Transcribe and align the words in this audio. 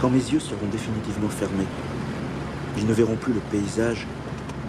Quand 0.00 0.10
mes 0.10 0.18
yeux 0.18 0.40
seront 0.40 0.66
définitivement 0.70 1.28
fermés, 1.30 1.66
ils 2.76 2.86
ne 2.86 2.92
verront 2.92 3.16
plus 3.16 3.32
le 3.32 3.40
paysage 3.40 4.06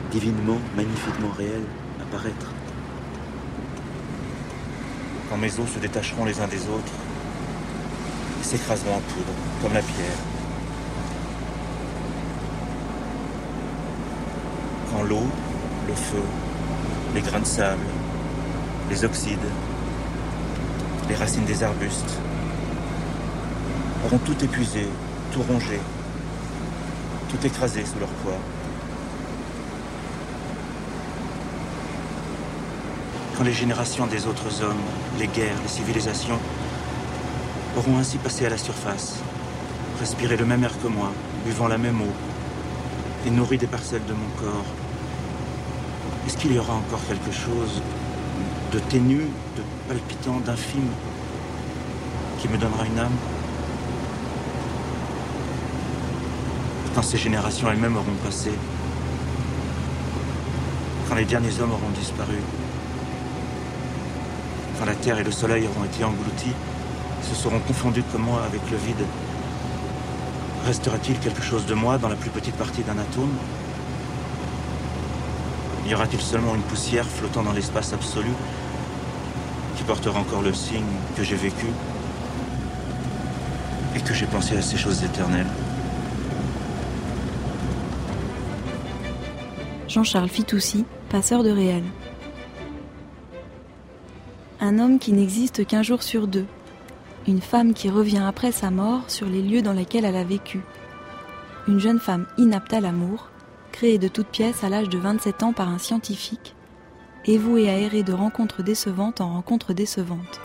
divinement, 0.09 0.57
magnifiquement 0.75 1.31
réel 1.37 1.61
apparaître. 2.01 2.53
Quand 5.29 5.37
mes 5.37 5.59
os 5.59 5.69
se 5.69 5.79
détacheront 5.79 6.23
les 6.23 6.39
uns 6.39 6.47
des 6.47 6.61
autres, 6.69 6.93
et 8.39 8.43
s'écraseront 8.43 8.95
en 8.95 8.99
poudre, 8.99 9.33
comme 9.61 9.73
la 9.73 9.81
pierre. 9.81 10.17
Quand 14.91 15.03
l'eau, 15.03 15.27
le 15.87 15.93
feu, 15.93 16.23
les 17.13 17.21
grains 17.21 17.41
de 17.41 17.45
sable, 17.45 17.83
les 18.89 19.03
oxydes, 19.03 19.39
les 21.09 21.15
racines 21.15 21.45
des 21.45 21.63
arbustes 21.63 22.17
auront 24.05 24.19
tout 24.19 24.41
épuisé, 24.41 24.87
tout 25.37 25.53
rongé, 25.53 25.79
tout 27.29 27.45
écrasé 27.45 27.85
sous 27.85 27.99
leur 27.99 28.09
poids. 28.09 28.39
Quand 33.37 33.43
les 33.43 33.53
générations 33.53 34.07
des 34.07 34.25
autres 34.25 34.63
hommes, 34.63 34.81
les 35.19 35.27
guerres, 35.27 35.61
les 35.61 35.69
civilisations 35.69 36.39
auront 37.77 37.99
ainsi 37.99 38.17
passé 38.17 38.47
à 38.47 38.49
la 38.49 38.57
surface, 38.57 39.19
respiré 39.99 40.37
le 40.37 40.45
même 40.45 40.63
air 40.63 40.73
que 40.81 40.87
moi, 40.87 41.11
buvant 41.45 41.67
la 41.67 41.77
même 41.77 42.01
eau, 42.01 42.13
et 43.27 43.29
nourri 43.29 43.59
des 43.59 43.67
parcelles 43.67 44.05
de 44.07 44.13
mon 44.13 44.29
corps, 44.39 44.65
est-ce 46.25 46.37
qu'il 46.37 46.53
y 46.53 46.57
aura 46.57 46.73
encore 46.73 47.01
quelque 47.07 47.31
chose 47.31 47.81
de 48.71 48.79
ténu, 48.79 49.19
de 49.55 49.63
palpitant, 49.87 50.39
d'infime, 50.39 50.89
qui 52.39 52.47
me 52.47 52.57
donnera 52.57 52.85
une 52.87 52.99
âme? 52.99 53.36
Quand 56.97 57.03
ces 57.03 57.19
générations 57.19 57.69
elles-mêmes 57.69 57.95
auront 57.95 58.15
passé, 58.25 58.49
quand 61.07 61.13
les 61.13 61.25
derniers 61.25 61.61
hommes 61.61 61.69
auront 61.69 61.91
disparu, 61.95 62.39
quand 64.79 64.85
la 64.85 64.95
terre 64.95 65.19
et 65.19 65.23
le 65.23 65.29
soleil 65.29 65.67
auront 65.67 65.85
été 65.85 66.03
engloutis, 66.03 66.55
se 67.21 67.35
seront 67.35 67.59
confondus 67.59 68.01
comme 68.11 68.23
moi 68.23 68.41
avec 68.47 68.61
le 68.71 68.77
vide, 68.77 69.05
restera-t-il 70.65 71.19
quelque 71.19 71.43
chose 71.43 71.67
de 71.67 71.75
moi 71.75 71.99
dans 71.99 72.09
la 72.09 72.15
plus 72.15 72.31
petite 72.31 72.55
partie 72.55 72.81
d'un 72.81 72.97
atome? 72.97 73.29
Y 75.87 75.93
aura-t-il 75.93 76.19
seulement 76.19 76.55
une 76.55 76.63
poussière 76.63 77.05
flottant 77.05 77.43
dans 77.43 77.53
l'espace 77.53 77.93
absolu 77.93 78.31
qui 79.75 79.83
portera 79.83 80.19
encore 80.19 80.41
le 80.41 80.55
signe 80.55 80.81
que 81.15 81.21
j'ai 81.21 81.35
vécu 81.35 81.67
et 83.95 83.99
que 83.99 84.15
j'ai 84.15 84.25
pensé 84.25 84.57
à 84.57 84.63
ces 84.63 84.77
choses 84.77 85.03
éternelles? 85.03 85.45
Jean-Charles 89.97 90.29
Fitoussi, 90.29 90.85
passeur 91.09 91.41
de 91.41 91.49
réel. 91.49 91.81
Un 94.59 94.77
homme 94.77 94.99
qui 94.99 95.11
n'existe 95.11 95.65
qu'un 95.65 95.81
jour 95.81 96.03
sur 96.03 96.27
deux. 96.27 96.45
Une 97.27 97.41
femme 97.41 97.73
qui 97.73 97.89
revient 97.89 98.21
après 98.23 98.51
sa 98.51 98.69
mort 98.69 99.09
sur 99.09 99.25
les 99.25 99.41
lieux 99.41 99.63
dans 99.63 99.73
lesquels 99.73 100.05
elle 100.05 100.15
a 100.15 100.23
vécu. 100.23 100.61
Une 101.67 101.79
jeune 101.79 101.97
femme 101.97 102.27
inapte 102.37 102.73
à 102.73 102.79
l'amour, 102.79 103.29
créée 103.71 103.97
de 103.97 104.07
toutes 104.07 104.27
pièces 104.27 104.63
à 104.63 104.69
l'âge 104.69 104.87
de 104.87 104.99
27 104.99 105.41
ans 105.41 105.51
par 105.51 105.67
un 105.67 105.79
scientifique, 105.79 106.53
et 107.25 107.39
vouée 107.39 107.67
à 107.67 107.79
errer 107.79 108.03
de 108.03 108.13
rencontres 108.13 108.61
décevantes 108.61 109.19
en 109.19 109.33
rencontres 109.33 109.73
décevantes. 109.73 110.41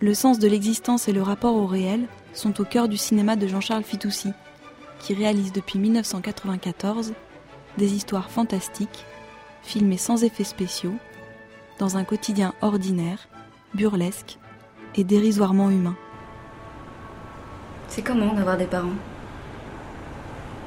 Le 0.00 0.14
sens 0.14 0.38
de 0.38 0.48
l'existence 0.48 1.08
et 1.08 1.12
le 1.12 1.20
rapport 1.20 1.56
au 1.56 1.66
réel 1.66 2.06
sont 2.32 2.58
au 2.58 2.64
cœur 2.64 2.88
du 2.88 2.96
cinéma 2.96 3.36
de 3.36 3.46
Jean-Charles 3.46 3.84
Fitoussi, 3.84 4.30
qui 4.98 5.12
réalise 5.12 5.52
depuis 5.52 5.78
1994 5.78 7.12
des 7.78 7.94
histoires 7.94 8.30
fantastiques, 8.30 9.04
filmées 9.62 9.96
sans 9.96 10.24
effets 10.24 10.44
spéciaux, 10.44 10.94
dans 11.78 11.96
un 11.96 12.04
quotidien 12.04 12.54
ordinaire, 12.62 13.28
burlesque 13.74 14.38
et 14.94 15.04
dérisoirement 15.04 15.70
humain. 15.70 15.96
C'est 17.88 18.02
comment 18.02 18.32
d'avoir 18.34 18.56
des 18.56 18.66
parents? 18.66 18.88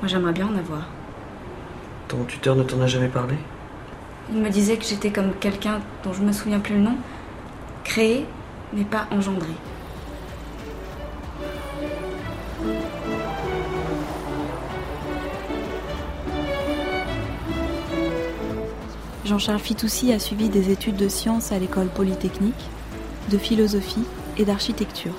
Moi 0.01 0.07
j'aimerais 0.07 0.33
bien 0.33 0.47
en 0.47 0.55
avoir. 0.55 0.87
Ton 2.07 2.23
tuteur 2.25 2.55
ne 2.55 2.63
t'en 2.63 2.81
a 2.81 2.87
jamais 2.87 3.09
parlé? 3.09 3.35
Il 4.31 4.41
me 4.41 4.49
disait 4.49 4.77
que 4.77 4.85
j'étais 4.85 5.11
comme 5.11 5.33
quelqu'un 5.33 5.79
dont 6.03 6.13
je 6.13 6.21
me 6.21 6.31
souviens 6.31 6.59
plus 6.59 6.75
le 6.75 6.81
nom, 6.81 6.95
créé 7.83 8.25
mais 8.73 8.83
pas 8.83 9.07
engendré. 9.11 9.51
Jean-Charles 19.29 19.59
Fitoussi 19.59 20.11
a 20.11 20.17
suivi 20.17 20.49
des 20.49 20.71
études 20.71 20.95
de 20.95 21.07
sciences 21.07 21.51
à 21.51 21.59
l'école 21.59 21.89
polytechnique, 21.89 22.65
de 23.29 23.37
philosophie 23.37 24.03
et 24.39 24.43
d'architecture. 24.43 25.13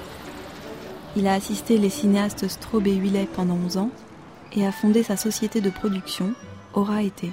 Il 1.14 1.28
a 1.28 1.34
assisté 1.34 1.78
les 1.78 1.90
cinéastes 1.90 2.48
Straub 2.48 2.84
et 2.88 2.94
Huillet 2.94 3.28
pendant 3.32 3.54
11 3.54 3.76
ans 3.76 3.90
et 4.56 4.66
a 4.66 4.72
fondé 4.72 5.04
sa 5.04 5.16
société 5.16 5.60
de 5.60 5.70
production, 5.70 6.34
Aura 6.74 7.04
été. 7.04 7.30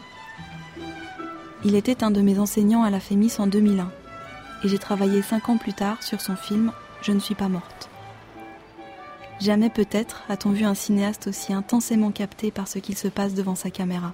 Il 1.66 1.74
était 1.74 2.04
un 2.04 2.12
de 2.12 2.22
mes 2.22 2.38
enseignants 2.38 2.84
à 2.84 2.92
la 2.92 3.00
FEMIS 3.00 3.38
en 3.40 3.48
2001 3.48 3.92
et 4.64 4.68
j'ai 4.68 4.78
travaillé 4.78 5.24
5 5.24 5.50
ans 5.50 5.58
plus 5.58 5.74
tard 5.74 6.04
sur 6.04 6.22
son 6.22 6.36
film 6.36 6.72
Je 7.02 7.12
ne 7.12 7.20
suis 7.20 7.34
pas 7.34 7.50
morte. 7.50 7.90
Jamais 9.42 9.72
peut-être 9.72 10.26
a-t-on 10.30 10.52
vu 10.52 10.64
un 10.64 10.76
cinéaste 10.76 11.26
aussi 11.26 11.54
intensément 11.54 12.12
capté 12.12 12.52
par 12.52 12.68
ce 12.68 12.78
qu'il 12.78 12.96
se 12.96 13.08
passe 13.08 13.34
devant 13.34 13.56
sa 13.56 13.72
caméra 13.72 14.14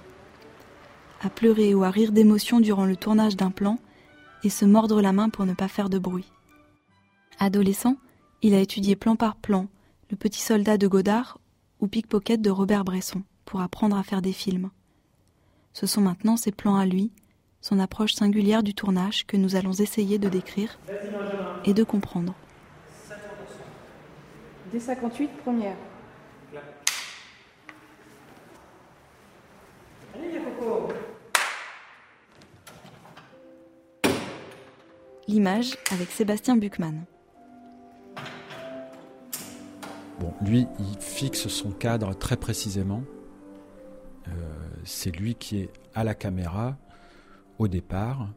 à 1.24 1.30
pleurer 1.30 1.74
ou 1.74 1.84
à 1.84 1.90
rire 1.90 2.12
d'émotion 2.12 2.60
durant 2.60 2.86
le 2.86 2.96
tournage 2.96 3.36
d'un 3.36 3.50
plan 3.50 3.78
et 4.42 4.50
se 4.50 4.64
mordre 4.64 5.00
la 5.00 5.12
main 5.12 5.30
pour 5.30 5.46
ne 5.46 5.54
pas 5.54 5.68
faire 5.68 5.88
de 5.88 5.98
bruit. 5.98 6.30
Adolescent, 7.38 7.96
il 8.42 8.54
a 8.54 8.60
étudié 8.60 8.96
plan 8.96 9.16
par 9.16 9.36
plan 9.36 9.66
Le 10.10 10.16
petit 10.16 10.40
soldat 10.40 10.76
de 10.76 10.86
Godard 10.86 11.38
ou 11.80 11.88
Pickpocket 11.88 12.40
de 12.40 12.50
Robert 12.50 12.84
Bresson 12.84 13.22
pour 13.44 13.60
apprendre 13.60 13.96
à 13.96 14.02
faire 14.02 14.22
des 14.22 14.32
films. 14.32 14.70
Ce 15.72 15.86
sont 15.86 16.00
maintenant 16.00 16.36
ses 16.36 16.52
plans 16.52 16.76
à 16.76 16.86
lui, 16.86 17.10
son 17.60 17.78
approche 17.78 18.14
singulière 18.14 18.62
du 18.62 18.74
tournage 18.74 19.26
que 19.26 19.36
nous 19.36 19.56
allons 19.56 19.72
essayer 19.72 20.18
de 20.18 20.28
décrire 20.28 20.78
et 21.64 21.72
de 21.72 21.82
comprendre. 21.82 22.34
D58 24.72 25.28
première. 25.42 25.76
L'image 35.26 35.76
avec 35.90 36.10
Sébastien 36.10 36.56
Buchmann. 36.56 37.04
Bon, 40.20 40.34
lui, 40.42 40.66
il 40.78 41.00
fixe 41.00 41.48
son 41.48 41.70
cadre 41.70 42.14
très 42.14 42.36
précisément. 42.36 43.02
Euh, 44.28 44.30
c'est 44.84 45.10
lui 45.10 45.34
qui 45.34 45.60
est 45.60 45.70
à 45.94 46.04
la 46.04 46.14
caméra 46.14 46.76
au 47.58 47.68
départ, 47.68 48.28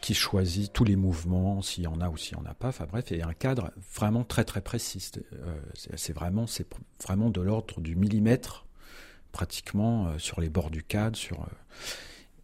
qui 0.00 0.14
choisit 0.14 0.72
tous 0.72 0.84
les 0.84 0.96
mouvements, 0.96 1.62
s'il 1.62 1.84
y 1.84 1.86
en 1.86 2.00
a 2.00 2.08
ou 2.08 2.16
s'il 2.16 2.36
n'y 2.36 2.42
en 2.42 2.50
a 2.50 2.54
pas. 2.54 2.68
Enfin 2.68 2.86
bref, 2.86 3.06
il 3.10 3.18
y 3.18 3.22
a 3.22 3.28
un 3.28 3.34
cadre 3.34 3.70
vraiment 3.94 4.24
très 4.24 4.44
très 4.44 4.60
précis. 4.60 5.10
Euh, 5.34 5.56
c'est 5.94 6.12
vraiment, 6.12 6.46
c'est 6.46 6.66
vraiment 7.04 7.30
de 7.30 7.40
l'ordre 7.40 7.80
du 7.80 7.94
millimètre, 7.94 8.66
pratiquement 9.30 10.08
euh, 10.08 10.18
sur 10.18 10.40
les 10.40 10.48
bords 10.48 10.70
du 10.70 10.82
cadre, 10.82 11.16
sur 11.16 11.46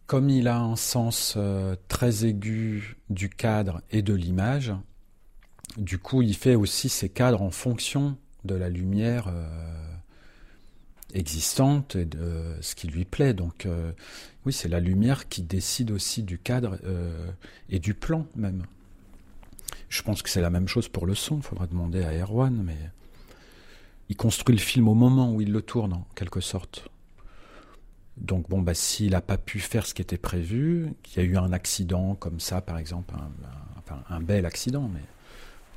comme 0.07 0.29
il 0.29 0.47
a 0.47 0.59
un 0.59 0.75
sens 0.75 1.35
euh, 1.37 1.75
très 1.87 2.25
aigu 2.25 2.97
du 3.09 3.29
cadre 3.29 3.81
et 3.91 4.01
de 4.01 4.13
l'image, 4.13 4.73
du 5.77 5.97
coup, 5.97 6.21
il 6.21 6.35
fait 6.35 6.55
aussi 6.55 6.89
ses 6.89 7.09
cadres 7.09 7.41
en 7.41 7.51
fonction 7.51 8.17
de 8.43 8.55
la 8.55 8.69
lumière 8.69 9.27
euh, 9.29 9.47
existante 11.13 11.95
et 11.95 12.05
de 12.05 12.55
ce 12.61 12.75
qui 12.75 12.87
lui 12.87 13.05
plaît. 13.05 13.33
Donc, 13.33 13.65
euh, 13.65 13.91
oui, 14.45 14.53
c'est 14.53 14.67
la 14.67 14.79
lumière 14.79 15.29
qui 15.29 15.41
décide 15.41 15.91
aussi 15.91 16.21
du 16.21 16.37
cadre 16.37 16.77
et 17.69 17.79
du 17.79 17.93
plan 17.93 18.27
même. 18.35 18.63
Je 19.89 20.01
pense 20.01 20.21
que 20.21 20.29
c'est 20.29 20.41
la 20.41 20.49
même 20.49 20.67
chose 20.67 20.89
pour 20.89 21.05
le 21.05 21.15
son. 21.15 21.37
Il 21.37 21.43
faudra 21.43 21.65
demander 21.65 22.03
à 22.03 22.11
Erwan, 22.13 22.61
mais 22.63 22.77
il 24.09 24.17
construit 24.17 24.55
le 24.55 24.61
film 24.61 24.87
au 24.87 24.95
moment 24.95 25.31
où 25.31 25.39
il 25.39 25.51
le 25.51 25.61
tourne, 25.61 25.93
en 25.93 26.05
quelque 26.13 26.41
sorte. 26.41 26.89
Donc 28.17 28.49
bon, 28.49 28.61
bah, 28.61 28.73
s'il 28.73 29.11
n'a 29.11 29.21
pas 29.21 29.37
pu 29.37 29.59
faire 29.59 29.85
ce 29.85 29.93
qui 29.93 30.01
était 30.01 30.17
prévu, 30.17 30.93
qu'il 31.03 31.23
y 31.23 31.25
a 31.25 31.29
eu 31.29 31.37
un 31.37 31.51
accident 31.51 32.15
comme 32.15 32.39
ça, 32.39 32.61
par 32.61 32.77
exemple, 32.77 33.13
un, 34.09 34.19
bel 34.21 34.45
accident, 34.45 34.89
mais 34.93 35.01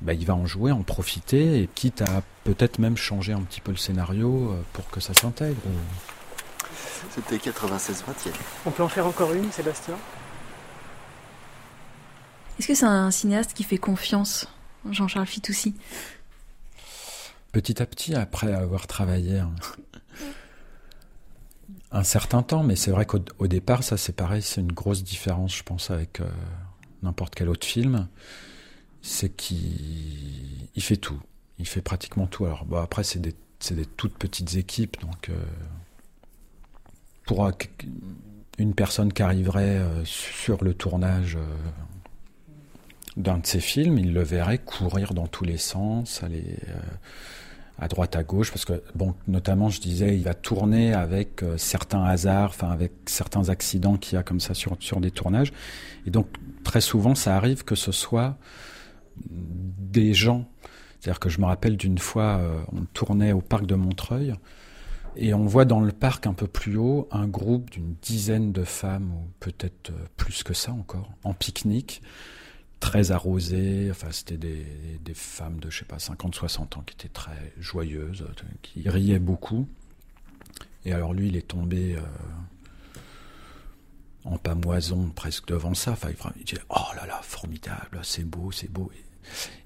bah, 0.01 0.13
il 0.13 0.25
va 0.25 0.35
en 0.35 0.45
jouer, 0.45 0.71
en 0.71 0.83
profiter, 0.83 1.61
et 1.61 1.69
quitte 1.73 2.01
à 2.01 2.21
peut-être 2.43 2.79
même 2.79 2.95
changer 2.95 3.33
un 3.33 3.41
petit 3.41 3.61
peu 3.61 3.71
le 3.71 3.77
scénario 3.77 4.51
euh, 4.51 4.61
pour 4.73 4.87
que 4.89 4.99
ça 4.99 5.13
s'intègre. 5.13 5.57
C'était 7.13 7.39
96 7.39 8.03
20 8.05 8.31
On 8.65 8.71
peut 8.71 8.83
en 8.83 8.89
faire 8.89 9.07
encore 9.07 9.33
une, 9.33 9.51
Sébastien? 9.51 9.95
Est-ce 12.59 12.67
que 12.67 12.75
c'est 12.75 12.85
un 12.85 13.11
cinéaste 13.11 13.53
qui 13.53 13.63
fait 13.63 13.77
confiance, 13.77 14.47
Jean-Charles 14.89 15.27
Fitoussi? 15.27 15.75
Petit 17.51 17.81
à 17.81 17.85
petit, 17.85 18.15
après 18.15 18.53
avoir 18.53 18.87
travaillé 18.87 19.41
un, 21.91 22.03
certain 22.03 22.43
temps, 22.43 22.63
mais 22.63 22.75
c'est 22.75 22.91
vrai 22.91 23.05
qu'au 23.05 23.47
départ, 23.47 23.83
ça 23.83 23.97
c'est 23.97 24.15
pareil, 24.15 24.41
c'est 24.41 24.61
une 24.61 24.71
grosse 24.71 25.03
différence, 25.03 25.55
je 25.55 25.63
pense, 25.63 25.91
avec 25.91 26.19
euh, 26.19 26.29
n'importe 27.03 27.35
quel 27.35 27.49
autre 27.49 27.65
film, 27.65 28.07
c'est 29.01 29.29
qu'il 29.29 30.69
fait 30.77 30.97
tout, 30.97 31.19
il 31.59 31.67
fait 31.67 31.81
pratiquement 31.81 32.27
tout. 32.27 32.45
Alors 32.45 32.65
après, 32.81 33.03
c'est 33.03 33.19
des, 33.19 33.35
toutes 33.85 34.17
petites 34.17 34.55
équipes, 34.55 34.99
donc 35.01 35.29
euh, 35.29 35.35
pour 37.25 37.49
une 38.57 38.73
personne 38.73 39.11
qui 39.11 39.21
arriverait 39.21 39.77
euh, 39.77 40.05
sur 40.05 40.63
le 40.63 40.73
tournage 40.73 41.37
d'un 43.15 43.39
de 43.39 43.45
ses 43.47 43.59
films, 43.59 43.97
il 43.97 44.13
le 44.13 44.23
verrait 44.23 44.59
courir 44.59 45.13
dans 45.13 45.27
tous 45.27 45.43
les 45.43 45.57
sens, 45.57 46.21
aller 46.23 46.59
à 47.79 47.87
droite 47.87 48.15
à 48.15 48.23
gauche, 48.23 48.51
parce 48.51 48.65
que 48.65 48.81
bon, 48.95 49.13
notamment, 49.27 49.69
je 49.69 49.79
disais, 49.79 50.17
il 50.17 50.23
va 50.23 50.33
tourner 50.33 50.93
avec 50.93 51.43
euh, 51.43 51.57
certains 51.57 52.03
hasards, 52.03 52.49
enfin 52.49 52.69
avec 52.69 52.91
certains 53.05 53.49
accidents 53.49 53.97
qu'il 53.97 54.15
y 54.15 54.19
a 54.19 54.23
comme 54.23 54.39
ça 54.39 54.53
sur 54.53 54.75
sur 54.79 54.99
des 54.99 55.11
tournages, 55.11 55.51
et 56.05 56.09
donc 56.09 56.27
très 56.63 56.81
souvent, 56.81 57.15
ça 57.15 57.35
arrive 57.35 57.63
que 57.63 57.75
ce 57.75 57.91
soit 57.91 58.37
des 59.29 60.13
gens. 60.13 60.45
C'est-à-dire 60.99 61.19
que 61.19 61.29
je 61.29 61.39
me 61.39 61.45
rappelle 61.45 61.77
d'une 61.77 61.97
fois, 61.97 62.37
euh, 62.37 62.59
on 62.71 62.85
tournait 62.85 63.31
au 63.31 63.41
parc 63.41 63.65
de 63.65 63.75
Montreuil. 63.75 64.33
Et 65.19 65.33
on 65.33 65.45
voit 65.45 65.65
dans 65.65 65.79
le 65.79 65.91
parc 65.91 66.27
un 66.27 66.33
peu 66.33 66.45
plus 66.45 66.77
haut 66.77 67.07
un 67.11 67.27
groupe 67.27 67.71
d'une 67.71 67.95
dizaine 68.03 68.51
de 68.51 68.63
femmes, 68.63 69.11
ou 69.11 69.27
peut-être 69.39 69.91
plus 70.15 70.43
que 70.43 70.53
ça 70.53 70.71
encore, 70.71 71.09
en 71.23 71.33
pique-nique, 71.33 72.03
très 72.79 73.11
arrosées. 73.11 73.89
Enfin, 73.91 74.11
c'était 74.11 74.37
des, 74.37 74.65
des, 75.03 75.13
femmes 75.13 75.59
de, 75.59 75.69
je 75.69 75.79
sais 75.79 75.85
pas, 75.85 75.99
50, 75.99 76.35
60 76.35 76.77
ans 76.77 76.83
qui 76.85 76.93
étaient 76.93 77.07
très 77.09 77.53
joyeuses, 77.57 78.25
qui 78.61 78.87
riaient 78.87 79.19
beaucoup. 79.19 79.67
Et 80.85 80.93
alors 80.93 81.13
lui, 81.13 81.27
il 81.27 81.35
est 81.35 81.47
tombé 81.47 81.95
euh, 81.95 82.01
en 84.23 84.37
pamoison 84.37 85.09
presque 85.09 85.47
devant 85.47 85.73
ça. 85.73 85.91
Enfin, 85.91 86.09
il 86.37 86.43
dit 86.43 86.55
Oh 86.69 86.95
là 86.95 87.05
là, 87.05 87.19
formidable, 87.23 87.99
c'est 88.03 88.23
beau, 88.23 88.51
c'est 88.51 88.71
beau. 88.71 88.91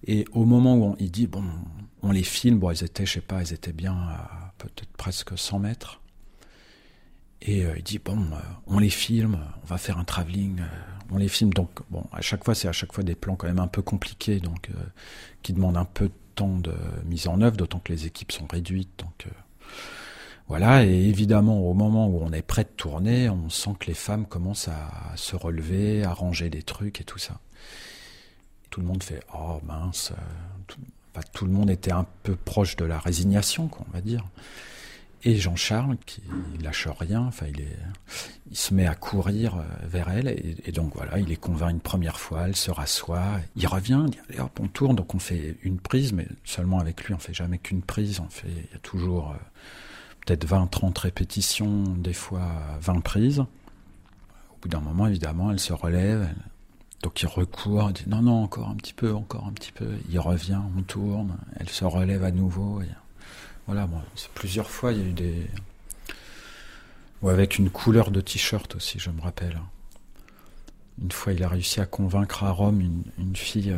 Et, 0.08 0.26
au 0.32 0.46
moment 0.46 0.78
où 0.78 0.96
il 1.00 1.12
dit 1.12 1.28
Bon, 1.28 1.44
on 2.02 2.12
les 2.12 2.24
filme, 2.24 2.60
bon, 2.60 2.72
elles 2.72 2.84
étaient, 2.84 3.06
je 3.06 3.14
sais 3.14 3.22
pas, 3.22 3.42
elles 3.42 3.54
étaient 3.54 3.74
bien 3.74 3.94
à 3.94 4.54
peut-être 4.58 4.92
presque 4.98 5.38
100 5.38 5.60
mètres. 5.60 6.02
Et 7.44 7.66
euh, 7.66 7.74
il 7.76 7.84
dit 7.84 8.00
bon, 8.00 8.20
euh, 8.34 8.40
on 8.68 8.78
les 8.78 8.90
filme, 8.90 9.40
on 9.64 9.66
va 9.66 9.80
faire 9.80 9.98
un 9.98 10.04
travelling, 10.04 10.62
euh, 11.12 11.16
on 11.16 11.18
les 11.18 11.28
filme. 11.28 11.54
Donc 11.54 11.70
bon, 11.90 12.04
à 12.12 12.22
chaque 12.22 12.44
fois, 12.44 12.56
c'est 12.56 12.68
à 12.68 12.72
chaque 12.72 12.94
fois 12.94 13.04
des 13.04 13.16
plans 13.16 13.36
quand 13.36 13.48
même 13.48 13.60
un 13.60 13.68
peu 13.68 13.82
compliqués, 13.82 14.40
donc 14.40 14.70
qui 15.42 15.54
demandent 15.54 15.78
un 15.78 15.86
peu 15.86 16.08
de 16.08 16.14
temps 16.36 16.58
de 16.58 16.74
mise 17.06 17.28
en 17.28 17.42
œuvre, 17.42 17.58
d'autant 17.58 17.80
que 17.80 17.92
les 17.92 18.06
équipes 18.06 18.32
sont 18.32 18.48
réduites. 18.50 18.92
Donc 18.98 19.28
voilà. 20.48 20.86
Et 20.86 21.06
évidemment, 21.06 21.60
au 21.60 21.74
moment 21.74 22.08
où 22.08 22.20
on 22.22 22.32
est 22.32 22.42
prêt 22.42 22.64
de 22.64 22.70
tourner, 22.70 23.30
on 23.30 23.50
sent 23.50 23.72
que 23.80 23.88
les 23.88 23.94
femmes 23.94 24.26
commencent 24.26 24.68
à 24.68 25.16
se 25.16 25.36
relever, 25.36 26.04
à 26.04 26.14
ranger 26.14 26.50
des 26.50 26.64
trucs 26.64 27.02
et 27.02 27.04
tout 27.04 27.20
ça. 27.20 27.40
Tout 28.70 28.80
le 28.82 28.88
monde 28.88 29.04
fait 29.04 29.22
oh 29.34 29.60
mince. 29.66 30.14
Tout, 30.68 30.80
tout 31.34 31.46
le 31.46 31.52
monde 31.52 31.70
était 31.70 31.92
un 31.92 32.06
peu 32.24 32.36
proche 32.36 32.76
de 32.78 32.86
la 32.86 32.98
résignation, 32.98 33.68
quoi, 33.68 33.86
on 33.90 33.92
va 33.92 34.02
dire. 34.02 34.26
Et 35.24 35.36
Jean-Charles, 35.36 35.98
qui 36.06 36.22
lâche 36.64 36.88
rien, 36.88 37.22
enfin, 37.22 37.46
il, 37.48 38.56
se 38.56 38.74
met 38.74 38.88
à 38.88 38.96
courir 38.96 39.56
euh, 39.56 39.64
vers 39.88 40.10
elle, 40.10 40.28
et, 40.28 40.72
donc 40.72 40.96
voilà, 40.96 41.20
il 41.20 41.32
est 41.32 41.38
convaincu 41.38 41.74
une 41.74 41.80
première 41.80 42.20
fois, 42.20 42.48
elle 42.48 42.56
se 42.56 42.72
rassoit, 42.72 43.40
il 43.56 43.68
revient, 43.68 44.04
il 44.08 44.12
dit, 44.12 44.40
hop, 44.40 44.60
on 44.60 44.68
tourne, 44.68 44.96
donc 44.96 45.14
on 45.14 45.20
fait 45.20 45.58
une 45.62 45.80
prise, 45.80 46.12
mais 46.12 46.28
seulement 46.44 46.80
avec 46.80 47.04
lui, 47.04 47.14
on 47.14 47.20
fait 47.20 47.34
jamais 47.34 47.60
qu'une 47.60 47.84
prise, 47.84 48.20
on 48.20 48.30
fait, 48.30 48.50
il 48.50 48.74
y 48.74 48.76
a 48.76 48.80
toujours 48.80 49.32
euh, 49.32 49.36
peut-être 50.26 50.46
20, 50.46 50.68
30 50.68 50.98
répétitions, 50.98 51.84
des 51.84 52.14
fois 52.14 52.52
20 52.82 53.02
prises. 53.02 53.40
Au 53.40 54.58
bout 54.62 54.70
d'un 54.70 54.82
moment, 54.82 55.08
évidemment, 55.08 55.52
elle 55.52 55.60
se 55.60 55.74
relève, 55.74 56.28
donc 57.04 57.22
il 57.22 57.28
recourt, 57.28 57.92
il 57.92 57.94
dit, 57.94 58.10
non, 58.10 58.24
non, 58.24 58.44
encore 58.44 58.70
un 58.70 58.76
petit 58.76 58.94
peu, 58.94 59.14
encore 59.14 59.46
un 59.46 59.54
petit 59.54 59.72
peu, 59.72 59.94
il 60.10 60.20
revient, 60.20 60.62
on 60.78 60.82
tourne, 60.82 61.38
elle 61.60 61.70
se 61.70 61.86
relève 61.86 62.24
à 62.24 62.32
nouveau, 62.32 62.82
et, 62.82 62.88
voilà, 63.68 63.88
plusieurs 64.34 64.70
fois, 64.70 64.92
il 64.92 65.00
y 65.00 65.02
a 65.02 65.06
eu 65.06 65.14
des. 65.14 65.48
Ou 67.22 67.30
avec 67.30 67.60
une 67.60 67.70
couleur 67.70 68.10
de 68.12 68.20
t-shirt 68.20 68.76
aussi, 68.76 69.00
je 69.00 69.12
me 69.12 69.22
rappelle. 69.22 69.60
Une 71.02 71.12
fois, 71.12 71.34
il 71.34 71.44
a 71.44 71.48
réussi 71.48 71.80
à 71.80 71.86
convaincre 71.86 72.44
à 72.44 72.52
Rome 72.52 72.82
une, 73.18 73.36
fille 73.36 73.72
euh, 73.72 73.78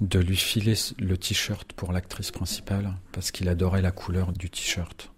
de 0.00 0.18
lui 0.18 0.36
filer 0.36 0.74
le 0.98 1.16
t-shirt 1.16 1.72
pour 1.72 1.92
l'actrice 1.92 2.30
principale, 2.30 2.94
parce 3.12 3.30
qu'il 3.30 3.48
adorait 3.48 3.82
la 3.82 3.90
couleur 3.90 4.32
du 4.32 4.50
t-shirt. 4.50 5.10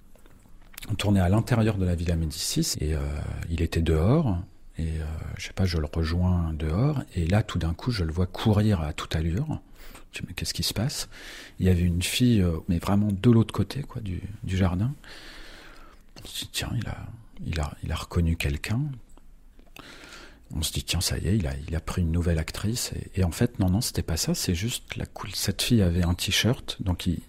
On 0.91 0.94
tournait 0.94 1.20
à 1.20 1.29
l'intérieur 1.29 1.76
de 1.76 1.85
la 1.85 1.94
Villa 1.94 2.17
Médicis, 2.17 2.76
et 2.81 2.94
euh, 2.94 3.00
il 3.50 3.61
était 3.61 3.82
dehors, 3.82 4.38
et 4.79 5.00
euh, 5.00 5.05
je 5.37 5.49
sais 5.49 5.52
pas, 5.52 5.67
je 5.67 5.79
le 5.79 5.87
rejoins 5.93 6.52
dehors, 6.55 7.02
et 7.14 7.26
là, 7.26 7.43
tout 7.43 7.58
d'un 7.58 7.75
coup, 7.75 7.91
je 7.91 8.05
le 8.05 8.12
vois 8.12 8.26
courir 8.26 8.81
à 8.81 8.93
toute 8.93 9.14
allure 9.14 9.61
mais 10.27 10.35
qu'est-ce 10.35 10.55
qui 10.55 10.62
se 10.62 10.75
passe? 10.75 11.09
Il 11.59 11.67
y 11.67 11.69
avait 11.69 11.83
une 11.83 12.03
fille, 12.03 12.41
euh, 12.41 12.59
mais 12.69 12.79
vraiment 12.79 13.09
de 13.11 13.31
l'autre 13.31 13.53
côté 13.53 13.83
quoi, 13.83 14.01
du, 14.03 14.21
jardin. 14.47 14.93
On 16.23 16.27
se 16.27 16.41
dit, 16.41 16.51
tiens, 16.53 16.73
il 16.77 16.87
a, 16.89 17.07
il 17.47 17.61
a, 17.61 17.77
il 17.85 17.93
a 17.93 17.97
reconnu 17.97 18.37
quelqu'un. 18.37 18.81
On 20.53 20.62
se 20.62 20.73
dit, 20.73 20.83
tiens, 20.83 21.01
ça 21.01 21.17
y 21.19 21.29
est, 21.29 21.37
il 21.37 21.47
a, 21.47 21.53
il 21.69 21.77
a 21.77 21.81
pris 21.81 22.03
une 22.03 22.11
nouvelle 22.11 22.39
actrice. 22.39 22.93
Et, 23.15 23.23
en 23.23 23.31
fait, 23.31 23.59
non, 23.61 23.71
non, 23.71 23.81
c'était 23.81 24.03
pas 24.03 24.17
ça. 24.17 24.35
C'est 24.35 24.55
juste 24.55 24.97
la 24.97 25.07
cool. 25.07 25.31
Cette 25.35 25.62
fille 25.62 25.81
avait 25.81 26.03
un 26.03 26.15
t-shirt, 26.15 26.77
donc 26.81 27.07
il, 27.07 27.21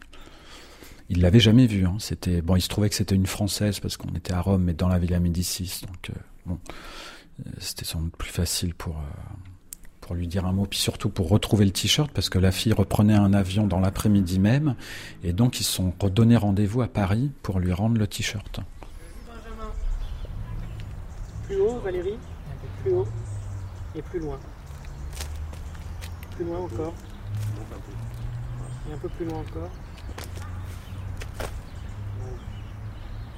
il 1.10 1.22
l'avait 1.22 1.40
jamais 1.40 1.68
vue. 1.68 1.86
Hein. 1.86 1.98
C'était 2.00 2.42
bon, 2.42 2.56
il 2.56 2.62
se 2.62 2.70
trouvait 2.70 2.90
que 2.90 2.96
c'était 2.96 3.16
une 3.16 3.28
française 3.28 3.80
parce 3.80 3.96
qu'on 3.96 4.14
était 4.16 4.34
à 4.34 4.42
Rome, 4.42 4.64
mais 4.64 4.74
dans 4.74 4.88
la 4.88 4.98
Villa 4.98 5.20
Médicis. 5.20 5.82
Donc 5.86 6.10
euh, 6.10 6.14
bon, 6.48 6.60
euh, 7.46 7.52
c'était 7.60 7.86
sans 7.86 8.02
doute 8.02 8.18
plus 8.18 8.32
facile 8.32 8.74
pour 8.74 9.00
pour 10.12 10.18
lui 10.18 10.28
dire 10.28 10.46
un 10.46 10.52
mot, 10.52 10.66
puis 10.66 10.78
surtout 10.78 11.08
pour 11.08 11.30
retrouver 11.30 11.64
le 11.64 11.72
t-shirt, 11.72 12.12
parce 12.12 12.30
que 12.30 12.38
la 12.38 12.52
fille 12.52 12.74
reprenait 12.74 13.14
un 13.14 13.34
avion 13.34 13.66
dans 13.66 13.80
l'après-midi 13.80 14.40
même, 14.40 14.76
et 15.24 15.32
donc 15.32 15.62
ils 15.62 15.64
se 15.64 15.72
sont 15.72 15.94
redonnés 16.02 16.36
rendez-vous 16.36 16.82
à 16.82 16.90
Paris 16.90 17.32
pour 17.44 17.62
lui 17.62 17.72
rendre 17.72 17.98
le 17.98 18.06
t-shirt. 18.06 18.60
Plus 21.46 21.62
haut, 21.62 21.80
Valérie 21.80 22.18
Plus 22.84 22.92
haut 22.92 23.08
et 23.96 24.02
plus 24.02 24.20
loin. 24.20 24.38
Plus 26.36 26.44
loin 26.44 26.60
encore. 26.60 26.94
Et 28.90 28.94
un 28.94 28.98
peu 28.98 29.08
plus 29.08 29.26
loin 29.28 29.40
encore. 29.40 29.70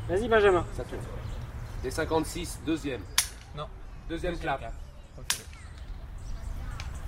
Vas-y, 0.10 0.28
Benjamin. 0.28 0.66
Ça 0.76 0.84
tourne. 0.86 1.04
Des 1.84 1.92
56, 1.92 2.62
deuxième. 2.66 3.02
Non. 3.56 3.68
Deuxième, 4.10 4.36
clap. 4.40 4.74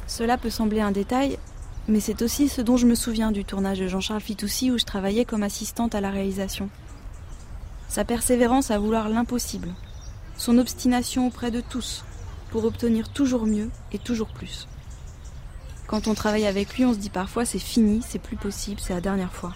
Cela 0.07 0.37
peut 0.37 0.49
sembler 0.49 0.81
un 0.81 0.91
détail, 0.91 1.39
mais 1.87 1.99
c'est 1.99 2.21
aussi 2.21 2.47
ce 2.47 2.61
dont 2.61 2.77
je 2.77 2.87
me 2.87 2.95
souviens 2.95 3.31
du 3.31 3.45
tournage 3.45 3.79
de 3.79 3.87
Jean-Charles 3.87 4.21
Fitoussi 4.21 4.71
où 4.71 4.77
je 4.77 4.85
travaillais 4.85 5.25
comme 5.25 5.43
assistante 5.43 5.95
à 5.95 6.01
la 6.01 6.11
réalisation. 6.11 6.69
Sa 7.87 8.05
persévérance 8.05 8.71
à 8.71 8.79
vouloir 8.79 9.09
l'impossible, 9.09 9.69
son 10.37 10.57
obstination 10.57 11.27
auprès 11.27 11.51
de 11.51 11.61
tous, 11.61 12.03
pour 12.49 12.65
obtenir 12.65 13.09
toujours 13.09 13.45
mieux 13.45 13.69
et 13.91 13.99
toujours 13.99 14.29
plus. 14.29 14.67
Quand 15.87 16.07
on 16.07 16.13
travaille 16.13 16.47
avec 16.47 16.75
lui, 16.75 16.85
on 16.85 16.93
se 16.93 16.99
dit 16.99 17.09
parfois 17.09 17.45
c'est 17.45 17.59
fini, 17.59 18.01
c'est 18.07 18.19
plus 18.19 18.37
possible, 18.37 18.79
c'est 18.79 18.93
la 18.93 19.01
dernière 19.01 19.33
fois. 19.33 19.53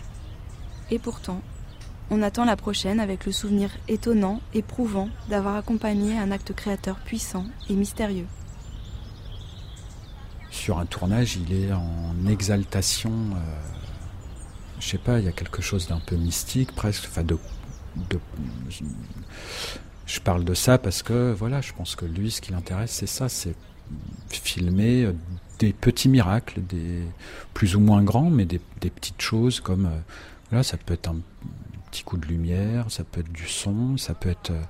Et 0.92 1.00
pourtant, 1.00 1.42
on 2.12 2.22
attend 2.22 2.46
la 2.46 2.56
prochaine 2.56 3.00
avec 3.00 3.26
le 3.26 3.32
souvenir 3.32 3.72
étonnant, 3.88 4.42
éprouvant 4.54 5.10
d'avoir 5.30 5.56
accompagné 5.56 6.18
un 6.18 6.32
acte 6.32 6.54
créateur 6.54 6.98
puissant 6.98 7.46
et 7.70 7.74
mystérieux 7.74 8.28
sur 10.52 10.80
un 10.80 10.86
tournage, 10.86 11.38
il 11.38 11.54
est 11.54 11.72
en 11.72 12.16
exaltation. 12.28 13.12
Euh, 13.12 13.38
je 14.80 14.88
sais 14.88 14.98
pas, 14.98 15.20
il 15.20 15.26
y 15.26 15.28
a 15.28 15.32
quelque 15.32 15.62
chose 15.62 15.88
d'un 15.88 16.00
peu 16.00 16.16
mystique 16.16 16.74
presque. 16.74 17.06
Enfin, 17.08 17.24
de, 17.24 17.38
je 20.06 20.20
parle 20.20 20.44
de 20.44 20.54
ça 20.54 20.78
parce 20.78 21.04
que 21.04 21.34
voilà, 21.34 21.62
je 21.62 21.74
pense 21.74 21.96
que 21.96 22.06
lui, 22.06 22.32
ce 22.32 22.42
qui 22.42 22.52
l'intéresse, 22.52 22.92
c'est 22.92 23.08
ça, 23.08 23.30
c'est 23.30 23.56
filmer 24.30 25.12
des 25.60 25.74
petits 25.74 26.10
miracles, 26.10 26.62
des 26.62 27.04
plus 27.54 27.76
ou 27.76 27.80
moins 27.80 28.02
grands, 28.04 28.30
mais 28.30 28.46
des, 28.46 28.60
petites 28.80 29.22
choses 29.22 29.60
comme 29.60 29.90
euh, 30.54 30.64
ça 30.64 30.78
peut 30.78 30.94
être 30.94 31.10
un 31.10 31.18
petit 31.92 32.04
coup 32.04 32.18
de 32.18 32.26
lumière, 32.26 32.90
ça 32.90 33.04
peut 33.04 33.20
être 33.20 33.32
du 33.32 33.48
son, 33.48 33.98
ça 33.98 34.14
peut 34.14 34.30
être 34.30 34.52
euh, 34.52 34.62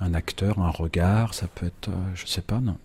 un 0.00 0.14
acteur, 0.14 0.58
un 0.58 0.70
regard, 0.70 1.34
ça 1.34 1.46
peut 1.46 1.66
être, 1.66 1.90
je 2.14 2.26
sais 2.26 2.42
pas, 2.42 2.60
non 2.60 2.78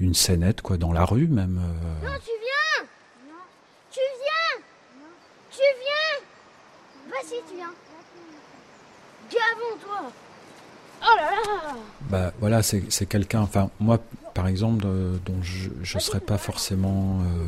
une 0.00 0.14
scénette 0.14 0.62
quoi 0.62 0.76
dans 0.76 0.92
la 0.92 1.04
rue 1.04 1.26
même. 1.26 1.58
Euh. 1.58 2.06
Non, 2.06 2.12
tu 2.24 2.30
viens 2.40 2.86
Non. 3.28 3.42
Tu 3.90 4.00
viens 4.20 4.60
non. 4.98 5.12
Tu 5.50 5.60
viens 5.80 7.10
Vas-y, 7.10 7.42
tu 7.50 7.56
viens. 7.56 7.72
Gavon, 9.30 9.78
toi 9.80 10.10
Oh 11.02 11.16
là 11.16 11.30
là 11.30 11.74
Bah 12.08 12.32
voilà, 12.40 12.62
c'est 12.62 13.06
quelqu'un, 13.06 13.40
enfin 13.40 13.70
moi 13.80 13.98
par 14.32 14.46
exemple, 14.48 14.84
dont 15.24 15.42
je 15.42 15.68
ne 15.96 16.00
serais 16.00 16.20
pas 16.20 16.38
forcément... 16.38 17.20
Euh, 17.20 17.44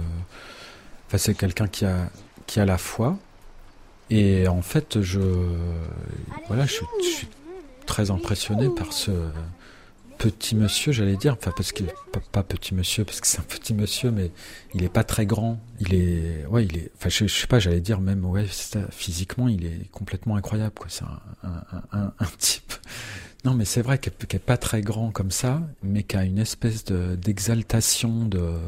enfin 1.06 1.18
c'est 1.18 1.34
quelqu'un 1.34 1.66
qui 1.66 1.84
a, 1.84 2.10
qui 2.46 2.60
a 2.60 2.64
la 2.64 2.78
foi, 2.78 3.16
Et 4.10 4.46
en 4.46 4.62
fait, 4.62 5.00
je, 5.02 5.20
voilà, 6.46 6.64
je, 6.66 6.76
je 7.02 7.06
suis 7.08 7.28
très 7.86 8.10
impressionné 8.10 8.68
par 8.68 8.92
ce 8.92 9.10
petit 10.18 10.54
monsieur, 10.56 10.92
j'allais 10.92 11.16
dire, 11.16 11.34
enfin 11.38 11.52
parce 11.56 11.72
qu'il 11.72 11.86
pas, 12.12 12.20
pas 12.32 12.42
petit 12.42 12.74
monsieur 12.74 13.04
parce 13.04 13.20
que 13.20 13.26
c'est 13.26 13.38
un 13.40 13.44
petit 13.44 13.74
monsieur, 13.74 14.10
mais 14.10 14.30
il 14.74 14.82
est 14.84 14.88
pas 14.88 15.04
très 15.04 15.26
grand. 15.26 15.60
Il 15.80 15.94
est, 15.94 16.46
ouais, 16.46 16.64
il 16.66 16.76
est, 16.76 16.90
enfin 16.96 17.08
je, 17.08 17.26
sais 17.26 17.46
pas, 17.46 17.58
j'allais 17.58 17.80
dire 17.80 18.00
même, 18.00 18.24
ouais, 18.24 18.46
physiquement, 18.90 19.48
il 19.48 19.66
est 19.66 19.90
complètement 19.90 20.36
incroyable, 20.36 20.74
quoi. 20.78 20.86
C'est 20.88 21.04
un, 21.04 21.20
un, 21.92 22.12
un, 22.18 22.26
type. 22.38 22.72
Non, 23.44 23.54
mais 23.54 23.64
c'est 23.64 23.82
vrai 23.82 23.98
qu'il 23.98 24.12
est- 24.12 24.26
qu'il 24.26 24.36
est 24.36 24.40
pas 24.40 24.56
très 24.56 24.80
grand 24.80 25.10
comme 25.10 25.30
ça, 25.30 25.62
mais 25.82 26.02
qui 26.02 26.16
a 26.16 26.24
une 26.24 26.38
espèce 26.38 26.84
de 26.84 27.14
d'exaltation 27.16 28.26
de 28.26 28.58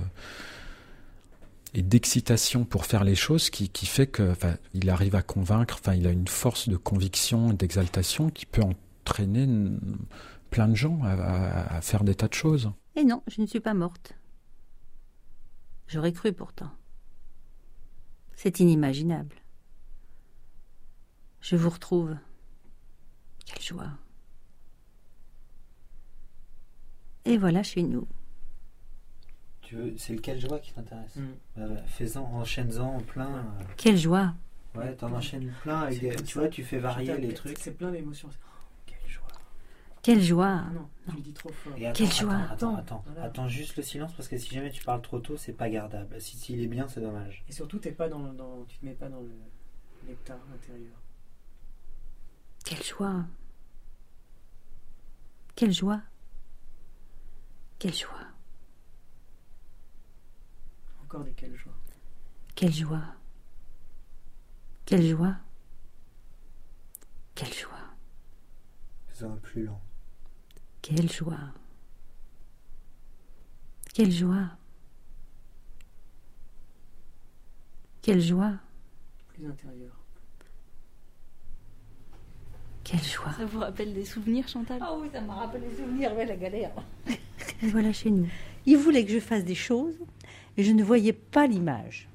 et 1.75 1.83
d'excitation 1.83 2.65
pour 2.65 2.87
faire 2.87 3.05
les 3.05 3.15
choses 3.15 3.51
qui, 3.51 3.69
qui 3.69 3.87
fait 3.87 4.07
que 4.07 4.31
enfin, 4.31 4.55
il 4.75 4.89
arrive 4.91 5.15
à 5.15 5.23
convaincre, 5.23 5.77
enfin 5.81 5.95
il 5.95 6.07
a 6.07 6.11
une 6.11 6.29
force 6.29 6.69
de 6.69 6.77
conviction, 6.77 7.53
d'exaltation 7.53 8.31
qui 8.31 8.47
peut 8.47 8.63
entraîner 8.63 9.47
plein 10.51 10.69
de 10.69 10.75
gens 10.75 11.01
à, 11.03 11.13
à- 11.13 11.77
à 11.77 11.81
faire 11.81 12.05
des 12.05 12.15
tas 12.15 12.29
de 12.29 12.35
choses. 12.35 12.73
Et 12.97 13.05
non, 13.05 13.23
je 13.29 13.41
ne 13.41 13.47
suis 13.47 13.61
pas 13.61 13.75
morte. 13.75 14.15
J'aurais 15.87 16.13
cru 16.13 16.33
pourtant. 16.33 16.71
C'est 18.35 18.61
inimaginable. 18.61 19.37
Je 21.41 21.57
vous 21.57 21.71
retrouve. 21.71 22.17
Quelle 23.47 23.63
joie. 23.63 23.91
Et 27.25 27.37
voilà 27.37 27.63
chez 27.63 27.83
nous. 27.83 28.07
Tu 29.63 29.75
veux, 29.77 29.95
c'est 29.99 30.15
lequel 30.15 30.41
joie 30.41 30.59
qui 30.61 30.73
t'intéresse 30.73 31.17
Mm. 31.17 31.23
Euh, 31.59 31.77
Fais-en, 31.87 32.23
enchaîne-en 32.25 32.97
en 32.97 33.01
plein. 33.01 33.37
euh, 33.37 33.65
Quelle 33.77 33.99
joie. 33.99 34.35
Ouais, 34.75 34.95
t'en 34.95 35.13
enchaînes 35.13 35.53
plein. 35.63 35.81
Avec 35.81 36.01
des- 36.01 36.17
tu 36.17 36.39
vois, 36.39 36.49
tu 36.49 36.63
fais 36.65 36.79
varier 36.79 37.17
les 37.19 37.35
trucs. 37.35 37.59
C'est 37.59 37.73
plein 37.77 37.91
d'émotions. 37.91 38.29
Quelle 40.09 40.23
joie. 40.23 40.63
Quelle 40.65 40.71
joie. 40.71 40.71
Ah 40.71 40.71
non, 40.73 40.89
tu 41.11 41.17
le 41.17 41.23
dis 41.23 41.33
trop 41.35 41.53
fort. 41.53 41.73
Attends, 41.75 41.93
Quelle 41.93 42.07
attends, 42.07 42.15
joie. 42.17 42.35
Attends, 42.35 42.53
Attends, 42.55 42.77
attends, 42.77 43.03
voilà. 43.05 43.23
attends 43.25 43.49
juste 43.49 43.77
le 43.77 43.83
silence 43.83 44.15
parce 44.15 44.27
que 44.27 44.39
si 44.39 44.55
jamais 44.55 44.71
tu 44.71 44.83
parles 44.83 45.03
trop 45.03 45.21
tôt, 45.21 45.37
c'est 45.37 45.53
pas 45.53 45.69
gardable. 45.69 46.19
Si 46.19 46.39
s'il 46.39 46.61
est 46.63 46.67
bien, 46.67 46.89
c'est 46.89 47.03
dommage. 47.03 47.45
Et 47.47 47.53
surtout, 47.53 47.79
t'es 47.79 47.93
pas 47.93 48.09
dans, 48.09 48.33
dans- 48.33 48.65
tu 48.65 48.79
te 48.79 48.87
mets 48.87 48.95
pas 48.95 49.11
dans 49.11 49.21
le 49.21 49.31
nectar 50.07 50.39
intérieur. 50.55 50.97
Quelle 52.65 52.83
joie. 52.83 53.27
Quelle 55.55 55.73
joie. 55.75 56.01
Quelle 57.79 57.95
joie. 57.95 58.29
Encore 61.03 61.25
des 61.25 61.33
quelle 61.33 61.55
joie. 61.55 61.75
Quelle 62.55 62.73
joie. 62.73 63.03
Quelle 64.87 65.05
joie. 65.07 65.37
Quelle 67.35 67.53
joie. 67.53 67.75
Plus 69.43 69.65
lent. 69.65 69.81
Quelle 70.83 71.11
joie. 71.11 71.53
Quelle 73.93 74.13
joie. 74.13 74.51
Quelle 78.01 78.21
joie. 78.21 78.53
Plus 79.29 79.47
intérieur. 79.47 79.93
Quelle 82.85 83.03
joie. 83.03 83.33
Ça 83.33 83.45
vous 83.45 83.59
rappelle 83.59 83.93
des 83.93 84.05
souvenirs, 84.05 84.49
Chantal? 84.49 84.79
Ah 84.81 84.97
oui, 84.99 85.09
ça 85.13 85.21
m'a 85.21 85.35
rappelé 85.35 85.69
les 85.69 85.77
souvenirs, 85.77 86.15
ouais, 86.17 86.25
la 86.25 86.37
galère. 86.37 86.71
Et 87.09 87.69
voilà 87.69 87.93
chez 87.93 88.11
nous. 88.11 88.29
Il 88.65 88.79
voulait 88.79 89.05
que 89.05 89.13
je 89.13 89.21
fasse 89.21 89.45
des 89.45 89.55
choses 89.55 89.99
et 90.57 90.63
je 90.63 90.73
ne 90.73 90.83
voyais 90.83 91.13
pas 91.13 91.47
l'image. 91.47 92.09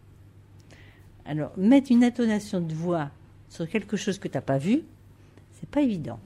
Alors, 1.25 1.51
mettre 1.57 1.91
une 1.91 2.03
intonation 2.03 2.59
de 2.59 2.73
voix 2.73 3.11
sur 3.49 3.69
quelque 3.69 3.97
chose 3.97 4.17
que 4.17 4.27
tu 4.27 4.35
n'as 4.35 4.41
pas 4.41 4.57
vu, 4.57 4.81
c'est 5.51 5.69
pas 5.69 5.81
évident. 5.81 6.19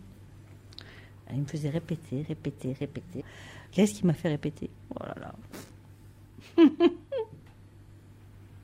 Il 1.33 1.41
me 1.41 1.45
faisait 1.45 1.69
répéter, 1.69 2.23
répéter, 2.27 2.73
répéter. 2.79 3.23
Qu'est-ce 3.71 3.93
qui 3.93 4.05
m'a 4.05 4.13
fait 4.13 4.29
répéter? 4.29 4.69
Oh 4.95 5.03
là 5.03 5.15
là. 5.19 5.33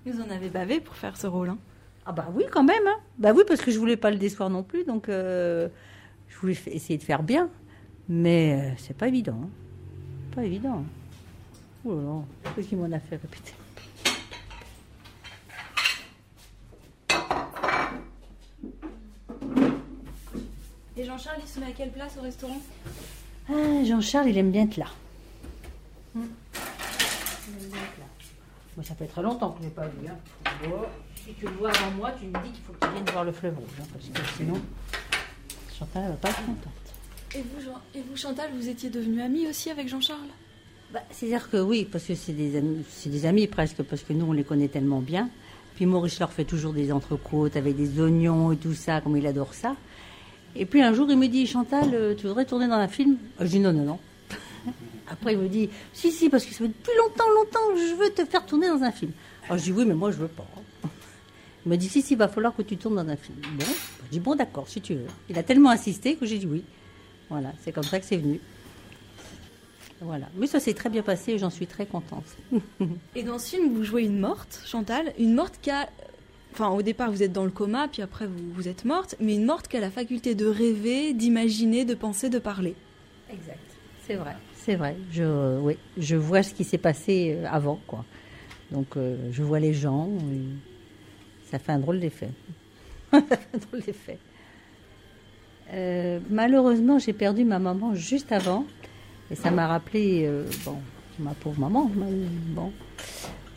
Vous 0.05 0.19
en 0.21 0.29
avez 0.29 0.49
bavé 0.49 0.79
pour 0.81 0.95
faire 0.95 1.15
ce 1.17 1.27
rôle. 1.27 1.49
Hein? 1.49 1.57
Ah 2.05 2.11
bah 2.11 2.29
oui, 2.33 2.43
quand 2.51 2.63
même. 2.63 2.85
hein. 2.87 2.99
Bah 3.17 3.31
oui, 3.35 3.43
parce 3.47 3.61
que 3.61 3.71
je 3.71 3.79
voulais 3.79 3.95
pas 3.97 4.11
le 4.11 4.17
décevoir 4.17 4.49
non 4.49 4.63
plus, 4.63 4.83
donc 4.83 5.07
euh, 5.09 5.69
je 6.27 6.37
voulais 6.37 6.57
essayer 6.67 6.97
de 6.97 7.03
faire 7.03 7.23
bien. 7.23 7.49
Mais 8.09 8.59
euh, 8.59 8.73
c'est 8.77 8.95
pas 8.97 9.07
évident. 9.07 9.39
hein. 9.43 9.49
Pas 10.35 10.43
évident. 10.43 10.83
Oh 11.85 11.95
là 11.95 12.01
là, 12.01 12.21
qu'est-ce 12.55 12.67
qui 12.69 12.75
m'en 12.75 12.91
a 12.91 12.99
fait 12.99 13.15
répéter? 13.15 13.53
Et 21.03 21.05
Jean-Charles, 21.05 21.39
il 21.43 21.49
se 21.49 21.59
met 21.59 21.65
à 21.65 21.71
quelle 21.71 21.91
place 21.91 22.13
au 22.17 22.21
restaurant? 22.21 22.61
Ah, 23.49 23.83
Jean-Charles, 23.85 24.29
il 24.29 24.37
aime 24.37 24.51
bien 24.51 24.63
être 24.63 24.77
là. 24.77 24.85
Il 26.15 26.21
aime 26.21 26.27
bien 27.59 27.81
être 27.81 27.99
là. 27.99 28.05
Moi, 28.77 28.85
ça 28.85 28.95
fait 28.95 29.07
très 29.07 29.21
longtemps 29.21 29.51
que 29.51 29.59
je 29.59 29.63
l'ai 29.65 29.69
pas 29.73 29.85
vu. 29.87 30.07
hein. 30.07 30.15
Si 31.25 31.33
tu 31.33 31.45
le 31.45 31.51
vois 31.51 31.71
avant 31.71 31.91
moi, 31.91 32.11
tu 32.17 32.25
me 32.27 32.31
dis 32.41 32.51
qu'il 32.51 32.63
faut 32.63 32.71
que 32.71 32.85
tu 32.85 32.91
viennes 32.93 33.09
voir 33.11 33.25
le 33.25 33.33
fleuve 33.33 33.55
rouge, 33.57 33.67
hein, 33.81 33.85
parce 33.91 34.05
que 34.07 34.37
sinon, 34.37 34.61
Chantal, 35.77 36.03
elle 36.05 36.09
va 36.11 36.15
pas 36.15 36.29
être 36.29 36.45
contente. 36.45 36.73
et 37.35 37.41
vous, 37.41 37.61
Jean- 37.65 37.81
et 37.95 38.01
vous, 38.09 38.15
Chantal, 38.15 38.49
vous 38.55 38.69
étiez 38.69 38.89
devenue 38.89 39.21
amie 39.21 39.47
aussi 39.47 39.69
avec 39.71 39.89
Jean-Charles? 39.89 40.19
Bah, 40.93 41.01
C'est-à-dire 41.11 41.49
que 41.49 41.57
oui, 41.57 41.85
parce 41.91 42.05
que 42.05 42.15
c'est 42.15 42.31
des, 42.33 42.55
amis, 42.57 42.85
c'est 42.89 43.09
des 43.09 43.25
amis 43.25 43.47
presque, 43.47 43.83
parce 43.83 44.03
que 44.03 44.13
nous, 44.13 44.25
on 44.25 44.31
les 44.33 44.43
connaît 44.45 44.69
tellement 44.69 44.99
bien. 45.01 45.29
Puis 45.75 45.85
Maurice 45.85 46.19
leur 46.19 46.31
fait 46.31 46.45
toujours 46.45 46.71
des 46.71 46.91
entrecôtes 46.93 47.57
avec 47.57 47.75
des 47.75 47.99
oignons 47.99 48.53
et 48.53 48.57
tout 48.57 48.73
ça, 48.73 49.01
comme 49.01 49.17
il 49.17 49.27
adore 49.27 49.53
ça. 49.53 49.75
Et 50.55 50.65
puis 50.65 50.81
un 50.81 50.93
jour, 50.93 51.09
il 51.09 51.17
me 51.17 51.27
dit, 51.27 51.47
Chantal, 51.47 51.89
euh, 51.93 52.15
tu 52.15 52.27
voudrais 52.27 52.45
tourner 52.45 52.67
dans 52.67 52.75
un 52.75 52.87
film? 52.87 53.17
Je 53.39 53.45
dis 53.45 53.59
non, 53.59 53.73
non, 53.73 53.83
non. 53.83 53.99
Après, 55.09 55.33
il 55.33 55.39
me 55.39 55.47
dit, 55.47 55.69
si, 55.93 56.11
si, 56.11 56.29
parce 56.29 56.45
que 56.45 56.51
ça 56.51 56.59
fait 56.59 56.67
depuis 56.67 56.91
longtemps, 56.97 57.29
longtemps 57.35 57.73
que 57.73 57.79
je 57.79 57.95
veux 57.95 58.09
te 58.11 58.25
faire 58.25 58.45
tourner 58.45 58.67
dans 58.67 58.83
un 58.83 58.91
film. 58.91 59.11
Alors 59.45 59.57
je 59.57 59.63
dis, 59.63 59.71
oui, 59.71 59.85
mais 59.85 59.95
moi, 59.95 60.11
je 60.11 60.17
veux 60.17 60.27
pas. 60.27 60.45
Il 61.65 61.71
me 61.71 61.77
dit, 61.77 61.89
si, 61.89 62.01
si, 62.01 62.13
il 62.13 62.17
va 62.17 62.27
falloir 62.27 62.53
que 62.53 62.61
tu 62.61 62.75
tournes 62.75 62.95
dans 62.95 63.07
un 63.07 63.15
film. 63.15 63.37
Bon, 63.57 63.65
je 64.05 64.11
dis, 64.11 64.19
bon, 64.19 64.35
d'accord, 64.35 64.67
si 64.67 64.81
tu 64.81 64.95
veux. 64.95 65.07
Il 65.29 65.39
a 65.39 65.43
tellement 65.43 65.69
insisté 65.69 66.15
que 66.15 66.25
j'ai 66.25 66.37
dit 66.37 66.45
oui. 66.45 66.61
Voilà, 67.29 67.53
c'est 67.63 67.71
comme 67.71 67.83
ça 67.83 67.99
que 67.99 68.05
c'est 68.05 68.17
venu. 68.17 68.41
Voilà. 70.01 70.27
Mais 70.35 70.47
ça 70.47 70.59
s'est 70.59 70.73
très 70.73 70.89
bien 70.89 71.01
passé 71.01 71.31
et 71.31 71.37
j'en 71.37 71.49
suis 71.49 71.67
très 71.67 71.85
contente. 71.85 72.25
Et 73.15 73.23
dans 73.23 73.39
ce 73.39 73.51
film, 73.51 73.73
vous 73.73 73.83
jouez 73.83 74.03
une 74.03 74.19
morte, 74.19 74.61
Chantal, 74.65 75.13
une 75.17 75.33
morte 75.33 75.59
qui 75.61 75.71
a... 75.71 75.89
Enfin, 76.53 76.69
au 76.69 76.81
départ, 76.83 77.11
vous 77.11 77.23
êtes 77.23 77.33
dans 77.33 77.45
le 77.45 77.49
coma, 77.51 77.87
puis 77.87 78.01
après, 78.03 78.27
vous, 78.27 78.51
vous 78.53 78.67
êtes 78.67 78.85
morte, 78.85 79.15
mais 79.19 79.35
une 79.35 79.45
morte 79.45 79.67
qui 79.67 79.77
a 79.77 79.79
la 79.79 79.89
faculté 79.89 80.35
de 80.35 80.45
rêver, 80.45 81.13
d'imaginer, 81.13 81.83
de 81.83 81.95
penser, 81.95 82.29
de 82.29 82.37
parler. 82.39 82.75
Exact. 83.31 83.57
C'est 84.05 84.15
vrai. 84.15 84.35
C'est 84.55 84.75
vrai. 84.75 84.95
Je, 85.11 85.23
euh, 85.23 85.59
oui, 85.61 85.77
je 85.97 86.15
vois 86.15 86.43
ce 86.43 86.53
qui 86.53 86.63
s'est 86.63 86.77
passé 86.77 87.35
euh, 87.37 87.47
avant, 87.51 87.79
quoi. 87.87 88.05
Donc, 88.71 88.95
euh, 88.97 89.17
je 89.31 89.41
vois 89.43 89.59
les 89.59 89.73
gens. 89.73 90.09
ça 91.49 91.57
fait 91.59 91.71
un 91.71 91.79
drôle 91.79 91.99
d'effet. 91.99 92.29
ça 93.11 93.21
fait 93.21 93.39
un 93.55 93.57
drôle 93.57 93.81
d'effet. 93.81 94.17
Euh, 95.73 96.19
malheureusement, 96.29 96.99
j'ai 96.99 97.13
perdu 97.13 97.43
ma 97.45 97.57
maman 97.59 97.95
juste 97.95 98.31
avant. 98.31 98.65
Et 99.31 99.35
ça 99.35 99.49
m'a 99.51 99.65
rappelé, 99.67 100.23
euh, 100.25 100.45
bon, 100.65 100.77
ma 101.19 101.31
pauvre 101.33 101.59
maman. 101.59 101.89
ma- 101.95 102.05
Bon. 102.55 102.71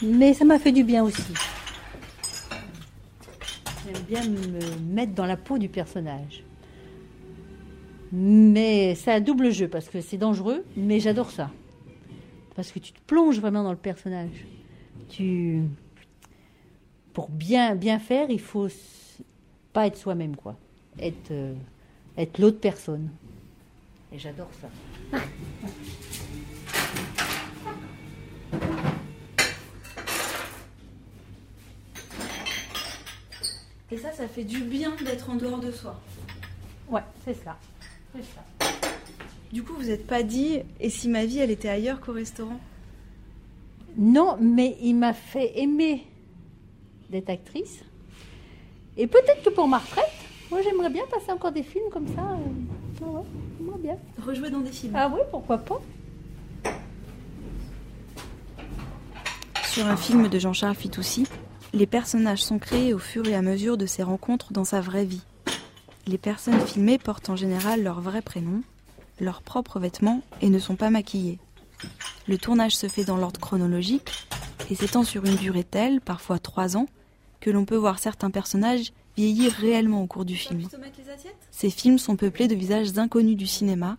Mais 0.02 0.32
ça 0.34 0.44
m'a 0.44 0.58
fait 0.58 0.72
du 0.72 0.82
bien 0.84 1.04
aussi. 1.04 1.22
J'aime 3.86 4.02
bien 4.02 4.24
me 4.28 4.94
mettre 4.94 5.12
dans 5.12 5.26
la 5.26 5.36
peau 5.36 5.58
du 5.58 5.68
personnage. 5.68 6.42
Mais 8.12 8.94
c'est 8.94 9.12
un 9.12 9.20
double 9.20 9.50
jeu 9.50 9.68
parce 9.68 9.88
que 9.88 10.00
c'est 10.00 10.16
dangereux, 10.16 10.64
mais 10.76 10.98
j'adore 10.98 11.30
ça. 11.30 11.50
Parce 12.56 12.72
que 12.72 12.78
tu 12.78 12.92
te 12.92 13.00
plonges 13.06 13.38
vraiment 13.38 13.62
dans 13.62 13.70
le 13.70 13.76
personnage. 13.76 14.46
Tu... 15.08 15.62
Pour 17.12 17.28
bien, 17.28 17.76
bien 17.76 17.98
faire, 17.98 18.28
il 18.30 18.40
faut 18.40 18.68
pas 19.72 19.86
être 19.86 19.96
soi-même, 19.96 20.36
quoi. 20.36 20.56
Être, 20.98 21.30
euh, 21.30 21.54
être 22.16 22.38
l'autre 22.38 22.58
personne. 22.58 23.10
Et 24.12 24.18
j'adore 24.18 24.50
ça. 24.60 25.18
Et 33.92 33.96
ça, 33.98 34.12
ça 34.12 34.26
fait 34.26 34.44
du 34.44 34.60
bien 34.62 34.92
d'être 35.04 35.30
en 35.30 35.36
dehors 35.36 35.58
de 35.60 35.70
soi. 35.70 36.00
Ouais, 36.90 37.02
c'est 37.24 37.34
ça. 37.44 37.56
C'est 38.14 38.22
ça. 38.24 38.70
Du 39.52 39.62
coup, 39.62 39.74
vous 39.74 39.84
n'êtes 39.84 40.06
pas 40.06 40.22
dit, 40.22 40.58
et 40.80 40.90
si 40.90 41.08
ma 41.08 41.24
vie, 41.24 41.38
elle 41.38 41.50
était 41.52 41.68
ailleurs 41.68 42.00
qu'au 42.00 42.12
restaurant? 42.12 42.58
Non, 43.96 44.36
mais 44.40 44.76
il 44.82 44.94
m'a 44.94 45.12
fait 45.14 45.58
aimer 45.58 46.04
d'être 47.10 47.30
actrice. 47.30 47.80
Et 48.96 49.06
peut-être 49.06 49.42
que 49.44 49.50
pour 49.50 49.68
ma 49.68 49.78
retraite, 49.78 50.04
moi 50.50 50.60
j'aimerais 50.62 50.90
bien 50.90 51.04
passer 51.10 51.30
encore 51.30 51.52
des 51.52 51.62
films 51.62 51.88
comme 51.92 52.06
ça. 52.08 52.22
euh, 52.22 53.04
ouais, 53.04 53.10
ouais, 53.10 53.22
j'aimerais 53.58 53.78
bien. 53.78 53.96
Rejouer 54.26 54.50
dans 54.50 54.60
des 54.60 54.72
films 54.72 54.92
Ah 54.96 55.10
oui, 55.14 55.20
pourquoi 55.30 55.58
pas 55.58 55.80
Sur 59.64 59.86
un 59.86 59.96
film 59.96 60.28
de 60.28 60.38
Jean-Charles 60.38 60.74
Fitoussi, 60.74 61.26
Les 61.72 61.86
personnages 61.86 62.42
sont 62.42 62.58
créés 62.58 62.94
au 62.94 62.98
fur 62.98 63.26
et 63.28 63.34
à 63.34 63.42
mesure 63.42 63.76
de 63.76 63.86
ces 63.86 64.02
rencontres 64.02 64.52
dans 64.52 64.64
sa 64.64 64.80
vraie 64.80 65.04
vie. 65.04 65.22
Les 66.06 66.18
personnes 66.18 66.60
filmées 66.60 66.98
portent 66.98 67.28
en 67.28 67.36
général 67.36 67.82
leur 67.82 68.00
vrai 68.00 68.22
prénom, 68.22 68.62
leurs 69.20 69.42
propres 69.42 69.80
vêtements 69.80 70.22
et 70.40 70.48
ne 70.48 70.58
sont 70.58 70.76
pas 70.76 70.90
maquillées. 70.90 71.38
Le 72.28 72.38
tournage 72.38 72.76
se 72.76 72.88
fait 72.88 73.04
dans 73.04 73.16
l'ordre 73.16 73.40
chronologique 73.40 74.10
et 74.70 74.74
s'étend 74.74 75.04
sur 75.04 75.24
une 75.24 75.36
durée 75.36 75.64
telle, 75.64 76.00
parfois 76.00 76.38
trois 76.38 76.76
ans, 76.76 76.86
que 77.40 77.50
l'on 77.50 77.64
peut 77.64 77.76
voir 77.76 77.98
certains 77.98 78.30
personnages 78.30 78.92
vieillir 79.16 79.52
réellement 79.52 80.02
au 80.02 80.06
cours 80.06 80.24
du 80.24 80.36
film. 80.36 80.62
Ces 81.50 81.70
films 81.70 81.98
sont 81.98 82.16
peuplés 82.16 82.48
de 82.48 82.54
visages 82.54 82.96
inconnus 82.98 83.36
du 83.36 83.46
cinéma, 83.46 83.96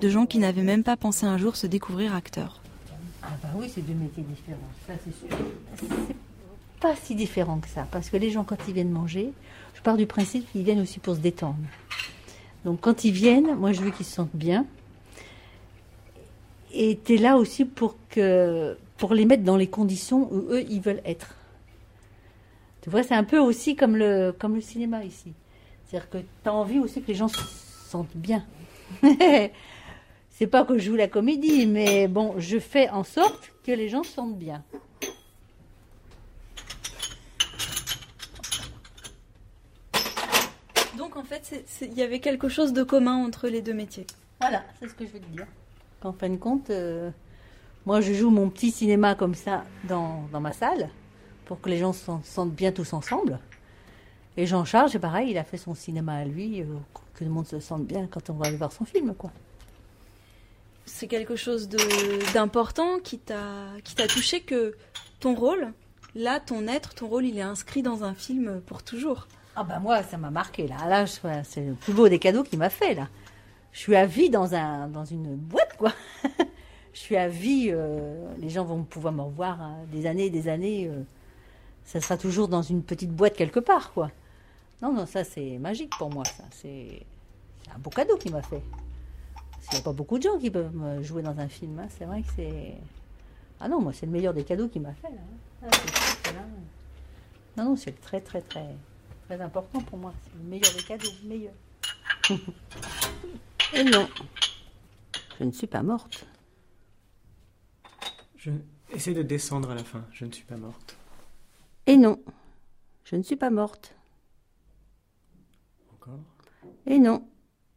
de 0.00 0.08
gens 0.08 0.26
qui 0.26 0.38
n'avaient 0.38 0.62
même 0.62 0.84
pas 0.84 0.96
pensé 0.96 1.26
un 1.26 1.38
jour 1.38 1.56
se 1.56 1.66
découvrir 1.66 2.14
acteurs. 2.14 2.60
Ah 3.22 3.28
bah 3.42 3.50
oui, 3.56 3.70
c'est 3.72 3.82
deux 3.82 3.94
métiers 3.94 4.22
différents, 4.22 4.58
ça 4.86 4.94
c'est 5.04 5.28
sûr. 5.28 5.36
Pas 6.80 6.96
si 6.96 7.14
différent 7.14 7.58
que 7.58 7.68
ça, 7.68 7.86
parce 7.90 8.08
que 8.10 8.16
les 8.16 8.30
gens 8.30 8.44
quand 8.44 8.56
ils 8.66 8.74
viennent 8.74 8.90
manger, 8.90 9.32
je 9.74 9.82
pars 9.82 9.96
du 9.96 10.06
principe 10.06 10.50
qu'ils 10.50 10.62
viennent 10.62 10.80
aussi 10.80 10.98
pour 10.98 11.14
se 11.14 11.20
détendre. 11.20 11.56
Donc 12.64 12.80
quand 12.80 13.04
ils 13.04 13.12
viennent, 13.12 13.54
moi 13.56 13.72
je 13.72 13.80
veux 13.80 13.90
qu'ils 13.90 14.06
se 14.06 14.14
sentent 14.14 14.34
bien. 14.34 14.66
Et 16.72 16.98
tu 17.04 17.14
es 17.14 17.18
là 17.18 17.36
aussi 17.36 17.64
pour, 17.64 17.96
que, 18.08 18.76
pour 18.96 19.14
les 19.14 19.24
mettre 19.24 19.42
dans 19.42 19.56
les 19.56 19.66
conditions 19.66 20.32
où 20.32 20.52
eux, 20.52 20.64
ils 20.68 20.80
veulent 20.80 21.02
être. 21.04 21.34
Tu 22.80 22.90
vois, 22.90 23.02
c'est 23.02 23.14
un 23.14 23.24
peu 23.24 23.38
aussi 23.38 23.76
comme 23.76 23.96
le, 23.96 24.34
comme 24.38 24.54
le 24.54 24.60
cinéma 24.60 25.04
ici. 25.04 25.32
C'est-à-dire 25.86 26.08
que 26.08 26.18
tu 26.18 26.48
as 26.48 26.52
envie 26.52 26.78
aussi 26.78 27.02
que 27.02 27.08
les 27.08 27.14
gens 27.14 27.28
se 27.28 27.40
sentent 27.88 28.16
bien. 28.16 28.44
c'est 30.30 30.46
pas 30.46 30.64
que 30.64 30.78
je 30.78 30.84
joue 30.84 30.96
la 30.96 31.08
comédie, 31.08 31.66
mais 31.66 32.08
bon, 32.08 32.34
je 32.38 32.58
fais 32.58 32.88
en 32.88 33.04
sorte 33.04 33.52
que 33.64 33.72
les 33.72 33.88
gens 33.88 34.02
se 34.02 34.12
sentent 34.12 34.38
bien. 34.38 34.62
Donc 40.96 41.16
en 41.16 41.19
fait, 41.38 41.64
il 41.82 41.94
y 41.94 42.02
avait 42.02 42.20
quelque 42.20 42.48
chose 42.48 42.72
de 42.72 42.82
commun 42.82 43.24
entre 43.24 43.48
les 43.48 43.62
deux 43.62 43.74
métiers. 43.74 44.06
Voilà, 44.40 44.62
c'est 44.78 44.88
ce 44.88 44.94
que 44.94 45.06
je 45.06 45.12
veux 45.12 45.20
te 45.20 45.26
dire. 45.26 45.46
En 46.02 46.12
fin 46.12 46.28
de 46.28 46.36
compte, 46.36 46.70
euh, 46.70 47.10
moi 47.86 48.00
je 48.00 48.12
joue 48.12 48.30
mon 48.30 48.48
petit 48.48 48.70
cinéma 48.70 49.14
comme 49.14 49.34
ça 49.34 49.64
dans, 49.84 50.24
dans 50.32 50.40
ma 50.40 50.52
salle 50.52 50.88
pour 51.44 51.60
que 51.60 51.68
les 51.68 51.78
gens 51.78 51.92
se 51.92 52.10
sentent 52.24 52.54
bien 52.54 52.72
tous 52.72 52.92
ensemble. 52.92 53.38
Et 54.36 54.46
Jean-Charles, 54.46 54.90
c'est 54.90 54.98
pareil, 54.98 55.30
il 55.30 55.38
a 55.38 55.44
fait 55.44 55.58
son 55.58 55.74
cinéma 55.74 56.14
à 56.14 56.24
lui, 56.24 56.62
euh, 56.62 56.66
que 57.14 57.24
le 57.24 57.30
monde 57.30 57.46
se 57.46 57.60
sente 57.60 57.84
bien 57.84 58.06
quand 58.06 58.30
on 58.30 58.34
va 58.34 58.46
aller 58.46 58.56
voir 58.56 58.72
son 58.72 58.84
film, 58.84 59.14
quoi. 59.14 59.30
C'est 60.86 61.06
quelque 61.06 61.36
chose 61.36 61.68
d'important 62.32 62.98
qui 63.00 63.18
t'a 63.18 63.76
touché 64.08 64.40
que 64.40 64.74
ton 65.20 65.34
rôle, 65.34 65.72
là, 66.14 66.40
ton 66.40 66.66
être, 66.66 66.94
ton 66.94 67.06
rôle, 67.06 67.26
il 67.26 67.38
est 67.38 67.42
inscrit 67.42 67.82
dans 67.82 68.02
un 68.02 68.14
film 68.14 68.60
pour 68.62 68.82
toujours. 68.82 69.28
Ah 69.60 69.64
bah 69.64 69.78
moi, 69.78 70.02
ça 70.02 70.16
m'a 70.16 70.30
marqué 70.30 70.66
là. 70.66 70.88
Là, 70.88 71.04
c'est 71.44 71.60
le 71.60 71.74
plus 71.74 71.92
beau 71.92 72.08
des 72.08 72.18
cadeaux 72.18 72.42
qu'il 72.42 72.58
m'a 72.58 72.70
fait 72.70 72.94
là. 72.94 73.08
Je 73.72 73.78
suis 73.80 73.94
à 73.94 74.06
vie 74.06 74.30
dans 74.30 74.54
un 74.54 74.88
dans 74.88 75.04
une 75.04 75.36
boîte 75.36 75.76
quoi. 75.76 75.92
je 76.94 76.98
suis 76.98 77.18
à 77.18 77.28
vie. 77.28 77.68
Euh, 77.70 78.24
les 78.38 78.48
gens 78.48 78.64
vont 78.64 78.84
pouvoir 78.84 79.12
me 79.12 79.20
revoir 79.20 79.60
hein, 79.60 79.76
des 79.92 80.06
années 80.06 80.24
et 80.24 80.30
des 80.30 80.48
années. 80.48 80.86
Euh. 80.88 81.02
ça 81.84 82.00
sera 82.00 82.16
toujours 82.16 82.48
dans 82.48 82.62
une 82.62 82.82
petite 82.82 83.10
boîte 83.10 83.36
quelque 83.36 83.60
part 83.60 83.92
quoi. 83.92 84.10
Non 84.80 84.94
non, 84.94 85.04
ça 85.04 85.24
c'est 85.24 85.58
magique 85.58 85.92
pour 85.98 86.08
moi. 86.08 86.24
Ça 86.24 86.44
c'est 86.52 87.02
un 87.74 87.78
beau 87.78 87.90
cadeau 87.90 88.16
qu'il 88.16 88.32
m'a 88.32 88.40
fait. 88.40 88.62
Il 89.72 89.74
n'y 89.74 89.80
a 89.80 89.82
pas 89.82 89.92
beaucoup 89.92 90.16
de 90.16 90.22
gens 90.22 90.38
qui 90.38 90.50
peuvent 90.50 90.74
me 90.74 91.02
jouer 91.02 91.20
dans 91.20 91.38
un 91.38 91.48
film. 91.48 91.78
Hein. 91.80 91.88
C'est 91.98 92.06
vrai 92.06 92.22
que 92.22 92.28
c'est. 92.34 92.78
Ah 93.60 93.68
non, 93.68 93.82
moi 93.82 93.92
c'est 93.92 94.06
le 94.06 94.12
meilleur 94.12 94.32
des 94.32 94.44
cadeaux 94.44 94.68
qu'il 94.68 94.80
m'a 94.80 94.94
fait 94.94 95.10
là. 95.10 95.20
Hein. 95.66 95.68
Ah, 95.70 96.38
non 97.58 97.64
non, 97.64 97.76
c'est 97.76 98.00
très 98.00 98.22
très 98.22 98.40
très 98.40 98.64
très 99.30 99.40
important 99.40 99.80
pour 99.82 99.96
moi. 99.96 100.12
C'est 100.24 100.34
le 100.34 100.42
meilleur 100.42 100.74
des 100.74 100.82
cadeaux, 100.82 101.08
le 101.22 101.28
meilleur. 101.28 101.54
Et 103.72 103.84
non, 103.84 104.08
je 105.38 105.44
ne 105.44 105.52
suis 105.52 105.68
pas 105.68 105.84
morte. 105.84 106.26
Je 108.34 108.50
essaie 108.90 109.14
de 109.14 109.22
descendre 109.22 109.70
à 109.70 109.76
la 109.76 109.84
fin. 109.84 110.04
Je 110.10 110.24
ne 110.24 110.32
suis 110.32 110.44
pas 110.44 110.56
morte. 110.56 110.96
Et 111.86 111.96
non, 111.96 112.20
je 113.04 113.14
ne 113.14 113.22
suis 113.22 113.36
pas 113.36 113.50
morte. 113.50 113.94
Encore? 115.92 116.18
Et 116.86 116.98
non, 116.98 117.24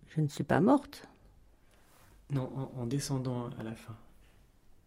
je 0.07 0.21
ne 0.21 0.27
suis 0.29 0.43
pas 0.43 0.59
morte. 0.59 1.07
Non, 2.31 2.71
en 2.75 2.87
descendant 2.87 3.51
à 3.59 3.63
la 3.63 3.75
fin. 3.75 3.95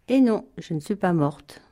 Et 0.09 0.21
non, 0.21 0.49
je 0.59 0.75
ne 0.75 0.81
suis 0.81 0.97
pas 0.97 1.13
morte. 1.13 1.63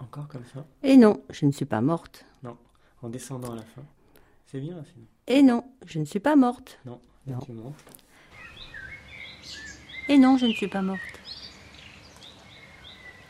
Encore 0.00 0.26
comme 0.26 0.44
ça? 0.46 0.66
Et 0.82 0.96
non, 0.96 1.22
je 1.30 1.46
ne 1.46 1.52
suis 1.52 1.64
pas 1.64 1.80
morte. 1.80 2.24
Non 2.42 2.58
en 3.02 3.08
descendant 3.08 3.52
à 3.52 3.56
la 3.56 3.62
fin. 3.62 3.82
C'est 4.46 4.60
bien, 4.60 4.82
sinon. 4.92 5.06
Et 5.26 5.42
non, 5.42 5.64
je 5.86 5.98
ne 5.98 6.04
suis 6.04 6.20
pas 6.20 6.36
morte. 6.36 6.78
Non, 6.84 7.00
non. 7.26 7.38
tu 7.38 7.52
montes. 7.52 7.74
Et 10.08 10.18
non, 10.18 10.36
je 10.36 10.46
ne 10.46 10.52
suis 10.52 10.68
pas 10.68 10.82
morte. 10.82 11.00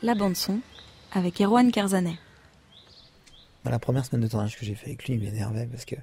La 0.03 0.15
bande-son 0.15 0.61
avec 1.13 1.41
Erwan 1.41 1.71
Kerzanet. 1.71 2.19
Bah, 3.65 3.71
la 3.71 3.79
première 3.79 4.05
semaine 4.05 4.23
de 4.23 4.29
tournage 4.29 4.59
que 4.59 4.65
j'ai 4.65 4.75
fait 4.75 4.87
avec 4.87 5.07
lui, 5.07 5.15
il 5.15 5.21
m'énervait 5.21 5.67
parce 5.67 5.85
que 5.85 5.95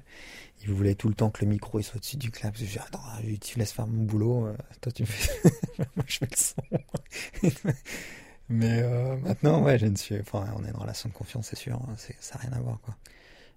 il 0.62 0.70
voulait 0.70 0.94
tout 0.94 1.08
le 1.08 1.14
temps 1.14 1.30
que 1.30 1.44
le 1.44 1.50
micro 1.50 1.80
soit 1.82 1.96
au-dessus 1.96 2.16
du 2.16 2.30
clap. 2.30 2.56
Je 2.56 2.64
dis 2.64 2.78
attends, 2.78 3.00
tu 3.40 3.58
laisses 3.58 3.72
faire 3.72 3.86
mon 3.86 4.04
boulot, 4.04 4.46
euh, 4.46 4.56
toi 4.80 4.92
tu 4.92 5.02
me 5.02 5.06
fais, 5.06 5.50
moi 5.96 6.04
je 6.06 6.18
fais 6.18 6.28
le 6.30 6.36
son. 6.36 7.68
Mais 8.48 8.82
euh, 8.82 9.16
maintenant, 9.18 9.62
ouais, 9.62 9.78
je 9.78 9.86
ne 9.86 9.96
suis, 9.96 10.18
enfin, 10.18 10.44
on 10.56 10.64
est 10.64 10.74
en 10.74 10.80
relation 10.80 11.08
de 11.08 11.14
confiance, 11.14 11.48
c'est 11.48 11.56
sûr, 11.58 11.76
hein, 11.76 11.94
ça 12.20 12.34
n'a 12.34 12.40
rien 12.40 12.52
à 12.52 12.60
voir 12.60 12.80
quoi. 12.80 12.96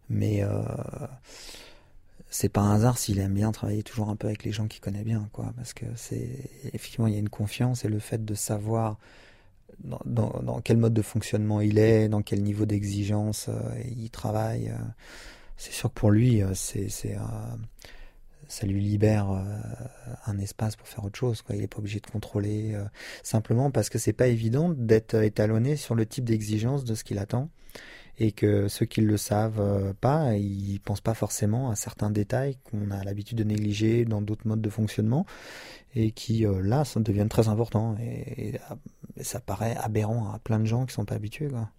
Mais 0.10 0.44
euh, 0.44 0.62
c'est 2.30 2.50
pas 2.50 2.62
un 2.62 2.76
hasard 2.76 2.98
s'il 2.98 3.20
aime 3.20 3.34
bien 3.34 3.52
travailler 3.52 3.84
toujours 3.84 4.10
un 4.10 4.16
peu 4.16 4.28
avec 4.28 4.44
les 4.44 4.52
gens 4.52 4.68
qu'il 4.68 4.82
connaît 4.82 5.04
bien, 5.04 5.30
quoi. 5.32 5.54
Parce 5.56 5.74
que 5.74 5.86
c'est 5.96 6.30
effectivement 6.74 7.08
il 7.08 7.14
y 7.14 7.16
a 7.16 7.20
une 7.20 7.30
confiance 7.30 7.86
et 7.86 7.90
le 7.90 8.00
fait 8.00 8.24
de 8.24 8.34
savoir 8.34 8.98
dans, 9.84 10.62
quel 10.64 10.78
mode 10.78 10.94
de 10.94 11.02
fonctionnement 11.02 11.60
il 11.60 11.78
est, 11.80 12.08
dans 12.08 12.22
quel 12.22 12.44
niveau 12.44 12.66
d'exigence 12.66 13.48
euh, 13.50 13.54
il 13.98 14.10
travaille. 14.10 14.70
Euh, 14.70 14.78
c'est 15.58 15.72
sûr 15.72 15.90
que 15.90 16.00
pour 16.00 16.12
lui, 16.12 16.42
ça 18.48 18.66
lui 18.68 18.82
libère 18.82 19.30
un 20.26 20.38
espace 20.40 20.76
pour 20.76 20.88
faire 20.88 21.06
autre 21.06 21.18
chose. 21.18 21.44
Il 21.52 21.60
n'est 21.60 21.68
pas 21.68 21.78
obligé 21.78 22.00
de 22.00 22.08
contrôler 22.08 22.76
simplement 23.22 23.72
parce 23.72 23.90
que 23.90 23.98
c'est 24.00 24.14
pas 24.14 24.28
évident 24.28 24.70
d'être 24.70 25.14
étalonné 25.14 25.78
sur 25.78 25.96
le 25.96 26.06
type 26.06 26.26
d'exigence 26.26 26.84
de 26.84 26.96
ce 26.96 27.04
qu'il 27.04 27.20
attend 27.20 27.50
et 28.20 28.32
que 28.32 28.68
ceux 28.68 28.86
qui 28.86 29.02
ne 29.02 29.08
le 29.08 29.18
savent 29.18 29.60
euh, 29.60 29.94
pas, 30.00 30.36
ils 30.36 30.80
pensent 30.80 31.02
pas 31.02 31.14
forcément 31.14 31.72
à 31.72 31.76
certains 31.76 32.12
détails 32.12 32.58
qu'on 32.64 32.92
a 32.92 33.04
l'habitude 33.04 33.38
de 33.38 33.44
négliger 33.44 34.06
dans 34.06 34.22
d'autres 34.22 34.48
modes 34.48 34.62
de 34.62 34.70
fonctionnement 34.70 35.26
et 35.96 36.12
qui 36.12 36.46
euh, 36.46 36.62
là 36.62 36.86
ça 36.86 37.00
deviennent 37.00 37.30
très 37.30 37.48
importants 37.48 37.96
et, 38.00 38.60
ça 39.22 39.40
paraît 39.40 39.76
aberrant 39.80 40.32
à 40.34 40.40
plein 40.40 40.60
de 40.60 40.66
gens 40.66 40.86
qui 40.86 40.94
sont 40.94 41.06
pas 41.06 41.16
habitués 41.16 41.48
quoi. 41.48 41.70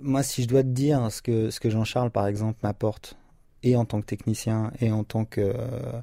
Moi 0.00 0.22
si 0.22 0.42
je 0.42 0.48
dois 0.48 0.62
te 0.62 0.68
dire 0.68 1.10
ce 1.10 1.22
que 1.22 1.50
ce 1.50 1.60
que 1.60 1.70
Jean-Charles 1.70 2.10
par 2.10 2.26
exemple 2.26 2.58
m'apporte 2.62 3.16
et 3.62 3.76
en 3.76 3.84
tant 3.84 4.00
que 4.00 4.06
technicien 4.06 4.72
et 4.80 4.90
en 4.90 5.04
tant 5.04 5.24
que 5.24 5.40
euh, 5.40 6.00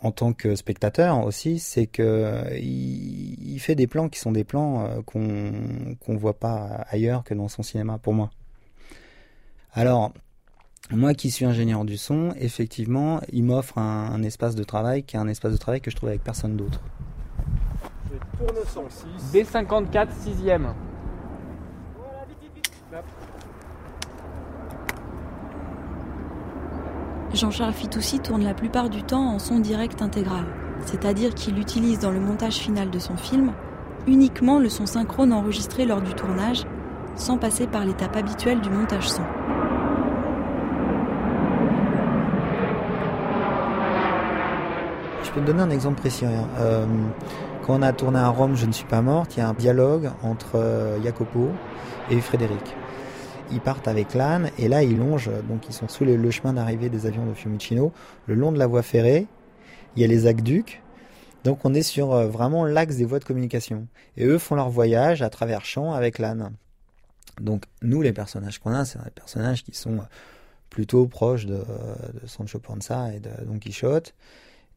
en 0.00 0.12
tant 0.12 0.32
que 0.32 0.54
spectateur 0.54 1.24
aussi, 1.24 1.58
c'est 1.58 1.86
que 1.86 2.44
il, 2.58 3.58
fait 3.60 3.74
des 3.74 3.86
plans 3.86 4.08
qui 4.08 4.18
sont 4.20 4.32
des 4.32 4.44
plans 4.44 4.84
euh, 4.84 5.02
qu'on 5.02 5.96
qu'on 6.00 6.16
voit 6.16 6.38
pas 6.38 6.86
ailleurs 6.88 7.24
que 7.24 7.34
dans 7.34 7.48
son 7.48 7.62
cinéma 7.62 7.98
pour 7.98 8.14
moi. 8.14 8.30
Alors 9.72 10.12
moi 10.90 11.12
qui 11.14 11.30
suis 11.30 11.44
ingénieur 11.44 11.84
du 11.84 11.96
son, 11.98 12.32
effectivement, 12.38 13.20
il 13.32 13.44
m'offre 13.44 13.76
un, 13.78 14.22
espace 14.22 14.54
de 14.54 14.64
travail 14.64 15.02
qui 15.02 15.16
est 15.16 15.18
un 15.18 15.28
espace 15.28 15.52
de 15.52 15.58
travail 15.58 15.80
que 15.80 15.90
je 15.90 15.96
trouve 15.96 16.08
avec 16.08 16.22
personne 16.22 16.56
d'autre. 16.56 16.80
Je 18.10 18.38
tourne 18.38 18.56
son 18.66 18.84
6. 18.88 19.44
B54 19.44 20.08
6ème. 20.24 20.72
Jean-Charles 27.34 27.74
Fitoussi 27.74 28.20
tourne 28.20 28.42
la 28.42 28.54
plupart 28.54 28.88
du 28.88 29.02
temps 29.02 29.34
en 29.34 29.38
son 29.38 29.58
direct 29.58 30.00
intégral, 30.00 30.44
c'est-à-dire 30.86 31.34
qu'il 31.34 31.58
utilise 31.58 31.98
dans 31.98 32.10
le 32.10 32.20
montage 32.20 32.54
final 32.54 32.90
de 32.90 32.98
son 32.98 33.16
film 33.16 33.52
uniquement 34.06 34.58
le 34.58 34.70
son 34.70 34.86
synchrone 34.86 35.34
enregistré 35.34 35.84
lors 35.84 36.00
du 36.00 36.14
tournage, 36.14 36.64
sans 37.16 37.36
passer 37.36 37.66
par 37.66 37.84
l'étape 37.84 38.16
habituelle 38.16 38.60
du 38.62 38.70
montage 38.70 39.08
son. 39.08 39.22
Je 45.22 45.30
peux 45.30 45.40
te 45.42 45.46
donner 45.46 45.60
un 45.60 45.70
exemple 45.70 46.00
précis. 46.00 46.24
Euh, 46.58 46.86
quand 47.66 47.74
on 47.74 47.82
a 47.82 47.92
tourné 47.92 48.18
à 48.18 48.28
Rome, 48.28 48.56
Je 48.56 48.64
ne 48.64 48.72
suis 48.72 48.86
pas 48.86 49.02
morte, 49.02 49.36
il 49.36 49.40
y 49.40 49.42
a 49.42 49.48
un 49.50 49.52
dialogue 49.52 50.10
entre 50.22 50.52
euh, 50.54 51.02
Jacopo 51.02 51.50
et 52.10 52.18
Frédéric 52.22 52.74
ils 53.52 53.60
partent 53.60 53.88
avec 53.88 54.14
l'âne 54.14 54.50
et 54.58 54.68
là 54.68 54.82
ils 54.82 54.96
longent, 54.96 55.30
donc 55.48 55.68
ils 55.68 55.72
sont 55.72 55.88
sous 55.88 56.04
le, 56.04 56.30
chemin 56.30 56.52
d'arrivée 56.52 56.88
des 56.88 57.06
avions 57.06 57.26
de 57.26 57.34
Fiumicino, 57.34 57.92
le 58.26 58.34
long 58.34 58.52
de 58.52 58.58
la 58.58 58.66
voie 58.66 58.82
ferrée. 58.82 59.26
Il 59.96 60.02
y 60.02 60.04
a 60.04 60.08
les 60.08 60.26
aqueducs. 60.26 60.82
Donc 61.44 61.64
on 61.64 61.72
est 61.72 61.82
sur 61.82 62.12
euh, 62.12 62.26
vraiment 62.26 62.64
l'axe 62.64 62.96
des 62.96 63.04
voies 63.04 63.18
de 63.18 63.24
communication. 63.24 63.86
Et 64.16 64.24
eux 64.24 64.38
font 64.38 64.54
leur 64.54 64.70
voyage 64.70 65.22
à 65.22 65.30
travers 65.30 65.64
champs 65.64 65.92
avec 65.92 66.18
l'âne. 66.18 66.52
Donc 67.40 67.64
nous, 67.82 68.02
les 68.02 68.12
personnages 68.12 68.58
qu'on 68.58 68.72
a, 68.72 68.84
c'est 68.84 68.98
des 69.02 69.10
personnages 69.10 69.64
qui 69.64 69.74
sont 69.74 70.00
plutôt 70.70 71.06
proches 71.06 71.46
de, 71.46 71.56
de 72.20 72.26
Sancho 72.26 72.58
Panza 72.58 73.14
et 73.14 73.20
de 73.20 73.30
Don 73.46 73.58
Quichotte. 73.58 74.14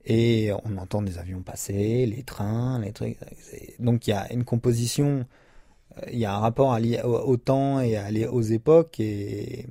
Et 0.06 0.52
on 0.66 0.78
entend 0.78 1.02
des 1.02 1.18
avions 1.18 1.42
passer, 1.42 2.06
les 2.06 2.24
trains, 2.24 2.80
les 2.80 2.92
trucs. 2.92 3.18
Donc 3.80 4.08
il 4.08 4.12
y 4.12 4.14
a 4.14 4.32
une 4.34 4.44
composition, 4.44 5.26
il 6.12 6.20
y 6.20 6.26
a 6.26 6.34
un 6.34 6.40
rapport 6.40 6.74
à, 6.74 6.80
au, 7.06 7.38
temps 7.38 7.80
et 7.80 7.98
à, 7.98 8.32
aux 8.32 8.42
époques 8.42 9.00
et, 9.00 9.68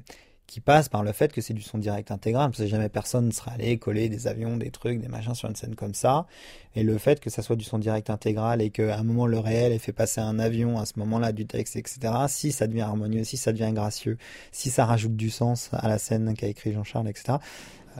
qui 0.50 0.58
passe 0.58 0.88
par 0.88 1.04
le 1.04 1.12
fait 1.12 1.32
que 1.32 1.40
c'est 1.40 1.54
du 1.54 1.62
son 1.62 1.78
direct 1.78 2.10
intégral, 2.10 2.50
parce 2.50 2.58
que 2.58 2.66
jamais 2.66 2.88
personne 2.88 3.26
ne 3.26 3.30
sera 3.30 3.52
allé 3.52 3.78
coller 3.78 4.08
des 4.08 4.26
avions, 4.26 4.56
des 4.56 4.72
trucs, 4.72 5.00
des 5.00 5.06
machins 5.06 5.32
sur 5.32 5.48
une 5.48 5.54
scène 5.54 5.76
comme 5.76 5.94
ça. 5.94 6.26
Et 6.74 6.82
le 6.82 6.98
fait 6.98 7.20
que 7.20 7.30
ça 7.30 7.40
soit 7.40 7.54
du 7.54 7.64
son 7.64 7.78
direct 7.78 8.10
intégral 8.10 8.60
et 8.60 8.70
qu'à 8.70 8.98
un 8.98 9.04
moment 9.04 9.28
le 9.28 9.38
réel 9.38 9.70
ait 9.70 9.78
fait 9.78 9.92
passer 9.92 10.20
un 10.20 10.40
avion 10.40 10.76
à 10.80 10.86
ce 10.86 10.94
moment-là 10.96 11.30
du 11.30 11.46
texte, 11.46 11.76
etc., 11.76 12.00
si 12.26 12.50
ça 12.50 12.66
devient 12.66 12.80
harmonieux, 12.80 13.22
si 13.22 13.36
ça 13.36 13.52
devient 13.52 13.70
gracieux, 13.72 14.18
si 14.50 14.70
ça 14.70 14.86
rajoute 14.86 15.14
du 15.14 15.30
sens 15.30 15.70
à 15.72 15.86
la 15.86 15.98
scène 15.98 16.34
qu'a 16.34 16.48
écrit 16.48 16.72
Jean-Charles, 16.72 17.06
etc., 17.06 17.38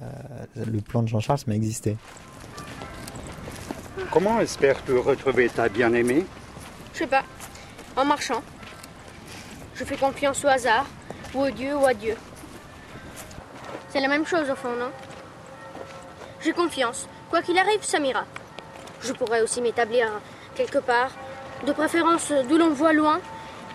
euh, 0.03 0.45
le 0.57 0.81
plan 0.81 1.05
de 1.05 1.09
Jean-Charles 1.09 1.39
m'a 1.47 1.55
existé. 1.55 1.97
Comment 4.11 4.41
espères-tu 4.41 4.99
retrouver 4.99 5.49
ta 5.51 5.69
bien-aimée? 5.69 6.25
Je 6.95 6.99
sais 6.99 7.07
pas, 7.07 7.23
en 7.97 8.05
marchant. 8.05 8.43
Je 9.75 9.85
fais 9.85 9.97
confiance 9.97 10.45
au 10.45 10.49
hasard, 10.49 10.87
ou 11.35 11.43
au 11.43 11.51
Dieu, 11.51 11.75
ou 11.77 11.87
à 11.87 11.95
Dieu. 11.95 12.17
C'est 13.89 14.01
la 14.01 14.09
même 14.09 14.27
chose 14.27 14.51
au 14.51 14.55
fond, 14.55 14.75
non? 14.79 14.91
J'ai 16.43 16.53
confiance. 16.53 17.09
Quoi 17.31 17.43
qu'il 17.43 17.59
arrive, 17.59 17.83
ça 17.83 17.99
m'ira. 17.99 18.25
Je 19.03 19.13
pourrais 19.13 19.43
aussi 19.43 19.61
m'établir 19.61 20.09
quelque 20.55 20.79
part, 20.79 21.11
de 21.67 21.73
préférence 21.73 22.33
d'où 22.49 22.59
l'on 22.59 22.71
voit 22.71 22.93
loin, 22.93 23.21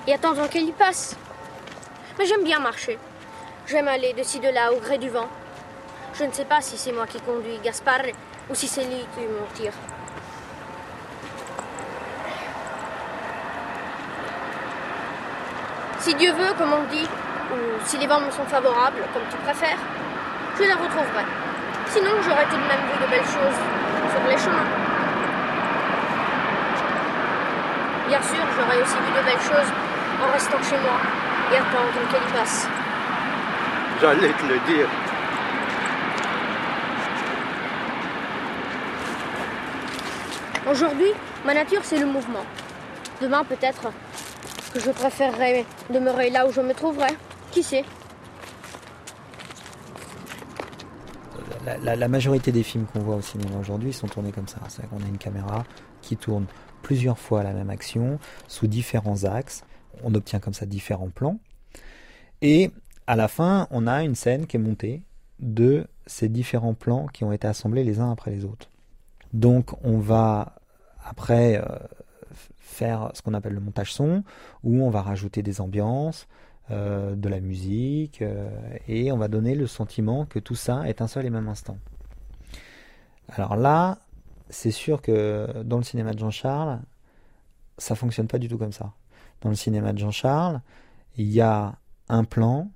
et 0.08 0.14
attendre 0.14 0.48
qu'elle 0.50 0.68
y 0.68 0.72
passe. 0.72 1.16
Mais 2.18 2.26
j'aime 2.26 2.44
bien 2.44 2.60
marcher. 2.60 2.98
J'aime 3.68 3.88
aller 3.88 4.14
de 4.14 4.24
ci 4.24 4.40
de 4.40 4.50
là 4.50 4.72
au 4.72 4.80
gré 4.80 4.98
du 4.98 5.10
vent. 5.10 5.28
Je 6.14 6.24
ne 6.24 6.32
sais 6.32 6.46
pas 6.46 6.62
si 6.62 6.78
c'est 6.78 6.92
moi 6.92 7.08
qui 7.08 7.20
conduis 7.20 7.60
Gaspard 7.64 8.06
ou 8.50 8.56
si 8.56 8.68
c'est 8.68 8.86
lui 8.86 9.06
qui 9.16 9.22
me 9.22 9.56
tire. 9.56 9.74
Si 16.06 16.14
Dieu 16.14 16.32
veut, 16.34 16.54
comme 16.56 16.72
on 16.72 16.84
dit, 16.94 17.10
ou 17.52 17.58
si 17.84 17.98
les 17.98 18.06
vents 18.06 18.20
me 18.20 18.30
sont 18.30 18.46
favorables, 18.46 19.02
comme 19.12 19.24
tu 19.28 19.38
préfères, 19.38 19.80
je 20.56 20.62
la 20.62 20.76
retrouverai. 20.76 21.26
Sinon, 21.88 22.12
j'aurais 22.22 22.46
tout 22.46 22.58
de 22.58 22.68
même 22.70 22.86
vu 22.94 23.04
de 23.04 23.10
belles 23.10 23.26
choses 23.26 23.58
sur 24.14 24.30
les 24.30 24.38
chemins. 24.38 24.70
Bien 28.08 28.22
sûr, 28.22 28.46
j'aurais 28.56 28.84
aussi 28.84 28.94
vu 28.98 29.20
de 29.20 29.26
belles 29.26 29.42
choses 29.42 29.72
en 30.22 30.32
restant 30.32 30.62
chez 30.62 30.78
moi 30.78 30.94
et 31.52 31.58
attendant 31.58 32.12
qu'elle 32.12 32.22
y 32.22 32.34
passe. 32.40 32.68
J'allais 34.00 34.34
te 34.34 34.46
le 34.46 34.60
dire. 34.72 34.88
Aujourd'hui, 40.70 41.14
ma 41.44 41.56
nature, 41.56 41.82
c'est 41.82 41.98
le 41.98 42.06
mouvement. 42.06 42.46
Demain, 43.22 43.44
peut-être 43.44 43.88
je 44.80 44.92
préférerais 44.92 45.66
demeurer 45.92 46.30
là 46.30 46.48
où 46.48 46.52
je 46.52 46.62
me 46.62 46.74
trouverais. 46.74 47.16
Qui 47.52 47.64
sait? 47.64 47.86
La, 51.84 52.08
majorité 52.08 52.52
des 52.52 52.62
films 52.62 52.86
qu'on 52.86 53.00
voit 53.00 53.16
au 53.16 53.22
cinéma 53.22 53.58
aujourd'hui 53.60 53.92
sont 53.92 54.08
tournés 54.08 54.32
comme 54.32 54.48
ça. 54.48 54.60
C'est-à-dire 54.68 54.92
qu'on 54.92 55.04
a 55.04 55.08
une 55.08 55.18
caméra 55.18 55.66
qui 56.02 56.16
tourne 56.16 56.46
plusieurs 56.84 57.18
fois 57.18 57.42
la 57.42 57.54
même 57.54 57.72
action, 57.72 58.20
sous 58.48 58.68
différents 58.68 59.24
axes. 59.24 59.64
On 60.04 60.14
obtient 60.14 60.40
comme 60.40 60.54
ça 60.54 60.68
différents 60.68 61.10
plans. 61.10 61.40
Et 62.44 62.70
à 63.08 63.16
la 63.16 63.28
fin, 63.28 63.68
on 63.72 63.88
a 63.88 64.04
une 64.04 64.14
scène 64.14 64.46
qui 64.46 64.58
est 64.58 64.60
montée 64.60 65.02
de 65.40 65.88
ces 66.06 66.30
différents 66.30 66.76
plans 66.76 67.08
qui 67.08 67.24
ont 67.24 67.32
été 67.32 67.48
assemblés 67.48 67.84
les 67.84 68.00
uns 68.00 68.12
après 68.12 68.32
les 68.32 68.46
autres. 68.46 68.70
Donc 69.34 69.72
on 69.84 69.98
va 69.98 70.56
après 71.04 71.58
euh, 71.58 71.78
faire 72.66 73.12
ce 73.14 73.22
qu'on 73.22 73.34
appelle 73.34 73.54
le 73.54 73.62
montage 73.62 73.94
son, 73.94 74.24
où 74.64 74.84
on 74.84 74.90
va 74.90 75.02
rajouter 75.02 75.44
des 75.44 75.62
ambiances, 75.62 76.28
euh, 76.72 77.16
de 77.16 77.30
la 77.30 77.40
musique, 77.40 78.24
euh, 78.24 78.50
et 78.88 79.12
on 79.12 79.18
va 79.18 79.28
donner 79.28 79.54
le 79.54 79.68
sentiment 79.68 80.26
que 80.26 80.40
tout 80.40 80.56
ça 80.56 80.90
est 80.90 81.00
un 81.02 81.08
seul 81.08 81.26
et 81.26 81.30
même 81.30 81.48
instant. 81.48 81.78
Alors 83.30 83.56
là, 83.56 84.00
c'est 84.50 84.72
sûr 84.72 85.02
que 85.02 85.62
dans 85.64 85.78
le 85.78 85.84
cinéma 85.84 86.14
de 86.14 86.20
Jean-Charles, 86.20 86.80
ça 87.78 87.94
fonctionne 87.94 88.28
pas 88.28 88.40
du 88.40 88.50
tout 88.50 88.58
comme 88.58 88.72
ça. 88.72 88.94
Dans 89.42 89.50
le 89.50 89.56
cinéma 89.56 89.94
de 89.94 90.00
Jean-Charles, 90.00 90.60
il 91.18 91.32
y 91.32 91.42
a 91.42 91.76
un 92.10 92.24
plan 92.24 92.72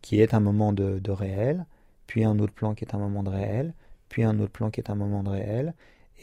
qui 0.00 0.20
est 0.20 0.32
un 0.32 0.40
moment 0.40 0.72
de, 0.72 1.00
de, 1.00 1.10
réel, 1.10 1.66
puis 2.06 2.24
un 2.24 2.38
autre 2.38 2.54
plan 2.54 2.74
qui 2.74 2.84
est 2.84 2.94
un 2.94 2.98
moment 2.98 3.24
de 3.24 3.30
réel, 3.30 3.74
puis 4.08 4.22
un 4.22 4.38
autre 4.38 4.52
plan 4.52 4.70
qui 4.70 4.80
est 4.80 4.90
un 4.90 4.94
moment 4.94 5.24
de 5.24 5.30
réel, 5.30 5.74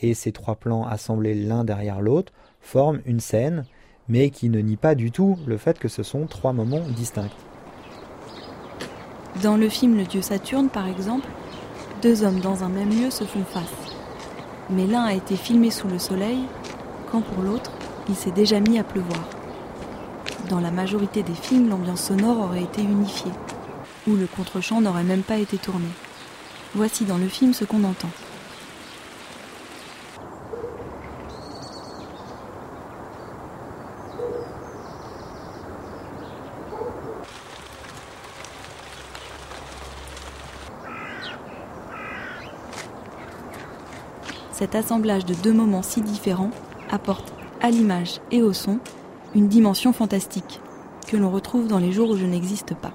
et 0.02 0.14
ces 0.14 0.32
trois 0.32 0.56
plans 0.56 0.86
assemblés 0.86 1.36
l'un 1.36 1.66
derrière 1.66 2.02
l'autre 2.02 2.32
forment 2.62 3.02
une 3.06 3.20
scène 3.20 3.66
mais 4.08 4.30
qui 4.30 4.50
ne 4.50 4.60
nie 4.60 4.76
pas 4.76 4.96
du 4.96 5.12
tout 5.12 5.38
le 5.48 5.58
fait 5.58 5.80
que 5.80 5.88
ce 5.88 6.04
sont 6.04 6.26
trois 6.28 6.54
moments 6.54 6.84
distincts. 6.96 7.30
Dans 9.42 9.56
le 9.56 9.70
film 9.70 9.96
Le 9.96 10.04
Dieu 10.04 10.22
Saturne, 10.22 10.68
par 10.70 10.88
exemple, 10.88 11.28
deux 12.02 12.24
hommes 12.24 12.42
dans 12.42 12.64
un 12.64 12.70
même 12.70 12.90
lieu 12.90 13.10
se 13.10 13.24
font 13.24 13.46
face. 13.46 13.64
Mais 14.70 14.86
l'un 14.86 15.04
a 15.04 15.14
été 15.14 15.36
filmé 15.36 15.72
sous 15.72 15.88
le 15.88 16.00
soleil, 16.00 16.40
quand 17.10 17.22
pour 17.22 17.44
l'autre, 17.44 17.72
il 18.10 18.16
s'est 18.16 18.32
déjà 18.32 18.60
mis 18.60 18.78
à 18.78 18.84
pleuvoir. 18.84 19.30
Dans 20.50 20.60
la 20.60 20.72
majorité 20.72 21.24
des 21.24 21.34
films, 21.34 21.70
l'ambiance 21.70 22.04
sonore 22.04 22.40
aurait 22.40 22.64
été 22.64 22.82
unifiée, 22.82 23.32
ou 24.08 24.16
le 24.16 24.28
contre-champ 24.28 24.82
n'aurait 24.82 25.04
même 25.04 25.24
pas 25.24 25.38
été 25.38 25.58
tourné. 25.58 25.88
Voici 26.76 27.06
dans 27.06 27.18
le 27.18 27.28
film 27.28 27.54
ce 27.54 27.64
qu'on 27.64 27.84
entend. 27.84 28.10
Cet 44.62 44.76
assemblage 44.76 45.26
de 45.26 45.34
deux 45.34 45.54
moments 45.54 45.82
si 45.82 46.02
différents 46.02 46.52
apporte 46.92 47.34
à 47.62 47.72
l'image 47.72 48.22
et 48.32 48.44
au 48.44 48.54
son 48.54 48.78
une 49.34 49.48
dimension 49.48 49.92
fantastique 49.92 50.62
que 51.08 51.18
l'on 51.18 51.32
retrouve 51.32 51.68
dans 51.68 51.80
les 51.80 51.92
jours 51.92 52.12
où 52.12 52.16
je 52.16 52.28
n'existe 52.28 52.76
pas. 52.76 52.92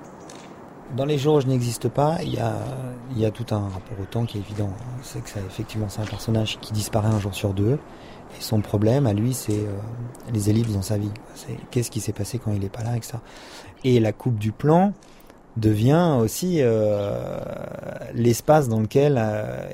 Dans 0.96 1.04
les 1.04 1.18
jours 1.18 1.34
où 1.34 1.40
je 1.40 1.48
n'existe 1.48 1.88
pas, 1.88 2.18
il 2.22 2.34
y 2.34 2.38
a, 2.38 3.30
tout 3.32 3.52
un 3.52 3.62
rapport 3.62 3.98
au 4.00 4.04
temps 4.04 4.26
qui 4.26 4.38
est 4.38 4.42
évident. 4.42 4.70
C'est 5.02 5.24
que 5.24 5.28
ça, 5.28 5.40
effectivement, 5.44 5.88
c'est 5.88 6.02
un 6.02 6.06
personnage 6.06 6.56
qui 6.60 6.72
disparaît 6.72 7.08
un 7.08 7.18
jour 7.18 7.34
sur 7.34 7.52
deux. 7.52 7.80
Et 8.38 8.40
son 8.40 8.60
problème 8.60 9.08
à 9.08 9.12
lui, 9.12 9.34
c'est 9.34 9.58
euh, 9.58 9.72
les 10.32 10.48
ellipses 10.50 10.72
dans 10.72 10.82
sa 10.82 10.98
vie. 10.98 11.10
Qu'est-ce 11.72 11.90
qui 11.90 11.98
s'est 11.98 12.12
passé 12.12 12.38
quand 12.38 12.52
il 12.52 12.60
n'est 12.60 12.68
pas 12.68 12.84
là, 12.84 12.96
et 12.96 13.02
ça. 13.02 13.20
Et 13.82 13.98
la 13.98 14.12
coupe 14.12 14.38
du 14.38 14.52
plan, 14.52 14.92
devient 15.56 16.16
aussi 16.20 16.58
euh, 16.60 17.38
l'espace 18.14 18.68
dans 18.68 18.80
lequel 18.80 19.16
euh, 19.18 19.66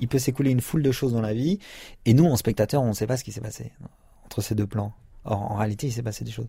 il, 0.00 0.08
peut 0.08 0.18
s'écouler 0.18 0.50
une 0.50 0.60
foule 0.60 0.82
de 0.82 0.92
choses 0.92 1.12
dans 1.12 1.20
la 1.20 1.34
vie. 1.34 1.58
Et 2.04 2.14
nous, 2.14 2.24
en 2.24 2.36
spectateurs, 2.36 2.82
on 2.82 2.88
ne 2.88 2.92
sait 2.92 3.06
pas 3.06 3.16
ce 3.16 3.24
qui 3.24 3.32
s'est 3.32 3.40
passé 3.40 3.72
entre 4.24 4.40
ces 4.40 4.54
deux 4.54 4.66
plans. 4.66 4.92
Or, 5.24 5.52
en 5.52 5.56
réalité, 5.56 5.88
il 5.88 5.92
s'est 5.92 6.02
passé 6.02 6.24
des 6.24 6.30
choses. 6.30 6.48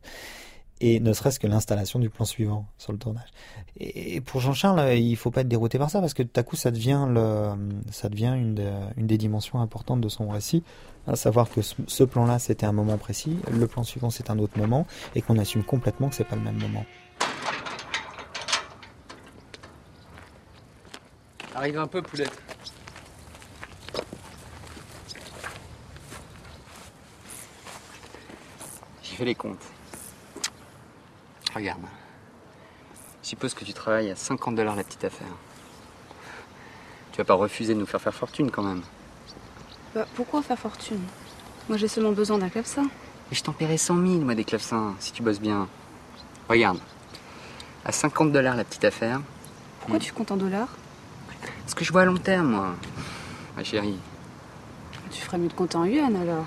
Et 0.80 1.00
ne 1.00 1.12
serait-ce 1.12 1.40
que 1.40 1.48
l'installation 1.48 1.98
du 1.98 2.10
plan 2.10 2.24
suivant 2.24 2.68
sur 2.78 2.92
le 2.92 3.00
tournage. 3.00 3.30
Et 3.80 4.22
pour 4.22 4.42
Jean-Charles, 4.42 4.96
il 4.96 5.16
faut 5.16 5.32
pas 5.32 5.42
être 5.42 5.48
dérouté 5.48 5.80
par 5.80 5.90
ça 5.90 6.00
parce 6.02 6.14
que 6.14 6.22
tout 6.22 6.40
à 6.40 6.44
coup, 6.44 6.56
ça 6.56 6.70
devient 6.70 7.08
le, 7.10 7.50
ça 7.92 8.10
devient 8.10 8.36
une, 8.38 8.64
une 8.96 9.08
des 9.08 9.18
dimensions 9.18 9.60
importantes 9.60 10.02
de 10.02 10.10
son 10.10 10.30
récit, 10.30 10.64
à 11.08 11.16
savoir 11.16 11.50
que 11.50 11.62
ce 11.62 12.04
plan-là, 12.04 12.38
c'était 12.38 12.68
un 12.68 12.74
moment 12.74 12.98
précis, 12.98 13.38
le 13.52 13.66
plan 13.66 13.84
suivant, 13.84 14.12
c'est 14.12 14.30
un 14.30 14.38
autre 14.38 14.60
moment, 14.60 14.86
et 15.16 15.22
qu'on 15.24 15.40
assume 15.40 15.64
complètement 15.64 16.10
que 16.10 16.16
c'est 16.16 16.24
pas 16.24 16.36
le 16.36 16.44
même 16.44 16.60
moment. 16.60 16.86
Arrive 21.58 21.80
un 21.80 21.88
peu, 21.88 22.04
poulette. 22.04 22.40
J'ai 29.02 29.16
fait 29.16 29.26
les 29.26 29.34
comptes. 29.34 29.66
Regarde. 31.56 31.82
Suppose 33.24 33.56
que 33.56 33.66
tu 33.66 33.74
travailles 33.74 34.12
à 34.12 34.16
50 34.16 34.54
dollars 34.54 34.76
la 34.76 34.84
petite 34.84 35.04
affaire. 35.04 35.26
Tu 37.12 37.18
vas 37.18 37.26
pas 37.26 37.34
refuser 37.34 37.74
de 37.74 37.80
nous 37.80 37.88
faire 37.88 38.02
faire 38.02 38.14
fortune 38.14 38.52
quand 38.52 38.62
même. 38.62 38.84
Bah, 39.96 40.06
pourquoi 40.14 40.44
faire 40.44 40.60
fortune? 40.60 41.02
Moi 41.70 41.80
j'ai 41.80 41.88
seulement 41.88 42.12
besoin 42.12 42.38
d'un 42.38 42.50
clavecin. 42.50 42.84
Mais 42.84 43.36
je 43.36 43.42
t'en 43.42 43.54
paierai 43.54 43.78
100 43.78 43.96
000, 43.96 44.08
moi, 44.20 44.36
des 44.36 44.44
clavecins, 44.44 44.94
si 45.00 45.12
tu 45.12 45.24
bosses 45.24 45.42
bien. 45.42 45.68
Regarde. 46.50 46.78
À 47.84 47.92
50 47.92 48.32
dollars 48.32 48.56
la 48.56 48.64
petite 48.64 48.86
affaire. 48.86 49.22
Pourquoi 49.80 49.98
tu 49.98 50.14
comptes 50.14 50.32
en 50.32 50.38
dollars? 50.38 50.70
Parce 51.62 51.74
que 51.74 51.84
je 51.86 51.92
vois 51.92 52.02
à 52.02 52.06
long 52.06 52.18
terme, 52.18 52.48
moi. 52.52 52.76
Ma 53.56 53.64
chérie. 53.64 53.98
Tu 55.12 55.22
ferais 55.22 55.38
mieux 55.38 55.48
de 55.48 55.54
compter 55.54 55.78
en 55.78 55.86
yuan 55.86 56.16
alors. 56.16 56.46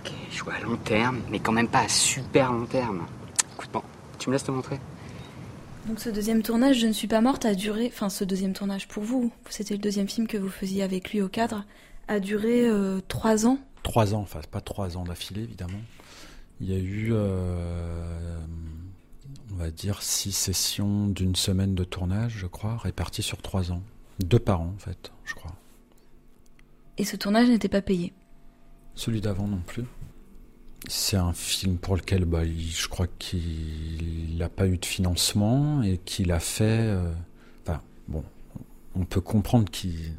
Ok, 0.00 0.12
je 0.30 0.42
vois 0.42 0.54
à 0.54 0.60
long 0.60 0.76
terme, 0.76 1.20
mais 1.30 1.38
quand 1.38 1.52
même 1.52 1.68
pas 1.68 1.80
à 1.80 1.88
super 1.88 2.52
long 2.52 2.66
terme. 2.66 3.06
Écoute, 3.54 3.70
bon, 3.72 3.82
Tu 4.18 4.28
me 4.28 4.34
laisses 4.34 4.44
te 4.44 4.50
montrer 4.50 4.78
Donc 5.86 6.00
ce 6.00 6.08
deuxième 6.10 6.42
tournage, 6.42 6.78
Je 6.78 6.86
ne 6.86 6.92
suis 6.92 7.08
pas 7.08 7.20
morte, 7.20 7.44
a 7.44 7.54
duré, 7.54 7.90
enfin 7.92 8.08
ce 8.08 8.24
deuxième 8.24 8.52
tournage 8.54 8.88
pour 8.88 9.02
vous, 9.02 9.30
c'était 9.50 9.74
le 9.74 9.80
deuxième 9.80 10.08
film 10.08 10.26
que 10.26 10.38
vous 10.38 10.48
faisiez 10.48 10.82
avec 10.82 11.10
lui 11.12 11.20
au 11.22 11.28
cadre, 11.28 11.64
a 12.08 12.18
duré 12.20 12.66
euh, 12.66 13.00
trois 13.08 13.46
ans 13.46 13.58
Trois 13.82 14.14
ans, 14.14 14.20
enfin 14.20 14.40
pas 14.50 14.60
trois 14.60 14.96
ans 14.96 15.04
d'affilée 15.04 15.42
évidemment. 15.42 15.80
Il 16.60 16.70
y 16.70 16.74
a 16.74 16.78
eu, 16.78 17.10
euh, 17.12 18.38
va 19.60 19.70
dire, 19.70 20.02
six 20.02 20.32
sessions 20.32 21.06
d'une 21.06 21.36
semaine 21.36 21.74
de 21.74 21.84
tournage, 21.84 22.34
je 22.38 22.46
crois, 22.46 22.76
réparties 22.76 23.22
sur 23.22 23.40
trois 23.42 23.70
ans. 23.70 23.82
Deux 24.18 24.38
par 24.38 24.60
an 24.60 24.74
en 24.74 24.78
fait, 24.78 25.12
je 25.24 25.34
crois. 25.34 25.54
Et 26.98 27.04
ce 27.04 27.16
tournage 27.16 27.48
n'était 27.48 27.68
pas 27.68 27.82
payé? 27.82 28.12
Celui 28.94 29.20
d'avant 29.20 29.46
non 29.46 29.62
plus. 29.66 29.84
C'est 30.88 31.16
un 31.16 31.32
film 31.32 31.76
pour 31.76 31.96
lequel 31.96 32.24
bah, 32.24 32.44
je 32.44 32.88
crois 32.88 33.06
qu'il 33.18 34.36
n'a 34.38 34.48
pas 34.48 34.66
eu 34.66 34.78
de 34.78 34.86
financement 34.86 35.82
et 35.82 35.98
qu'il 35.98 36.32
a 36.32 36.40
fait. 36.40 36.80
Euh, 36.80 37.12
enfin, 37.62 37.80
bon, 38.08 38.24
on 38.94 39.04
peut 39.04 39.20
comprendre 39.20 39.70
qu'il 39.70 40.14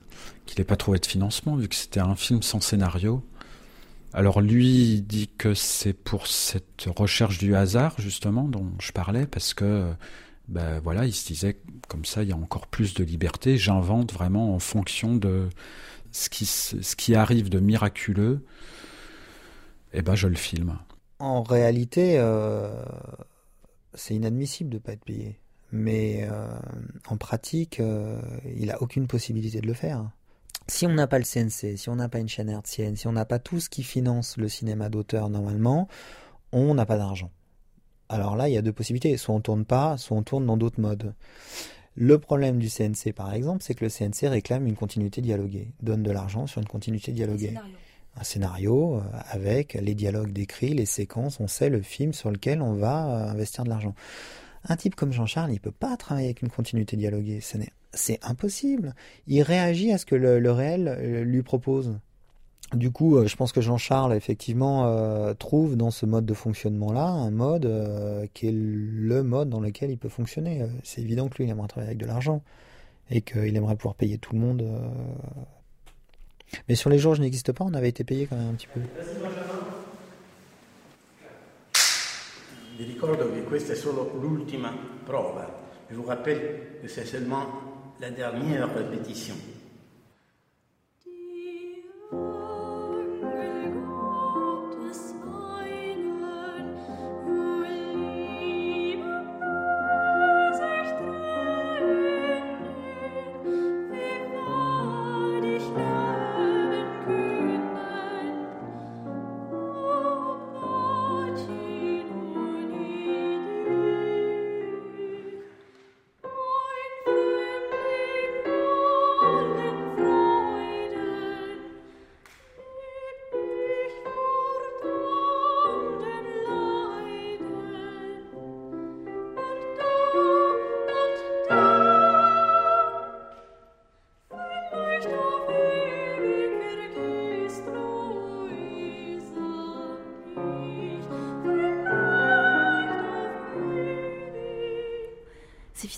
n'ait 0.58 0.64
pas 0.64 0.76
trouvé 0.76 1.00
de 1.00 1.06
financement 1.06 1.56
vu 1.56 1.68
que 1.68 1.76
c'était 1.76 2.00
un 2.00 2.16
film 2.16 2.42
sans 2.42 2.62
scénario. 2.62 3.24
Alors 4.14 4.42
lui 4.42 5.02
dit 5.02 5.30
que 5.38 5.54
c'est 5.54 5.94
pour 5.94 6.28
cette 6.28 6.86
recherche 6.88 7.38
du 7.38 7.56
hasard 7.56 7.96
justement 8.00 8.44
dont 8.44 8.72
je 8.80 8.92
parlais 8.92 9.26
parce 9.26 9.54
que 9.54 9.94
ben 10.48 10.80
voilà 10.80 11.06
il 11.06 11.14
se 11.14 11.26
disait 11.26 11.58
comme 11.88 12.04
ça 12.04 12.24
il 12.24 12.30
y 12.30 12.34
a 12.34 12.36
encore 12.36 12.68
plus 12.68 12.94
de 12.94 13.06
liberté 13.06 13.58
j'invente 13.58 14.12
vraiment 14.12 14.54
en 14.54 14.60
fonction 14.60 15.16
de 15.16 15.48
ce 16.12 16.96
qui 16.96 17.16
arrive 17.16 17.50
de 17.50 17.60
miraculeux 17.60 18.46
eh 19.94 20.02
ben 20.02 20.16
je 20.16 20.28
le 20.28 20.36
filme. 20.36 20.78
En 21.20 21.44
réalité, 21.44 22.18
euh, 22.18 22.84
c'est 23.94 24.16
inadmissible 24.16 24.70
de 24.70 24.78
pas 24.78 24.94
être 24.94 25.06
payé. 25.06 25.40
Mais 25.72 26.28
euh, 26.30 26.48
en 27.08 27.18
pratique, 27.18 27.80
euh, 27.80 28.20
il 28.56 28.68
n'a 28.68 28.82
aucune 28.82 29.08
possibilité 29.08 29.62
de 29.62 29.68
le 29.68 29.74
faire. 29.74 30.10
Si 30.72 30.88
on 30.88 30.94
n'a 30.94 31.06
pas 31.06 31.20
le 31.20 31.26
CNC, 31.26 31.78
si 31.78 31.90
on 31.90 31.98
n'a 31.98 32.08
pas 32.08 32.20
une 32.20 32.30
chaîne 32.30 32.48
hertzienne, 32.48 32.96
si 32.96 33.06
on 33.06 33.12
n'a 33.12 33.26
pas 33.26 33.40
tout 33.40 33.60
ce 33.60 33.70
qui 33.70 33.84
finance 33.84 34.38
le 34.38 34.48
cinéma 34.48 34.88
d'auteur 34.88 35.30
normalement, 35.30 35.90
on 36.54 36.74
n'a 36.74 36.86
pas 36.86 36.98
d'argent. 36.98 37.30
Alors 38.08 38.38
là, 38.38 38.48
il 38.48 38.54
y 38.54 38.58
a 38.58 38.62
deux 38.62 38.72
possibilités. 38.72 39.18
Soit 39.18 39.36
on 39.36 39.42
tourne 39.42 39.66
pas, 39.66 39.98
soit 39.98 40.16
on 40.16 40.24
tourne 40.24 40.46
dans 40.46 40.56
d'autres 40.56 40.80
modes. 40.80 41.14
Le 41.96 42.20
problème 42.20 42.58
du 42.58 42.70
CNC, 42.70 43.12
par 43.14 43.34
exemple, 43.34 43.62
c'est 43.62 43.76
que 43.76 43.84
le 43.84 43.90
CNC 43.90 44.30
réclame 44.30 44.66
une 44.66 44.78
continuité 44.78 45.20
dialoguée, 45.20 45.74
donne 45.82 46.04
de 46.04 46.12
l'argent 46.12 46.48
sur 46.48 46.62
une 46.62 46.68
continuité 46.68 47.12
dialoguée 47.12 47.54
un 48.16 48.24
scénario 48.24 48.96
euh, 48.96 49.02
avec 49.30 49.74
les 49.74 49.96
dialogues 49.96 50.32
décrits, 50.32 50.74
les 50.74 50.86
séquences, 50.86 51.40
on 51.40 51.48
sait 51.48 51.70
le 51.70 51.82
film 51.82 52.14
sur 52.14 52.32
lequel 52.32 52.62
on 52.62 52.74
va 52.74 53.08
euh, 53.08 53.30
investir 53.30 53.64
de 53.64 53.70
l'argent. 53.70 53.96
Un 54.68 54.76
type 54.76 54.96
comme 54.96 55.12
Jean-Charles, 55.12 55.52
il 55.54 55.60
peut 55.60 55.72
pas 55.72 55.98
travailler 55.98 56.28
avec 56.28 56.42
une 56.42 56.50
continuité 56.50 56.98
dialoguée, 56.98 57.42
c'est 57.94 58.20
impossible. 58.24 58.96
Il 59.28 59.42
réagit 59.42 59.92
à 59.92 59.98
ce 59.98 60.06
que 60.06 60.16
le, 60.16 60.52
réel 60.52 60.88
euh, 60.88 61.24
lui 61.24 61.44
propose. 61.44 61.98
Du 62.74 62.90
coup, 62.90 63.28
je 63.28 63.36
pense 63.36 63.52
que 63.52 63.60
Jean-Charles, 63.60 64.14
effectivement, 64.14 65.34
trouve 65.36 65.76
dans 65.76 65.92
ce 65.92 66.06
mode 66.06 66.26
de 66.26 66.34
fonctionnement-là 66.34 67.04
un 67.06 67.30
mode 67.30 67.70
qui 68.34 68.48
est 68.48 68.54
le 68.54 69.24
mode 69.24 69.50
dans 69.50 69.60
lequel 69.60 69.92
il 69.92 69.98
peut 69.98 70.08
fonctionner. 70.08 70.66
C'est 70.82 71.02
évident 71.02 71.28
que 71.28 71.36
lui, 71.36 71.44
il 71.44 71.50
aimerait 71.50 71.68
travailler 71.68 71.90
avec 71.90 71.98
de 71.98 72.06
l'argent 72.06 72.42
et 73.10 73.20
qu'il 73.24 73.58
aimerait 73.58 73.76
pouvoir 73.76 73.96
payer 73.96 74.18
tout 74.20 74.34
le 74.36 74.40
monde 74.40 74.64
mais 76.68 76.76
sur 76.76 76.90
les 76.90 76.98
jours 76.98 77.14
où 77.14 77.16
je 77.16 77.22
n'existe 77.22 77.52
pas, 77.52 77.64
on 77.64 77.74
avait 77.74 77.90
été 77.90 78.04
payé 78.04 78.28
quand 78.28 78.36
même 78.36 78.50
un 78.50 78.54
petit 78.54 78.68
peu. 78.68 78.82
Je 85.90 85.96
vous 85.96 86.04
rappelle 86.04 86.40
que 86.82 86.88
c'est 86.88 87.06
seulement 87.06 87.46
la 88.02 88.10
dernière 88.10 88.74
répétition. 88.74 89.36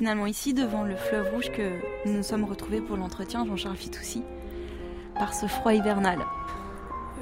Finalement 0.04 0.26
ici, 0.26 0.54
devant 0.54 0.84
le 0.84 0.98
fleuve 0.98 1.34
rouge, 1.34 1.50
que 1.50 1.62
nous 2.06 2.12
nous 2.12 2.24
sommes 2.24 2.44
retrouvés 2.44 2.82
pour 2.82 2.98
l'entretien, 2.98 3.46
Jean-Charles 3.46 3.78
Fitoussi, 3.78 4.22
par 5.16 5.34
ce 5.34 5.46
froid 5.46 5.74
hivernal. 5.74 6.20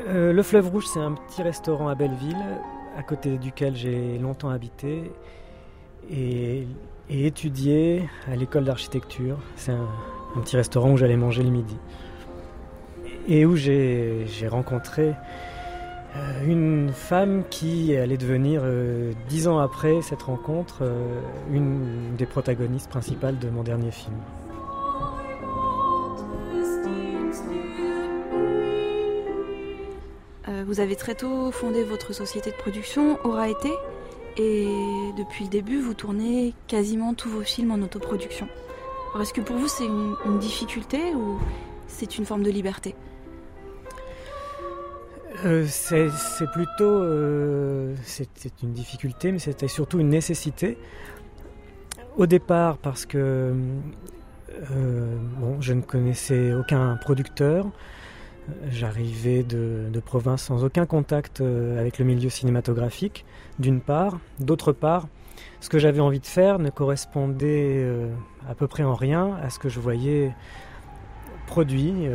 Euh, 0.07 0.33
le 0.33 0.41
fleuve 0.41 0.69
rouge, 0.69 0.87
c'est 0.91 0.99
un 0.99 1.11
petit 1.11 1.43
restaurant 1.43 1.89
à 1.89 1.93
Belleville, 1.93 2.43
à 2.97 3.03
côté 3.03 3.37
duquel 3.37 3.75
j'ai 3.75 4.17
longtemps 4.17 4.49
habité 4.49 5.11
et, 6.09 6.65
étudié 7.07 8.09
à 8.27 8.35
l'école 8.35 8.63
d'architecture. 8.63 9.37
C'est 9.57 9.73
un, 9.73 9.87
un, 10.35 10.39
petit 10.39 10.57
restaurant 10.57 10.93
où 10.93 10.97
j'allais 10.97 11.17
manger 11.17 11.43
le 11.43 11.51
midi 11.51 11.77
et 13.27 13.45
où 13.45 13.55
j'ai 13.55 14.25
rencontré 14.49 15.13
euh, 16.15 16.45
une 16.45 16.91
femme 16.91 17.43
qui 17.49 17.95
allait 17.95 18.17
devenir, 18.17 18.61
euh, 18.65 19.13
dix 19.29 19.47
ans 19.47 19.59
après 19.59 20.01
cette 20.01 20.23
rencontre, 20.23 20.79
euh, 20.81 21.21
une 21.51 22.15
des 22.17 22.25
protagonistes 22.25 22.89
principales 22.89 23.39
de 23.39 23.49
mon 23.49 23.63
dernier 23.63 23.91
film. 23.91 24.15
vous 30.67 30.79
avez 30.79 30.95
très 30.95 31.15
tôt 31.15 31.51
fondé 31.51 31.83
votre 31.83 32.13
société 32.13 32.51
de 32.51 32.55
production, 32.55 33.17
Aura 33.25 33.49
été, 33.49 33.71
et 34.37 34.67
depuis 35.17 35.45
le 35.45 35.49
début, 35.49 35.81
vous 35.81 35.93
tournez 35.93 36.53
quasiment 36.67 37.13
tous 37.13 37.29
vos 37.29 37.41
films 37.41 37.71
en 37.71 37.83
autoproduction. 37.83 38.47
est-ce 39.19 39.33
que 39.33 39.41
pour 39.41 39.57
vous 39.57 39.67
c'est 39.67 39.85
une 39.85 40.39
difficulté 40.39 41.13
ou 41.13 41.39
c'est 41.87 42.17
une 42.17 42.25
forme 42.25 42.43
de 42.43 42.51
liberté? 42.51 42.95
Euh, 45.45 45.65
c'est 45.67 46.51
plutôt 46.51 47.01
euh, 47.01 47.95
c'est 48.03 48.27
une 48.61 48.73
difficulté, 48.73 49.31
mais 49.31 49.39
c'était 49.39 49.67
surtout 49.67 49.99
une 49.99 50.09
nécessité. 50.09 50.77
Au 52.17 52.27
départ, 52.27 52.77
parce 52.77 53.05
que 53.05 53.53
euh, 54.71 55.15
bon, 55.39 55.59
je 55.59 55.73
ne 55.73 55.81
connaissais 55.81 56.53
aucun 56.53 56.95
producteur, 56.97 57.67
j'arrivais 58.69 59.43
de, 59.43 59.99
province 60.05 60.43
sans 60.43 60.63
aucun 60.63 60.85
contact 60.85 61.41
avec 61.41 61.97
le 61.97 62.05
milieu 62.05 62.29
cinématographique, 62.29 63.25
d'une 63.59 63.81
part. 63.81 64.19
D'autre 64.39 64.73
part, 64.73 65.07
ce 65.59 65.69
que 65.69 65.79
j'avais 65.79 66.01
envie 66.01 66.19
de 66.19 66.25
faire 66.25 66.59
ne 66.59 66.69
correspondait 66.69 67.87
à 68.47 68.53
peu 68.53 68.67
près 68.67 68.83
en 68.83 68.93
rien 68.93 69.37
à 69.41 69.49
ce 69.49 69.57
que 69.57 69.69
je 69.69 69.79
voyais 69.79 70.35
produit 71.47 72.07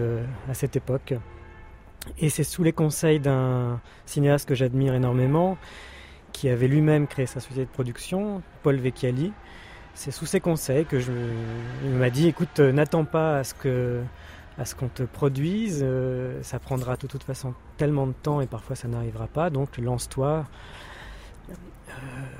à 0.48 0.54
cette 0.54 0.76
époque. 0.76 1.14
Et 2.18 2.30
c'est 2.30 2.44
sous 2.44 2.62
les 2.62 2.72
conseils 2.72 3.20
d'un 3.20 3.80
cinéaste 4.06 4.48
que 4.48 4.54
j'admire 4.54 4.94
énormément, 4.94 5.58
qui 6.32 6.48
avait 6.48 6.68
lui-même 6.68 7.06
créé 7.06 7.26
sa 7.26 7.40
société 7.40 7.64
de 7.64 7.70
production, 7.70 8.42
Paul 8.62 8.76
Vecchiali. 8.76 9.32
C'est 9.94 10.10
sous 10.10 10.26
ses 10.26 10.40
conseils 10.40 10.84
que 10.84 11.00
je, 11.00 11.12
il 11.84 11.90
m'a 11.90 12.10
dit 12.10 12.28
écoute, 12.28 12.60
euh, 12.60 12.72
n'attends 12.72 13.04
pas 13.04 13.38
à 13.38 13.44
ce 13.44 13.54
que 13.54 14.02
à 14.58 14.64
ce 14.64 14.74
qu'on 14.74 14.88
te 14.88 15.02
produise, 15.02 15.80
euh, 15.82 16.42
ça 16.42 16.58
prendra 16.58 16.96
de 16.96 17.06
toute 17.06 17.22
façon 17.22 17.52
tellement 17.76 18.06
de 18.06 18.14
temps 18.14 18.40
et 18.40 18.46
parfois 18.46 18.74
ça 18.74 18.88
n'arrivera 18.88 19.26
pas, 19.26 19.50
donc 19.50 19.76
lance-toi, 19.76 20.46
euh, 21.50 21.52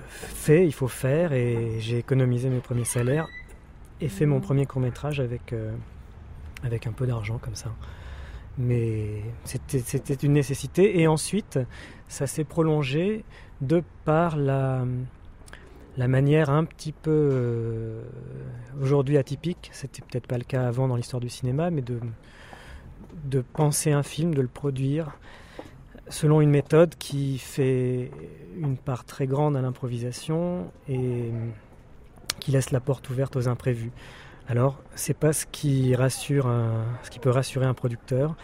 fais, 0.09 0.65
il 0.65 0.73
faut 0.73 0.89
faire 0.89 1.35
et 1.35 1.77
j'ai 1.81 1.99
économisé 1.99 2.49
mes 2.49 2.61
premiers 2.61 2.87
salaires 2.87 3.29
et 4.01 4.09
fait 4.09 4.25
mon 4.25 4.41
premier 4.41 4.65
court 4.65 4.81
métrage 4.81 5.21
avec, 5.21 5.55
avec 6.63 6.87
un 6.87 6.93
peu 6.93 7.07
d'argent 7.07 7.37
comme 7.37 7.55
ça 7.55 7.71
mais 8.59 9.23
c'était 9.45 10.15
une 10.15 10.33
nécessité. 10.33 11.01
Et 11.01 11.07
ensuite, 11.07 11.59
ça 12.09 12.27
s'est 12.27 12.45
prolongé 12.45 13.25
de 13.61 13.83
par 14.05 14.37
la, 14.37 14.85
manière 15.97 16.51
un 16.51 16.65
petit 16.65 16.93
peu 16.93 17.11
euh, 17.11 18.03
aujourd'hui 18.81 19.17
atypique, 19.17 19.71
c'était 19.73 20.03
peut-être 20.03 20.27
pas 20.27 20.39
le 20.39 20.45
cas 20.45 20.67
avant 20.67 20.89
dans 20.89 20.97
l'histoire 20.97 21.21
du 21.21 21.31
cinéma, 21.31 21.71
mais 21.71 21.83
de, 21.83 21.99
de 23.25 23.41
penser 23.41 23.93
un 23.93 24.03
film, 24.03 24.35
de 24.35 24.43
le 24.43 24.49
produire 24.49 25.19
selon 26.09 26.41
une 26.41 26.51
méthode 26.51 26.95
qui 26.97 27.39
fait 27.39 28.11
une 28.57 28.77
part 28.77 29.05
très 29.05 29.27
grande 29.27 29.57
à 29.57 29.61
l'improvisation 29.61 30.71
et 30.89 31.31
qui 32.41 32.51
laisse 32.53 32.71
la 32.71 32.81
porte 32.81 33.09
ouverte 33.11 33.37
aux 33.37 33.49
imprévus. 33.49 33.91
Alors, 34.49 34.83
c'est 34.95 35.17
pas 35.17 35.33
ce 35.33 35.47
qui 35.47 35.95
rassure 35.95 36.49
ce 37.03 37.11
qui 37.11 37.19
peut 37.19 37.31
rassurer 37.31 37.67
un 37.67 37.75
producteur. 37.75 38.37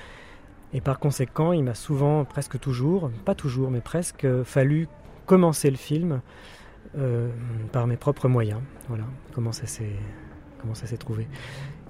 Et 0.74 0.80
par 0.80 0.98
conséquent, 0.98 1.52
il 1.52 1.64
m'a 1.64 1.74
souvent, 1.74 2.24
presque 2.24 2.58
toujours, 2.58 3.10
pas 3.24 3.34
toujours, 3.34 3.70
mais 3.70 3.80
presque, 3.80 4.26
fallu 4.44 4.88
commencer 5.26 5.70
le 5.70 5.76
film 5.76 6.20
euh, 6.96 7.28
par 7.72 7.86
mes 7.86 7.96
propres 7.96 8.28
moyens. 8.28 8.60
Voilà 8.88 9.04
comment 9.32 9.52
ça 9.52 9.66
s'est, 9.66 9.96
comment 10.60 10.74
ça 10.74 10.86
s'est 10.86 10.96
trouvé. 10.96 11.28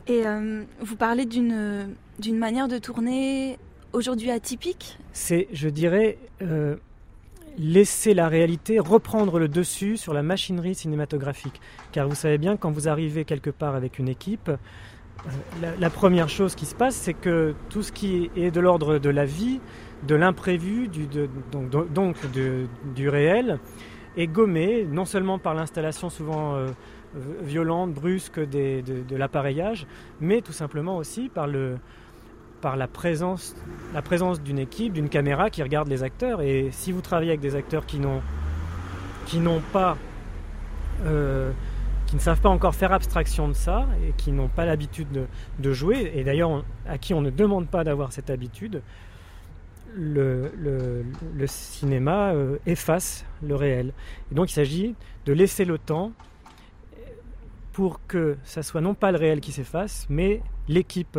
Et 0.06 0.26
euh, 0.26 0.64
vous 0.80 0.96
parlez 0.96 1.26
d'une, 1.26 1.94
d'une 2.18 2.38
manière 2.38 2.68
de 2.68 2.78
tourner 2.78 3.58
aujourd'hui 3.92 4.30
atypique? 4.30 4.98
C'est, 5.12 5.48
je 5.52 5.68
dirais, 5.68 6.18
euh, 6.42 6.76
laisser 7.58 8.14
la 8.14 8.28
réalité 8.28 8.78
reprendre 8.78 9.38
le 9.38 9.48
dessus 9.48 9.96
sur 9.96 10.14
la 10.14 10.22
machinerie 10.22 10.74
cinématographique. 10.74 11.60
Car 11.92 12.08
vous 12.08 12.14
savez 12.14 12.38
bien, 12.38 12.56
quand 12.56 12.70
vous 12.70 12.88
arrivez 12.88 13.24
quelque 13.24 13.50
part 13.50 13.74
avec 13.74 13.98
une 13.98 14.08
équipe, 14.08 14.50
la, 15.60 15.90
première 15.90 16.28
chose 16.28 16.54
qui 16.54 16.66
se 16.66 16.74
passe, 16.74 16.96
c'est 16.96 17.14
que 17.14 17.54
tout 17.68 17.82
ce 17.82 17.92
qui 17.92 18.30
est 18.36 18.50
de 18.50 18.60
l'ordre 18.60 18.98
de 18.98 19.10
la 19.10 19.24
vie, 19.24 19.60
de 20.06 20.14
l'imprévu, 20.14 20.88
donc 21.94 22.16
du 22.94 23.08
réel, 23.08 23.60
est 24.16 24.26
gommé, 24.26 24.84
non 24.84 25.04
seulement 25.04 25.38
par 25.38 25.54
l'installation 25.54 26.10
souvent 26.10 26.54
euh, 26.54 26.68
violente, 27.42 27.92
brusque 27.92 28.40
de, 28.40 29.16
l'appareillage, 29.16 29.86
mais 30.20 30.40
tout 30.40 30.52
simplement 30.52 30.96
aussi 30.96 31.28
par, 31.28 31.46
le, 31.46 31.76
par 32.62 32.76
la 32.76 32.86
présence, 32.86 33.54
la 33.92 34.00
présence 34.00 34.40
d'une 34.40 34.58
équipe, 34.58 34.94
d'une 34.94 35.10
caméra 35.10 35.50
qui 35.50 35.62
regarde 35.62 35.88
les 35.88 36.02
acteurs. 36.02 36.40
Et 36.40 36.70
si 36.70 36.92
vous 36.92 37.02
travaillez 37.02 37.32
avec 37.32 37.40
des 37.40 37.56
acteurs 37.56 37.84
qui 37.84 37.98
n'ont, 37.98 38.22
qui 39.26 39.38
n'ont 39.38 39.60
pas, 39.72 39.98
euh, 41.04 41.50
qui 42.06 42.16
ne 42.16 42.20
savent 42.20 42.40
pas 42.40 42.48
encore 42.48 42.74
faire 42.74 42.92
abstraction 42.92 43.48
de 43.48 43.52
ça 43.52 43.86
et 44.06 44.12
qui 44.16 44.32
n'ont 44.32 44.48
pas 44.48 44.64
l'habitude 44.64 45.26
de, 45.58 45.72
jouer, 45.72 46.12
et 46.14 46.24
d'ailleurs 46.24 46.64
à 46.88 46.96
qui 46.96 47.12
on 47.12 47.20
ne 47.20 47.30
demande 47.30 47.66
pas 47.66 47.84
d'avoir 47.84 48.12
cette 48.12 48.30
habitude, 48.30 48.80
le, 49.94 51.02
cinéma 51.46 52.30
euh, 52.30 52.56
efface 52.64 53.26
le 53.42 53.56
réel. 53.56 53.92
Et 54.30 54.34
donc 54.34 54.50
il 54.50 54.54
s'agit 54.54 54.94
de 55.26 55.32
laisser 55.34 55.66
le 55.66 55.76
temps 55.76 56.12
pour 57.72 58.00
que 58.06 58.36
ça 58.44 58.62
soit 58.62 58.80
non 58.80 58.94
pas 58.94 59.10
le 59.12 59.18
réel 59.18 59.40
qui 59.40 59.50
s'efface, 59.50 60.06
mais 60.08 60.42
l'équipe. 60.68 61.18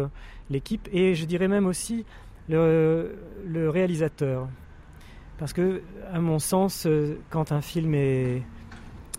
L'équipe 0.50 0.88
et 0.92 1.16
je 1.16 1.26
dirais 1.26 1.48
même 1.48 1.66
aussi 1.66 2.06
le, 2.50 3.70
réalisateur. 3.70 4.48
Parce 5.38 5.54
que, 5.54 5.82
à 6.12 6.20
mon 6.20 6.40
sens, 6.40 6.86
euh, 6.86 7.20
quand 7.30 7.52
un 7.52 7.62
film 7.62 7.96
est, 7.96 8.44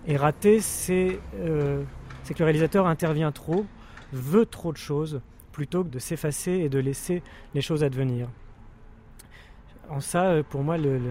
raté, 0.08 0.60
euh, 0.90 1.82
c'est 2.22 2.34
que 2.34 2.38
le 2.38 2.44
réalisateur 2.44 2.86
intervient 2.86 3.32
trop, 3.32 3.66
veut 4.12 4.46
trop 4.46 4.72
de 4.72 4.76
choses, 4.76 5.20
plutôt 5.52 5.82
que 5.84 5.88
de 5.88 5.98
s'effacer 5.98 6.52
et 6.52 6.68
de 6.68 6.78
laisser 6.78 7.22
les 7.54 7.60
choses 7.60 7.82
advenir 7.84 8.28
en 9.90 10.00
ça, 10.00 10.24
euh, 10.24 10.42
pour 10.42 10.62
moi, 10.62 10.78
je, 10.78 11.10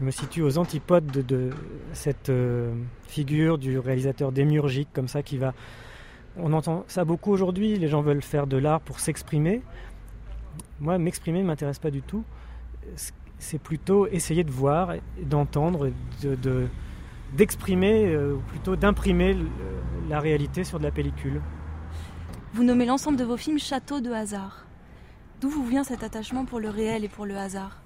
me 0.00 0.10
situe 0.10 0.42
aux 0.42 0.58
antipodes 0.58 1.06
de, 1.06 1.50
cette 1.92 2.32
figure 3.06 3.58
du 3.58 3.78
réalisateur 3.78 4.32
démiurgique 4.32 4.88
comme 4.92 5.06
ça 5.06 5.22
qui 5.22 5.38
va. 5.38 5.54
On 6.38 6.52
entend 6.52 6.84
ça 6.88 7.04
beaucoup 7.04 7.32
aujourd'hui. 7.32 7.76
Les 7.76 7.88
gens 7.88 8.02
veulent 8.02 8.22
faire 8.22 8.46
de 8.46 8.56
l'art 8.56 8.80
pour 8.80 9.00
s'exprimer. 9.00 9.62
Moi, 10.80 10.98
m'exprimer 10.98 11.42
ne 11.42 11.46
m'intéresse 11.46 11.78
pas 11.78 11.90
du 11.90 12.02
tout. 12.02 12.24
C'est 13.38 13.58
plutôt 13.58 14.06
essayer 14.06 14.44
de 14.44 14.50
voir, 14.50 14.94
d'entendre, 15.22 15.90
de, 16.22 16.66
d'exprimer, 17.34 18.16
ou 18.16 18.38
plutôt 18.48 18.76
d'imprimer 18.76 19.36
la 20.08 20.20
réalité 20.20 20.64
sur 20.64 20.78
de 20.78 20.84
la 20.84 20.90
pellicule. 20.90 21.40
Vous 22.52 22.64
nommez 22.64 22.86
l'ensemble 22.86 23.16
de 23.16 23.24
vos 23.24 23.36
films 23.36 23.58
Château 23.58 24.00
de 24.00 24.10
hasard. 24.10 24.66
D'où 25.40 25.50
vous 25.50 25.66
vient 25.66 25.84
cet 25.84 26.02
attachement 26.02 26.44
pour 26.44 26.60
le 26.60 26.70
réel 26.70 27.04
et 27.04 27.08
pour 27.08 27.26
le 27.26 27.36
hasard? 27.36 27.82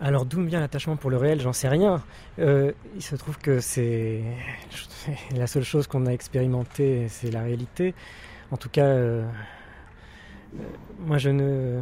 Alors 0.00 0.24
d'où 0.24 0.42
vient 0.42 0.60
l'attachement 0.60 0.96
pour 0.96 1.10
le 1.10 1.18
réel, 1.18 1.42
j'en 1.42 1.52
sais 1.52 1.68
rien. 1.68 2.02
Euh, 2.38 2.72
il 2.96 3.02
se 3.02 3.16
trouve 3.16 3.36
que 3.36 3.60
c'est 3.60 4.22
la 5.36 5.46
seule 5.46 5.62
chose 5.62 5.86
qu'on 5.86 6.06
a 6.06 6.10
expérimentée, 6.10 7.06
c'est 7.08 7.30
la 7.30 7.42
réalité. 7.42 7.94
En 8.50 8.56
tout 8.56 8.70
cas, 8.70 8.86
euh, 8.86 9.22
euh, 10.58 10.62
moi 11.00 11.18
je 11.18 11.28
ne... 11.28 11.80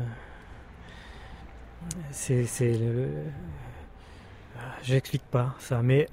C'est... 2.11 2.45
Le... 2.61 3.09
J'explique 4.83 5.23
pas 5.23 5.55
ça, 5.61 5.81
mais 5.83 6.09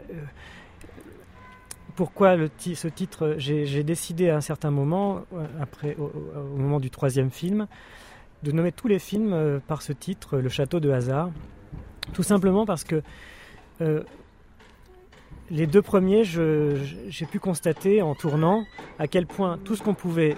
pourquoi 1.96 2.38
ce 2.58 2.88
titre 2.88 3.36
J'ai 3.40 3.84
décidé 3.84 4.30
à 4.30 4.38
un 4.38 4.42
certain 4.42 4.70
moment, 4.70 5.24
après, 5.60 5.96
au 5.96 6.56
moment 6.56 6.80
du 6.80 6.92
troisième 6.92 7.32
film, 7.32 7.68
de 8.44 8.52
nommer 8.52 8.72
tous 8.72 8.88
les 8.88 9.00
films 9.00 9.60
par 9.68 9.82
ce 9.82 9.92
titre, 9.92 10.38
Le 10.38 10.50
Château 10.50 10.80
de 10.80 10.92
hasard. 10.92 11.32
Tout 12.14 12.24
simplement 12.24 12.66
parce 12.66 12.84
que 12.84 13.02
euh, 13.82 14.04
les 15.50 15.68
deux 15.68 15.82
premiers, 15.82 16.24
j'ai 16.24 17.26
pu 17.26 17.40
constater 17.40 18.02
en 18.02 18.16
tournant 18.16 18.66
à 19.00 19.08
quel 19.08 19.28
point 19.28 19.60
tout 19.64 19.76
ce 19.76 19.84
qu'on 19.84 19.94
pouvait 19.94 20.36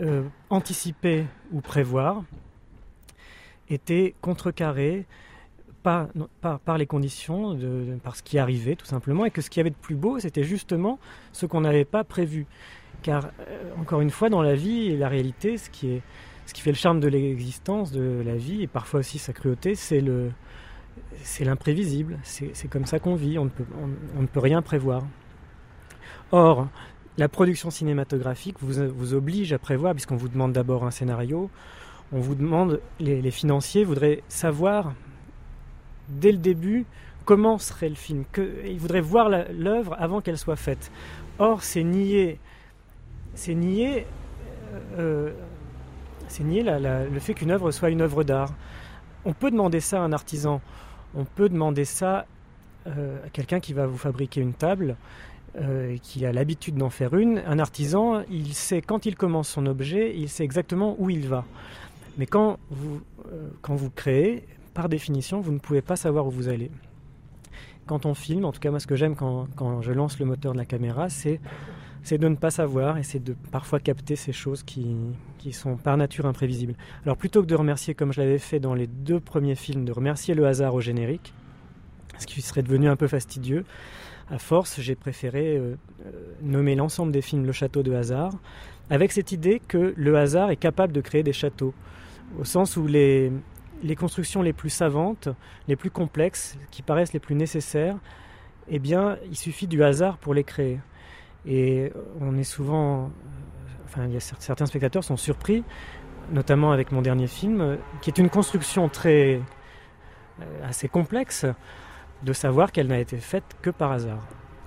euh, 0.00 0.22
anticiper 0.50 1.24
ou 1.52 1.60
prévoir 1.60 2.22
était 3.68 4.14
contrecarré 4.20 5.06
par, 5.82 6.08
par, 6.40 6.78
les 6.78 6.86
conditions, 6.86 7.56
par 8.02 8.16
ce 8.16 8.22
qui 8.22 8.38
arrivait 8.38 8.74
tout 8.74 8.86
simplement, 8.86 9.24
et 9.24 9.30
que 9.30 9.40
ce 9.40 9.48
qui 9.48 9.60
avait 9.60 9.70
de 9.70 9.76
plus 9.76 9.94
beau, 9.94 10.18
c'était 10.18 10.42
justement 10.42 10.98
ce 11.32 11.46
qu'on 11.46 11.60
n'avait 11.60 11.84
pas 11.84 12.02
prévu. 12.02 12.46
Car, 13.02 13.30
encore 13.78 14.00
une 14.00 14.10
fois, 14.10 14.28
dans 14.28 14.42
la 14.42 14.54
vie 14.54 14.88
et 14.88 14.96
la 14.96 15.08
réalité, 15.08 15.56
ce 15.56 15.70
qui 15.70 15.90
est, 15.92 16.02
ce 16.46 16.54
qui 16.54 16.62
fait 16.62 16.72
le 16.72 16.76
charme 16.76 16.98
de 16.98 17.08
l'existence, 17.08 17.92
de 17.92 18.22
la 18.24 18.36
vie, 18.36 18.62
et 18.62 18.66
parfois 18.66 19.00
aussi 19.00 19.18
sa 19.18 19.32
cruauté, 19.32 19.74
c'est 19.74 20.00
le, 20.00 20.30
c'est 21.22 21.44
l'imprévisible. 21.44 22.18
C'est 22.22 22.68
comme 22.68 22.86
ça 22.86 22.98
qu'on 22.98 23.14
vit. 23.14 23.38
On 23.38 23.44
ne, 23.44 24.26
peut, 24.26 24.40
rien 24.40 24.62
prévoir. 24.62 25.02
Or, 26.32 26.68
la 27.16 27.28
production 27.28 27.70
cinématographique 27.70 28.56
vous, 28.60 29.14
oblige 29.14 29.52
à 29.52 29.58
prévoir, 29.58 29.94
puisqu'on 29.94 30.16
vous 30.16 30.28
demande 30.28 30.52
d'abord 30.52 30.84
un 30.84 30.90
scénario. 30.90 31.50
On 32.12 32.20
vous 32.20 32.34
demande, 32.34 32.80
les, 33.00 33.30
financiers 33.30 33.84
voudraient 33.84 34.22
savoir 34.28 34.94
dès 36.08 36.32
le 36.32 36.38
début 36.38 36.86
comment 37.24 37.58
serait 37.58 37.90
le 37.90 37.94
film. 37.94 38.24
Ils 38.64 38.78
voudraient 38.78 39.00
voir 39.00 39.28
l'œuvre 39.28 39.96
avant 39.98 40.20
qu'elle 40.20 40.38
soit 40.38 40.56
faite. 40.56 40.90
Or, 41.38 41.62
c'est 41.62 41.84
nier, 41.84 42.38
c'est 43.34 43.54
nier 43.54 44.06
euh, 44.98 45.32
c'est 46.28 46.44
nier 46.44 46.62
le 46.62 47.18
fait 47.20 47.34
qu'une 47.34 47.50
œuvre 47.50 47.70
soit 47.70 47.90
une 47.90 48.02
œuvre 48.02 48.22
d'art. 48.22 48.52
On 49.24 49.32
peut 49.32 49.50
demander 49.50 49.80
ça 49.80 49.98
à 49.98 50.04
un 50.04 50.12
artisan, 50.12 50.60
on 51.14 51.24
peut 51.24 51.48
demander 51.48 51.84
ça 51.84 52.26
euh, 52.86 53.24
à 53.26 53.30
quelqu'un 53.30 53.60
qui 53.60 53.72
va 53.72 53.86
vous 53.86 53.98
fabriquer 53.98 54.40
une 54.40 54.54
table, 54.54 54.96
euh, 55.60 55.96
qui 56.02 56.24
a 56.24 56.32
l'habitude 56.32 56.76
d'en 56.76 56.90
faire 56.90 57.14
une. 57.14 57.38
Un 57.46 57.58
artisan, 57.58 58.22
il 58.30 58.54
sait 58.54 58.82
quand 58.82 59.06
il 59.06 59.16
commence 59.16 59.48
son 59.48 59.66
objet, 59.66 60.14
il 60.16 60.28
sait 60.28 60.44
exactement 60.44 60.94
où 60.98 61.10
il 61.10 61.26
va. 61.26 61.44
Mais 62.16 62.26
quand 62.26 62.58
vous, 62.70 63.00
euh, 63.32 63.48
quand 63.62 63.74
vous 63.74 63.90
créez, 63.90 64.44
par 64.74 64.88
définition, 64.88 65.40
vous 65.40 65.52
ne 65.52 65.58
pouvez 65.58 65.82
pas 65.82 65.96
savoir 65.96 66.26
où 66.26 66.30
vous 66.30 66.48
allez. 66.48 66.70
Quand 67.86 68.06
on 68.06 68.14
filme, 68.14 68.44
en 68.44 68.52
tout 68.52 68.60
cas 68.60 68.70
moi 68.70 68.80
ce 68.80 68.86
que 68.86 68.96
j'aime 68.96 69.16
quand, 69.16 69.48
quand 69.56 69.80
je 69.80 69.92
lance 69.92 70.18
le 70.18 70.26
moteur 70.26 70.52
de 70.52 70.58
la 70.58 70.66
caméra, 70.66 71.08
c'est 71.08 71.40
c'est 72.08 72.16
de 72.16 72.26
ne 72.26 72.36
pas 72.36 72.50
savoir 72.50 72.96
et 72.96 73.02
c'est 73.02 73.22
de 73.22 73.36
parfois 73.52 73.80
capter 73.80 74.16
ces 74.16 74.32
choses 74.32 74.62
qui, 74.62 74.96
sont 75.52 75.76
par 75.76 75.96
nature 75.98 76.24
imprévisibles. 76.24 76.74
Alors 77.04 77.18
plutôt 77.18 77.42
que 77.42 77.46
de 77.46 77.54
remercier, 77.54 77.94
comme 77.94 78.14
je 78.14 78.20
l'avais 78.20 78.38
fait 78.38 78.60
dans 78.60 78.74
les 78.74 78.86
deux 78.86 79.20
premiers 79.20 79.54
films, 79.54 79.84
de 79.84 79.92
remercier 79.92 80.34
le 80.34 80.46
hasard 80.46 80.74
au 80.74 80.80
générique, 80.80 81.34
ce 82.18 82.26
qui 82.26 82.40
serait 82.40 82.62
devenu 82.62 82.88
un 82.88 82.96
peu 82.96 83.08
fastidieux, 83.08 83.66
à 84.30 84.38
force, 84.38 84.80
j'ai 84.80 84.94
préféré 84.94 85.56
euh, 85.56 85.74
euh, 86.06 86.10
nommer 86.42 86.74
l'ensemble 86.76 87.12
des 87.12 87.20
films 87.20 87.44
Le 87.44 87.52
Château 87.52 87.82
de 87.82 87.92
hasard, 87.92 88.32
avec 88.88 89.12
cette 89.12 89.32
idée 89.32 89.60
que 89.60 89.92
le 89.94 90.16
hasard 90.16 90.50
est 90.50 90.56
capable 90.56 90.94
de 90.94 91.02
créer 91.02 91.22
des 91.22 91.34
châteaux, 91.34 91.74
au 92.38 92.44
sens 92.44 92.78
où 92.78 92.86
les, 92.86 93.30
les 93.82 93.96
constructions 93.96 94.40
les 94.40 94.54
plus 94.54 94.70
savantes, 94.70 95.28
les 95.66 95.76
plus 95.76 95.90
complexes, 95.90 96.56
qui 96.70 96.80
paraissent 96.80 97.12
les 97.12 97.20
plus 97.20 97.34
nécessaires, 97.34 97.96
eh 98.68 98.78
bien, 98.78 99.18
il 99.30 99.36
suffit 99.36 99.66
du 99.66 99.82
hasard 99.82 100.16
pour 100.16 100.32
les 100.32 100.44
créer. 100.44 100.78
Et 101.46 101.92
on 102.20 102.36
est 102.36 102.44
souvent, 102.44 103.10
enfin, 103.84 104.06
il 104.06 104.12
y 104.12 104.16
a 104.16 104.20
certains 104.20 104.66
spectateurs 104.66 105.04
sont 105.04 105.16
surpris, 105.16 105.64
notamment 106.30 106.72
avec 106.72 106.92
mon 106.92 107.02
dernier 107.02 107.26
film, 107.26 107.78
qui 108.00 108.10
est 108.10 108.18
une 108.18 108.30
construction 108.30 108.88
très 108.88 109.40
euh, 110.40 110.68
assez 110.68 110.88
complexe, 110.88 111.46
de 112.22 112.32
savoir 112.32 112.72
qu'elle 112.72 112.88
n'a 112.88 112.98
été 112.98 113.16
faite 113.16 113.44
que 113.62 113.70
par 113.70 113.92
hasard. 113.92 114.26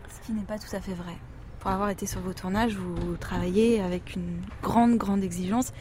Ce 0.09 0.26
qui 0.26 0.34
n'est 0.34 0.43
pas 0.43 0.57
tout 0.57 0.74
à 0.76 0.80
fait 0.80 0.93
vrai. 0.93 1.15
Pour 1.59 1.69
avoir 1.69 1.89
été 1.89 2.05
sur 2.05 2.22
vos 2.22 2.34
tournages, 2.34 2.76
vous 2.76 3.15
travaillez 3.17 3.82
avec 3.82 4.15
une 4.15 4.41
grande, 4.63 4.97
grande 4.97 5.24
exigence. 5.24 5.74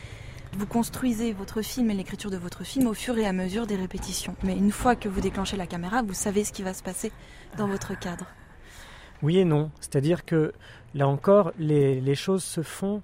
Vous 0.53 0.67
construisez 0.67 1.33
votre 1.33 1.63
film 1.63 1.91
et 1.91 1.95
l'écriture 1.95 2.31
de 2.31 2.37
votre 2.37 2.65
film 2.65 2.87
au 2.87 2.95
fur 2.95 3.17
et 3.17 3.27
à 3.27 3.33
mesure 3.33 3.67
des 3.67 3.77
répétitions. 3.77 4.35
Mais 4.43 4.57
une 4.57 4.73
fois 4.73 4.97
que 4.97 5.09
vous 5.09 5.21
déclenchez 5.21 5.57
la 5.57 5.67
caméra, 5.67 6.03
vous 6.03 6.13
savez 6.13 6.45
ce 6.45 6.53
qui 6.53 6.63
va 6.63 6.75
se 6.75 6.83
passer 6.83 7.13
dans 7.57 7.69
votre 7.69 7.99
cadre. 7.99 8.27
Oui 9.23 9.39
et 9.39 9.45
non. 9.45 9.71
C'est-à-dire 9.81 10.25
que 10.25 10.53
là 10.95 11.09
encore, 11.09 11.53
les, 11.59 12.15
choses 12.15 12.43
se 12.43 12.63
font, 12.63 13.03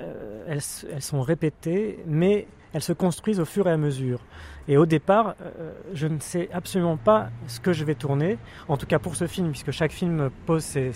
euh, 0.00 0.44
elles, 0.48 1.02
sont 1.02 1.22
répétées, 1.22 1.98
mais 2.06 2.46
elles 2.72 2.82
se 2.82 2.92
construisent 2.92 3.40
au 3.40 3.44
fur 3.44 3.68
et 3.68 3.70
à 3.70 3.76
mesure. 3.76 4.20
Et 4.66 4.76
au 4.76 4.86
départ, 4.86 5.34
euh, 5.42 5.72
je 5.92 6.06
ne 6.06 6.18
sais 6.18 6.48
absolument 6.52 6.96
pas 6.96 7.28
ce 7.46 7.60
que 7.60 7.72
je 7.72 7.84
vais 7.84 7.94
tourner, 7.94 8.38
en 8.68 8.76
tout 8.76 8.86
cas 8.86 8.98
pour 8.98 9.14
ce 9.14 9.26
film, 9.26 9.50
puisque 9.50 9.70
chaque 9.70 9.92
film 9.92 10.30
pose, 10.46 10.64
c'est 10.64 10.92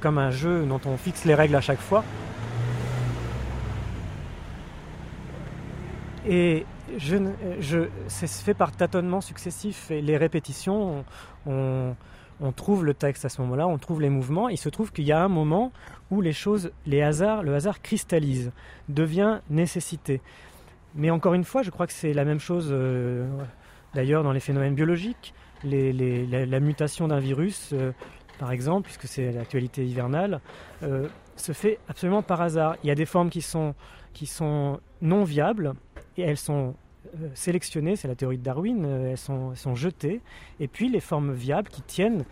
comme 0.00 0.18
un 0.18 0.30
jeu 0.30 0.64
dont 0.66 0.80
on 0.86 0.96
fixe 0.96 1.24
les 1.24 1.34
règles 1.34 1.54
à 1.54 1.60
chaque 1.60 1.80
fois. 1.80 2.02
Et 6.26 6.66
je, 6.96 7.16
je, 7.60 7.88
c'est 8.08 8.28
fait 8.28 8.54
par 8.54 8.72
tâtonnements 8.72 9.20
successifs 9.20 9.90
et 9.90 10.02
les 10.02 10.16
répétitions, 10.16 11.04
on, 11.46 11.94
on 12.40 12.52
trouve 12.52 12.84
le 12.84 12.94
texte 12.94 13.24
à 13.24 13.28
ce 13.28 13.40
moment-là, 13.42 13.66
on 13.66 13.78
trouve 13.78 14.00
les 14.00 14.10
mouvements. 14.10 14.48
Il 14.48 14.58
se 14.58 14.68
trouve 14.68 14.92
qu'il 14.92 15.04
y 15.04 15.12
a 15.12 15.22
un 15.22 15.28
moment 15.28 15.72
où 16.10 16.20
les 16.20 16.32
choses, 16.32 16.70
les 16.86 17.02
hasards, 17.02 17.42
le 17.42 17.54
hasard 17.54 17.82
cristallise, 17.82 18.52
devient 18.88 19.40
nécessité. 19.50 20.20
Mais 20.94 21.10
encore 21.10 21.34
une 21.34 21.44
fois, 21.44 21.62
je 21.62 21.70
crois 21.70 21.86
que 21.86 21.92
c'est 21.92 22.12
la 22.12 22.24
même 22.24 22.40
chose 22.40 22.68
euh, 22.70 23.26
d'ailleurs 23.94 24.22
dans 24.22 24.32
les 24.32 24.40
phénomènes 24.40 24.74
biologiques. 24.74 25.34
la, 25.64 26.60
mutation 26.60 27.08
d'un 27.08 27.18
virus, 27.18 27.70
euh, 27.72 27.92
par 28.38 28.52
exemple, 28.52 28.84
puisque 28.84 29.06
c'est 29.06 29.32
l'actualité 29.32 29.84
hivernale, 29.84 30.40
euh, 30.82 31.08
se 31.36 31.52
fait 31.52 31.78
absolument 31.88 32.22
par 32.22 32.40
hasard. 32.40 32.76
Il 32.82 32.88
y 32.88 32.90
a 32.90 32.94
des 32.94 33.06
formes 33.06 33.30
qui 33.30 33.42
sont, 33.42 33.74
non 35.00 35.24
viables 35.24 35.74
et 36.16 36.22
elles 36.22 36.36
sont 36.36 36.74
sélectionnées, 37.34 37.96
c'est 37.96 38.08
la 38.08 38.14
théorie 38.14 38.38
de 38.38 38.42
Darwin, 38.42 38.84
euh, 38.84 39.10
elles 39.10 39.18
sont, 39.18 39.74
jetées, 39.74 40.20
et 40.60 40.68
puis 40.68 40.88
les 40.88 41.00
formes 41.00 41.32
viables 41.32 41.68
qui 41.68 41.82
tiennent 41.82 42.24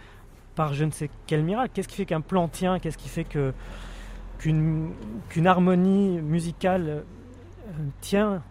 par 0.55 0.74
je 0.74 0.85
ne 0.85 0.91
sais 0.91 1.11
quel 1.27 1.43
miracle. 1.43 1.72
Qu'est-ce 1.74 1.89
qui 1.89 1.97
fait 1.97 2.07
qu'un 2.07 2.20
plan 2.20 2.49
tient? 2.49 2.79
Qu'est-ce 2.79 2.99
qui 2.99 3.09
fait 3.09 3.27
qu'une 4.39 4.93
harmonie 5.45 6.20
musicale 6.20 6.89
euh, 6.89 7.03
tient? 8.01 8.43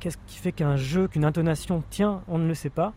Qu'est-ce 0.00 0.18
qui 0.26 0.38
fait 0.38 0.52
qu'un 0.52 0.76
jeu, 0.76 1.08
qu'une 1.08 1.24
intonation 1.24 1.82
tient? 1.90 2.22
On 2.28 2.38
ne 2.38 2.48
le 2.48 2.54
sait 2.54 2.70
pas 2.70 2.94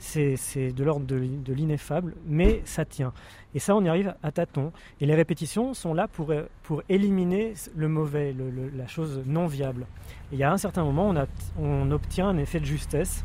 c'est 0.00 0.72
de 0.72 0.82
l'ordre 0.82 1.06
de, 1.06 1.52
l'ineffable, 1.52 2.14
mais 2.26 2.62
ça 2.64 2.84
tient. 2.84 3.12
Et 3.54 3.58
ça, 3.58 3.76
on 3.76 3.84
y 3.84 3.88
arrive 3.88 4.14
à 4.22 4.32
tâtons. 4.32 4.72
Et 5.00 5.06
les 5.06 5.14
répétitions 5.14 5.74
sont 5.74 5.92
là 5.92 6.08
pour, 6.08 6.32
pour 6.62 6.82
éliminer 6.88 7.54
le 7.76 7.88
mauvais, 7.88 8.34
la 8.74 8.86
chose 8.86 9.22
non 9.26 9.46
viable. 9.46 9.86
Et 10.32 10.36
il 10.36 10.38
y 10.38 10.42
a 10.42 10.50
un 10.50 10.58
certain 10.58 10.84
moment, 10.84 11.10
on, 11.10 11.62
on 11.62 11.90
obtient 11.90 12.28
un 12.28 12.38
effet 12.38 12.60
de 12.60 12.64
justesse, 12.64 13.24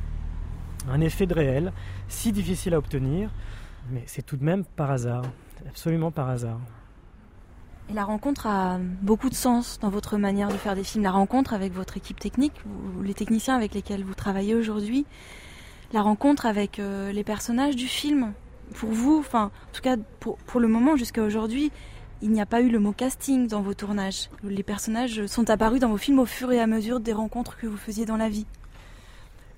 un 0.89 0.99
effet 1.01 1.25
de 1.25 1.33
réel, 1.33 1.71
si 2.09 2.31
difficile 2.31 2.73
à 2.73 2.77
obtenir, 2.77 3.31
mais 3.89 4.03
c'est 4.05 4.23
tout 4.23 4.37
de 4.37 4.43
même 4.43 4.65
par 4.65 4.91
hasard, 4.91 5.23
absolument 5.67 6.11
par 6.11 6.29
hasard. 6.29 6.59
Et 7.89 7.93
la 7.93 8.03
rencontre 8.03 8.47
a 8.47 8.79
beaucoup 9.01 9.29
de 9.29 9.35
sens 9.35 9.79
dans 9.79 9.89
votre 9.89 10.17
manière 10.17 10.49
de 10.49 10.57
faire 10.57 10.75
des 10.75 10.83
films. 10.83 11.03
La 11.03 11.11
rencontre 11.11 11.53
avec 11.53 11.71
votre 11.71 11.97
équipe 11.97 12.19
technique, 12.19 12.53
les 13.03 13.13
techniciens 13.13 13.55
avec 13.55 13.75
lesquels 13.75 14.03
vous 14.03 14.15
travaillez 14.15 14.55
aujourd'hui, 14.55 15.05
la 15.93 16.01
rencontre 16.01 16.45
avec 16.45 16.79
euh, 16.79 17.11
les 17.11 17.23
personnages 17.23 17.75
du 17.75 17.87
film. 17.87 18.33
Pour 18.73 18.89
vous, 18.89 19.19
enfin, 19.19 19.45
en 19.45 19.73
tout 19.73 19.81
cas 19.81 19.95
pour, 20.19 20.59
le 20.59 20.67
moment 20.67 20.95
jusqu'à 20.95 21.21
aujourd'hui, 21.21 21.71
il 22.21 22.31
n'y 22.31 22.41
a 22.41 22.45
pas 22.45 22.61
eu 22.61 22.69
le 22.69 22.79
mot 22.79 22.93
casting 22.93 23.47
dans 23.47 23.61
vos 23.61 23.73
tournages. 23.73 24.29
Les 24.43 24.63
personnages 24.63 25.25
sont 25.27 25.49
apparus 25.49 25.79
dans 25.79 25.89
vos 25.89 25.97
films 25.97 26.19
au 26.19 26.25
fur 26.25 26.51
et 26.51 26.59
à 26.59 26.67
mesure 26.67 26.99
des 26.99 27.13
rencontres 27.13 27.57
que 27.57 27.67
vous 27.67 27.77
faisiez 27.77 28.05
dans 28.05 28.17
la 28.17 28.29
vie. 28.29 28.45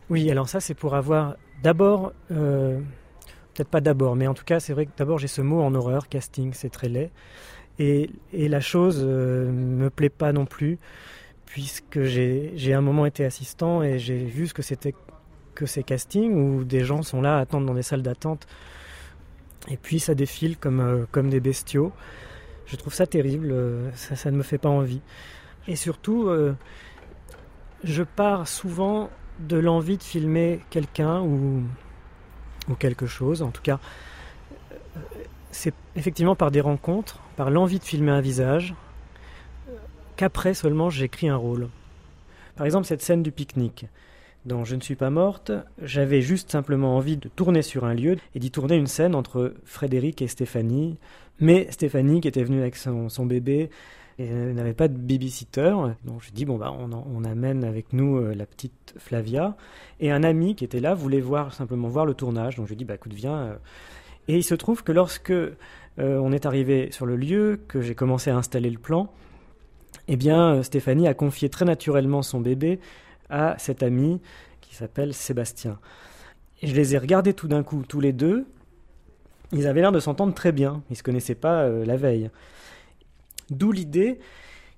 Oui, 0.09 0.29
alors 0.29 0.49
ça 0.49 0.59
c'est 0.59 0.73
pour 0.73 0.95
avoir 0.95 1.35
d'abord, 1.63 2.13
euh, 2.31 2.79
peut-être 3.53 3.69
pas 3.69 3.81
d'abord, 3.81 4.15
mais 4.15 4.27
en 4.27 4.33
tout 4.33 4.45
cas 4.45 4.59
c'est 4.59 4.73
vrai 4.73 4.85
que 4.85 4.91
d'abord 4.97 5.19
j'ai 5.19 5.27
ce 5.27 5.41
mot 5.41 5.61
en 5.61 5.73
horreur, 5.75 6.09
casting, 6.09 6.53
c'est 6.53 6.69
très 6.69 6.89
laid. 6.89 7.11
Et, 7.79 8.09
et 8.33 8.49
la 8.49 8.59
chose 8.59 9.03
ne 9.03 9.09
euh, 9.09 9.51
me 9.51 9.89
plaît 9.89 10.09
pas 10.09 10.33
non 10.33 10.45
plus, 10.45 10.79
puisque 11.45 12.03
j'ai 12.03 12.73
un 12.73 12.81
moment 12.81 13.05
été 13.05 13.23
assistant 13.23 13.81
et 13.81 13.99
j'ai 13.99 14.17
vu 14.17 14.47
ce 14.47 14.53
que 14.53 14.61
c'était 14.61 14.93
que 15.57 15.65
ces 15.65 15.81
castings 15.81 16.35
où 16.35 16.63
des 16.63 16.83
gens 16.83 17.01
sont 17.01 17.19
là 17.19 17.39
à 17.39 17.45
dans 17.45 17.73
des 17.73 17.81
salles 17.81 18.03
d'attente 18.03 18.45
et 19.67 19.75
puis 19.75 19.99
ça 19.99 20.13
défile 20.13 20.55
comme, 20.57 20.79
euh, 20.79 21.23
des 21.23 21.39
bestiaux. 21.39 21.91
Je 22.67 22.75
trouve 22.75 22.93
ça 22.93 23.07
terrible, 23.07 23.49
euh, 23.51 23.91
ça, 23.95 24.15
ça, 24.15 24.29
ne 24.29 24.37
me 24.37 24.43
fait 24.43 24.59
pas 24.59 24.69
envie. 24.69 25.01
Et 25.67 25.75
surtout, 25.75 26.27
euh, 26.29 26.53
je 27.83 28.03
pars 28.03 28.47
souvent 28.47 29.09
de 29.39 29.57
l'envie 29.57 29.97
de 29.97 30.03
filmer 30.03 30.61
quelqu'un 30.69 31.21
ou, 31.21 31.63
ou 32.69 32.75
quelque 32.75 33.07
chose. 33.07 33.41
En 33.41 33.49
tout 33.49 33.63
cas, 33.63 33.79
c'est 35.51 35.73
effectivement 35.95 36.35
par 36.35 36.51
des 36.51 36.61
rencontres, 36.61 37.19
par 37.35 37.49
l'envie 37.49 37.79
de 37.79 37.83
filmer 37.83 38.11
un 38.11 38.21
visage, 38.21 38.75
qu'après 40.17 40.53
seulement 40.53 40.91
j'écris 40.91 41.29
un 41.29 41.35
rôle. 41.35 41.67
Par 42.55 42.65
exemple, 42.65 42.85
cette 42.85 43.01
scène 43.01 43.23
du 43.23 43.31
pique-nique 43.31 43.87
dans 44.47 44.63
Je 44.63 44.75
ne 44.75 44.81
suis 44.81 44.95
pas 44.95 45.09
morte, 45.09 45.51
j'avais 45.81 46.21
juste 46.21 46.51
simplement 46.51 46.95
envie 46.95 47.17
de 47.17 47.27
tourner 47.27 47.61
sur 47.61 47.83
un 47.83 47.93
lieu 47.93 48.15
et 48.33 48.39
d'y 48.39 48.49
tourner 48.49 48.75
une 48.75 48.87
scène 48.87 49.13
entre 49.13 49.53
Frédéric 49.65 50.21
et 50.21 50.27
Stéphanie. 50.27 50.97
Mais 51.39 51.67
Stéphanie, 51.69 52.21
qui 52.21 52.29
était 52.29 52.43
venue 52.43 52.61
avec 52.61 52.77
son, 52.77 53.25
bébé, 53.25 53.69
n'avait 54.17 54.73
pas 54.73 54.87
de 54.87 54.97
babysitter. 54.97 55.75
Donc 56.05 56.21
je 56.21 56.31
dis, 56.31 56.45
bon, 56.45 56.57
bah, 56.57 56.73
on, 56.73 57.23
amène 57.25 57.65
avec 57.65 57.91
nous 57.91 58.17
euh, 58.17 58.33
la 58.33 58.45
petite 58.45 58.95
Flavia. 58.97 59.57
Et 59.99 60.11
un 60.11 60.23
ami 60.23 60.55
qui 60.55 60.63
était 60.63 60.79
là 60.79 60.95
voulait 60.95 61.23
simplement 61.51 61.89
voir 61.89 62.05
le 62.05 62.13
tournage. 62.13 62.55
Donc 62.55 62.67
je 62.67 62.73
dis, 62.73 62.85
bah, 62.85 62.95
écoute, 62.95 63.13
viens. 63.13 63.37
Euh. 63.37 63.55
Et 64.29 64.37
il 64.37 64.43
se 64.43 64.55
trouve 64.55 64.83
que 64.83 64.93
lorsque 64.93 65.31
euh, 65.31 65.53
on 65.97 66.31
est 66.31 66.45
arrivé 66.45 66.89
sur 66.91 67.05
le 67.05 67.17
lieu, 67.17 67.59
que 67.67 67.81
j'ai 67.81 67.95
commencé 67.95 68.31
à 68.31 68.37
installer 68.37 68.69
le 68.69 68.79
plan, 68.79 69.11
eh 70.07 70.15
bien, 70.15 70.63
Stéphanie 70.63 71.07
a 71.07 71.13
confié 71.13 71.49
très 71.49 71.65
naturellement 71.65 72.21
son 72.21 72.39
bébé 72.39 72.79
à 73.29 73.55
cet 73.57 73.83
ami 73.83 74.21
qui 74.61 74.75
s'appelle 74.75 75.13
Sébastien. 75.13 75.79
Et 76.61 76.67
je 76.67 76.75
les 76.75 76.95
ai 76.95 76.97
regardés 76.97 77.33
tout 77.33 77.47
d'un 77.47 77.63
coup, 77.63 77.83
tous 77.87 77.99
les 77.99 78.13
deux. 78.13 78.45
Ils 79.51 79.67
avaient 79.67 79.81
l'air 79.81 79.91
de 79.91 79.99
s'entendre 79.99 80.33
très 80.33 80.51
bien. 80.51 80.81
Ils 80.89 80.93
ne 80.93 80.97
se 80.97 81.03
connaissaient 81.03 81.35
pas 81.35 81.63
euh, 81.63 81.85
la 81.85 81.97
veille. 81.97 82.29
D'où 83.49 83.71
l'idée 83.71 84.19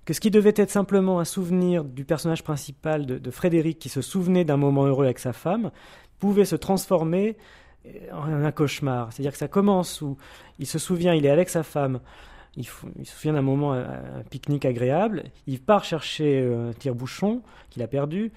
que 0.05 0.13
ce 0.13 0.19
qui 0.19 0.31
devait 0.31 0.53
être 0.55 0.71
simplement 0.71 1.19
un 1.19 1.25
souvenir 1.25 1.83
du 1.83 2.03
personnage 2.03 2.43
principal 2.43 3.05
de, 3.05 3.31
Frédéric 3.31 3.79
qui 3.79 3.89
se 3.89 4.01
souvenait 4.01 4.45
d'un 4.45 4.57
moment 4.57 4.85
heureux 4.85 5.05
avec 5.05 5.19
sa 5.19 5.33
femme 5.33 5.71
pouvait 6.19 6.45
se 6.45 6.55
transformer 6.55 7.37
euh, 7.85 8.11
en 8.11 8.43
un 8.43 8.51
cauchemar. 8.51 9.11
C'est-à-dire 9.11 9.31
que 9.31 9.37
ça 9.37 9.47
commence 9.47 10.01
où 10.01 10.17
il 10.57 10.67
se 10.67 10.79
souvient, 10.79 11.13
il 11.13 11.25
est 11.25 11.29
avec 11.29 11.49
sa 11.49 11.63
femme, 11.63 11.99
il, 12.55 12.65
se 12.65 13.15
souvient 13.15 13.33
d'un 13.33 13.41
moment, 13.41 13.73
un, 13.73 14.23
pique-nique 14.29 14.65
agréable, 14.65 15.23
il 15.47 15.61
part 15.61 15.83
chercher 15.83 16.41
euh, 16.41 16.69
un 16.69 16.73
tire-bouchon 16.73 17.41
qu'il 17.69 17.83
a 17.83 17.87
perdu, 17.87 18.31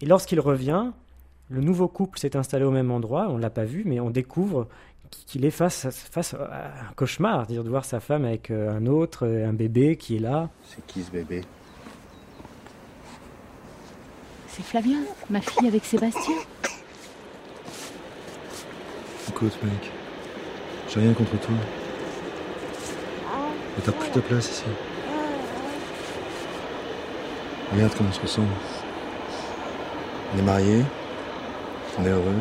et 0.00 0.06
lorsqu'il 0.06 0.40
revient, 0.40 0.92
le 1.48 1.60
nouveau 1.60 1.88
couple 1.88 2.18
s'est 2.18 2.36
installé 2.36 2.64
au 2.64 2.70
même 2.70 2.90
endroit, 2.90 3.26
on 3.28 3.36
ne 3.36 3.42
l'a 3.42 3.50
pas 3.50 3.64
vu, 3.64 3.82
mais 3.86 4.00
on 4.00 4.10
découvre 4.10 4.68
qu'il 5.10 5.44
est 5.44 5.50
face, 5.50 5.88
face 5.90 6.34
à 6.34 6.88
un 6.90 6.92
cauchemar, 6.94 7.46
c'est-à-dire 7.46 7.64
de 7.64 7.70
voir 7.70 7.84
sa 7.84 8.00
femme 8.00 8.24
avec 8.24 8.50
euh, 8.50 8.70
un 8.70 8.86
autre, 8.86 9.26
un 9.26 9.54
bébé 9.54 9.96
qui 9.96 10.16
est 10.16 10.20
là. 10.20 10.50
C'est 10.64 10.86
qui 10.86 11.02
ce 11.02 11.10
bébé? 11.10 11.42
C'est 14.48 14.62
Flavien, 14.62 14.98
ma 15.30 15.40
fille 15.40 15.68
avec 15.68 15.84
Sébastien. 15.84 16.34
Écoute, 19.28 19.56
mec, 19.62 19.92
j'ai 20.88 21.00
rien 21.00 21.12
contre 21.12 21.38
toi. 21.40 21.54
Mais 23.78 23.84
t'as 23.84 23.92
plus 23.92 24.10
ta 24.10 24.20
place 24.20 24.50
ici. 24.50 24.64
Regarde 27.72 27.92
comment 27.96 28.08
on 28.08 28.12
se 28.12 28.20
ressemble. 28.20 28.48
On 30.34 30.38
est 30.38 30.42
mariés. 30.42 30.84
On 31.96 32.04
est 32.04 32.08
heureux. 32.08 32.34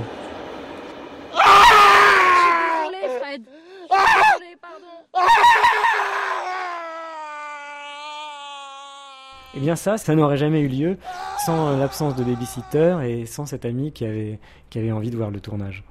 Eh 9.56 9.60
bien 9.60 9.76
ça, 9.76 9.98
ça 9.98 10.16
n'aurait 10.16 10.38
jamais 10.38 10.62
eu 10.62 10.68
lieu 10.68 10.98
sans 11.46 11.70
euh, 11.70 11.78
l'absence 11.78 12.16
de 12.16 12.24
babysitter 12.24 12.98
et 13.04 13.26
sans 13.26 13.46
cet 13.46 13.66
ami 13.66 13.92
qui 13.92 14.06
avait, 14.06 14.40
qui 14.70 14.80
avait 14.80 14.92
envie 14.92 15.10
de 15.10 15.18
voir 15.18 15.32
le 15.32 15.40
tournage. 15.40 15.84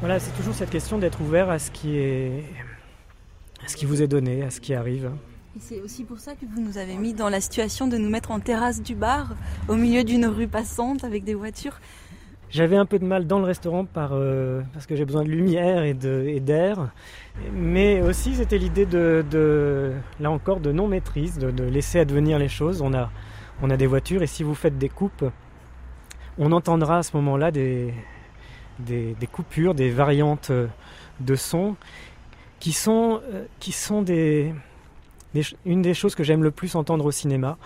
Voilà, 0.00 0.18
c'est 0.18 0.32
toujours 0.32 0.54
cette 0.54 0.70
question 0.70 0.98
d'être 0.98 1.20
ouvert 1.20 1.50
à 1.50 1.58
ce 1.58 1.70
qui 1.70 1.98
est 1.98 2.44
à 3.64 3.68
ce 3.68 3.76
qui 3.76 3.86
vous 3.86 4.02
est 4.02 4.08
donné, 4.08 4.42
à 4.42 4.50
ce 4.50 4.60
qui 4.60 4.74
arrive. 4.74 5.10
Et 5.56 5.60
c'est 5.60 5.80
aussi 5.80 6.04
pour 6.04 6.18
ça 6.18 6.34
que 6.34 6.44
vous 6.44 6.60
nous 6.60 6.78
avez 6.78 6.96
mis 6.96 7.14
dans 7.14 7.28
la 7.28 7.40
situation 7.40 7.86
de 7.86 7.96
nous 7.96 8.10
mettre 8.10 8.30
en 8.30 8.40
terrasse 8.40 8.82
du 8.82 8.94
bar, 8.94 9.34
au 9.68 9.76
milieu 9.76 10.04
d'une 10.04 10.26
rue 10.26 10.48
passante 10.48 11.04
avec 11.04 11.24
des 11.24 11.34
voitures. 11.34 11.80
J'avais 12.50 12.76
un 12.76 12.86
peu 12.86 12.98
de 12.98 13.04
mal 13.04 13.26
dans 13.26 13.38
le 13.38 13.46
restaurant 13.46 13.84
par, 13.84 14.10
euh, 14.12 14.62
parce 14.72 14.86
que 14.86 14.96
j'ai 14.96 15.04
besoin 15.04 15.24
de 15.24 15.28
lumière 15.28 15.82
et 15.82 15.94
d'air. 15.94 16.92
Mais 17.52 18.02
aussi, 18.02 18.34
c'était 18.34 18.58
l'idée 18.58 18.86
de, 18.86 19.24
de, 19.30 19.92
là 20.20 20.30
encore, 20.30 20.60
de 20.60 20.70
non-maîtrise, 20.70 21.38
de, 21.38 21.50
de, 21.50 21.64
laisser 21.64 21.98
advenir 21.98 22.38
les 22.38 22.48
choses. 22.48 22.82
On 22.82 22.92
a, 22.92 23.10
on 23.62 23.70
a 23.70 23.76
des 23.76 23.86
voitures 23.86 24.22
et 24.22 24.26
si 24.26 24.42
vous 24.42 24.54
faites 24.54 24.78
des 24.78 24.88
coupes, 24.88 25.24
on 26.38 26.52
entendra 26.52 26.98
à 26.98 27.02
ce 27.02 27.16
moment-là 27.16 27.50
des, 27.50 27.94
des, 28.78 29.16
des, 29.18 29.26
coupures, 29.26 29.74
des 29.74 29.90
variantes 29.90 30.52
de 31.20 31.34
son 31.36 31.76
qui 32.64 32.72
sont, 32.72 33.20
euh, 33.30 33.44
qui 33.60 33.72
sont 33.72 34.00
des, 34.00 34.54
une 35.66 35.82
des 35.82 35.92
choses 35.92 36.14
que 36.14 36.24
j'aime 36.24 36.42
le 36.42 36.50
plus 36.50 36.76
entendre 36.76 37.04
au 37.04 37.10
cinéma, 37.10 37.58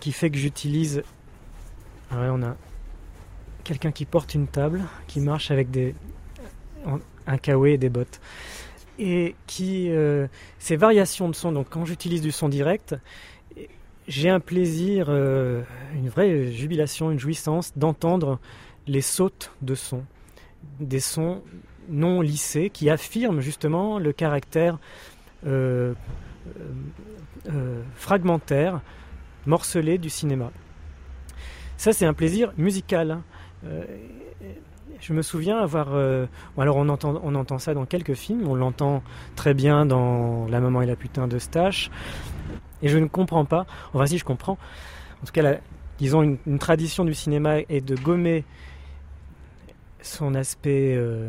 qui 0.00 0.10
fait 0.10 0.30
que 0.30 0.36
j'utilise. 0.36 1.04
Ouais, 2.10 2.26
on 2.28 2.42
a 2.42 2.56
quelqu'un 3.62 3.92
qui 3.92 4.06
porte 4.06 4.34
une 4.34 4.48
table, 4.48 4.82
qui 5.06 5.20
marche 5.20 5.52
avec 5.52 5.70
des, 5.70 5.94
un 7.28 7.38
kawaii 7.38 7.74
et 7.74 7.78
des 7.78 7.88
bottes. 7.88 8.20
Et 8.98 9.36
qui, 9.46 9.92
euh, 9.92 10.26
ces 10.58 10.74
variations 10.74 11.28
de 11.28 11.34
son, 11.36 11.52
donc 11.52 11.68
quand 11.70 11.84
j'utilise 11.84 12.20
du 12.20 12.32
son 12.32 12.48
direct, 12.48 12.96
j'ai 14.08 14.28
un 14.28 14.40
plaisir, 14.40 15.06
euh, 15.08 15.62
une 15.94 16.08
vraie 16.08 16.50
jubilation, 16.50 17.12
une 17.12 17.20
jouissance 17.20 17.74
d'entendre 17.76 18.40
les 18.88 19.02
sautes 19.02 19.52
de 19.62 19.76
son, 19.76 20.02
des 20.80 20.98
sons 20.98 21.44
non 21.90 22.20
lissés 22.20 22.70
qui 22.70 22.88
affirment 22.88 23.40
justement 23.40 23.98
le 23.98 24.12
caractère 24.12 24.78
euh, 25.46 25.94
euh, 27.48 27.82
fragmentaire, 27.94 28.80
morcelé 29.46 29.98
du 29.98 30.10
cinéma. 30.10 30.50
Ça, 31.76 31.92
c'est 31.92 32.04
un 32.04 32.12
plaisir 32.12 32.52
musical. 32.58 33.10
Hein. 33.10 33.22
Euh, 33.64 33.84
je 35.00 35.12
me 35.14 35.22
souviens 35.22 35.58
avoir. 35.58 35.94
Euh, 35.94 36.26
alors, 36.58 36.76
on 36.76 36.88
entend, 36.88 37.58
ça 37.58 37.72
dans 37.72 37.86
quelques 37.86 38.14
films. 38.14 38.46
On 38.46 38.54
l'entend 38.54 39.02
très 39.34 39.54
bien 39.54 39.86
dans 39.86 40.46
La 40.48 40.60
maman 40.60 40.82
et 40.82 40.86
la 40.86 40.96
putain 40.96 41.26
de 41.26 41.38
Stache. 41.38 41.90
Et 42.82 42.88
je 42.88 42.98
ne 42.98 43.06
comprends 43.06 43.46
pas. 43.46 43.66
Enfin, 43.94 44.06
si, 44.06 44.18
je 44.18 44.24
comprends. 44.24 44.58
En 45.22 45.26
tout 45.26 45.32
cas, 45.32 45.42
la, 45.42 45.56
disons, 45.98 46.22
une, 46.22 46.38
une, 46.46 46.58
tradition 46.58 47.04
du 47.04 47.14
cinéma 47.14 47.60
est 47.60 47.80
de 47.80 47.94
gommer 47.96 48.44
son 50.02 50.34
aspect 50.34 50.94
euh, 50.96 51.28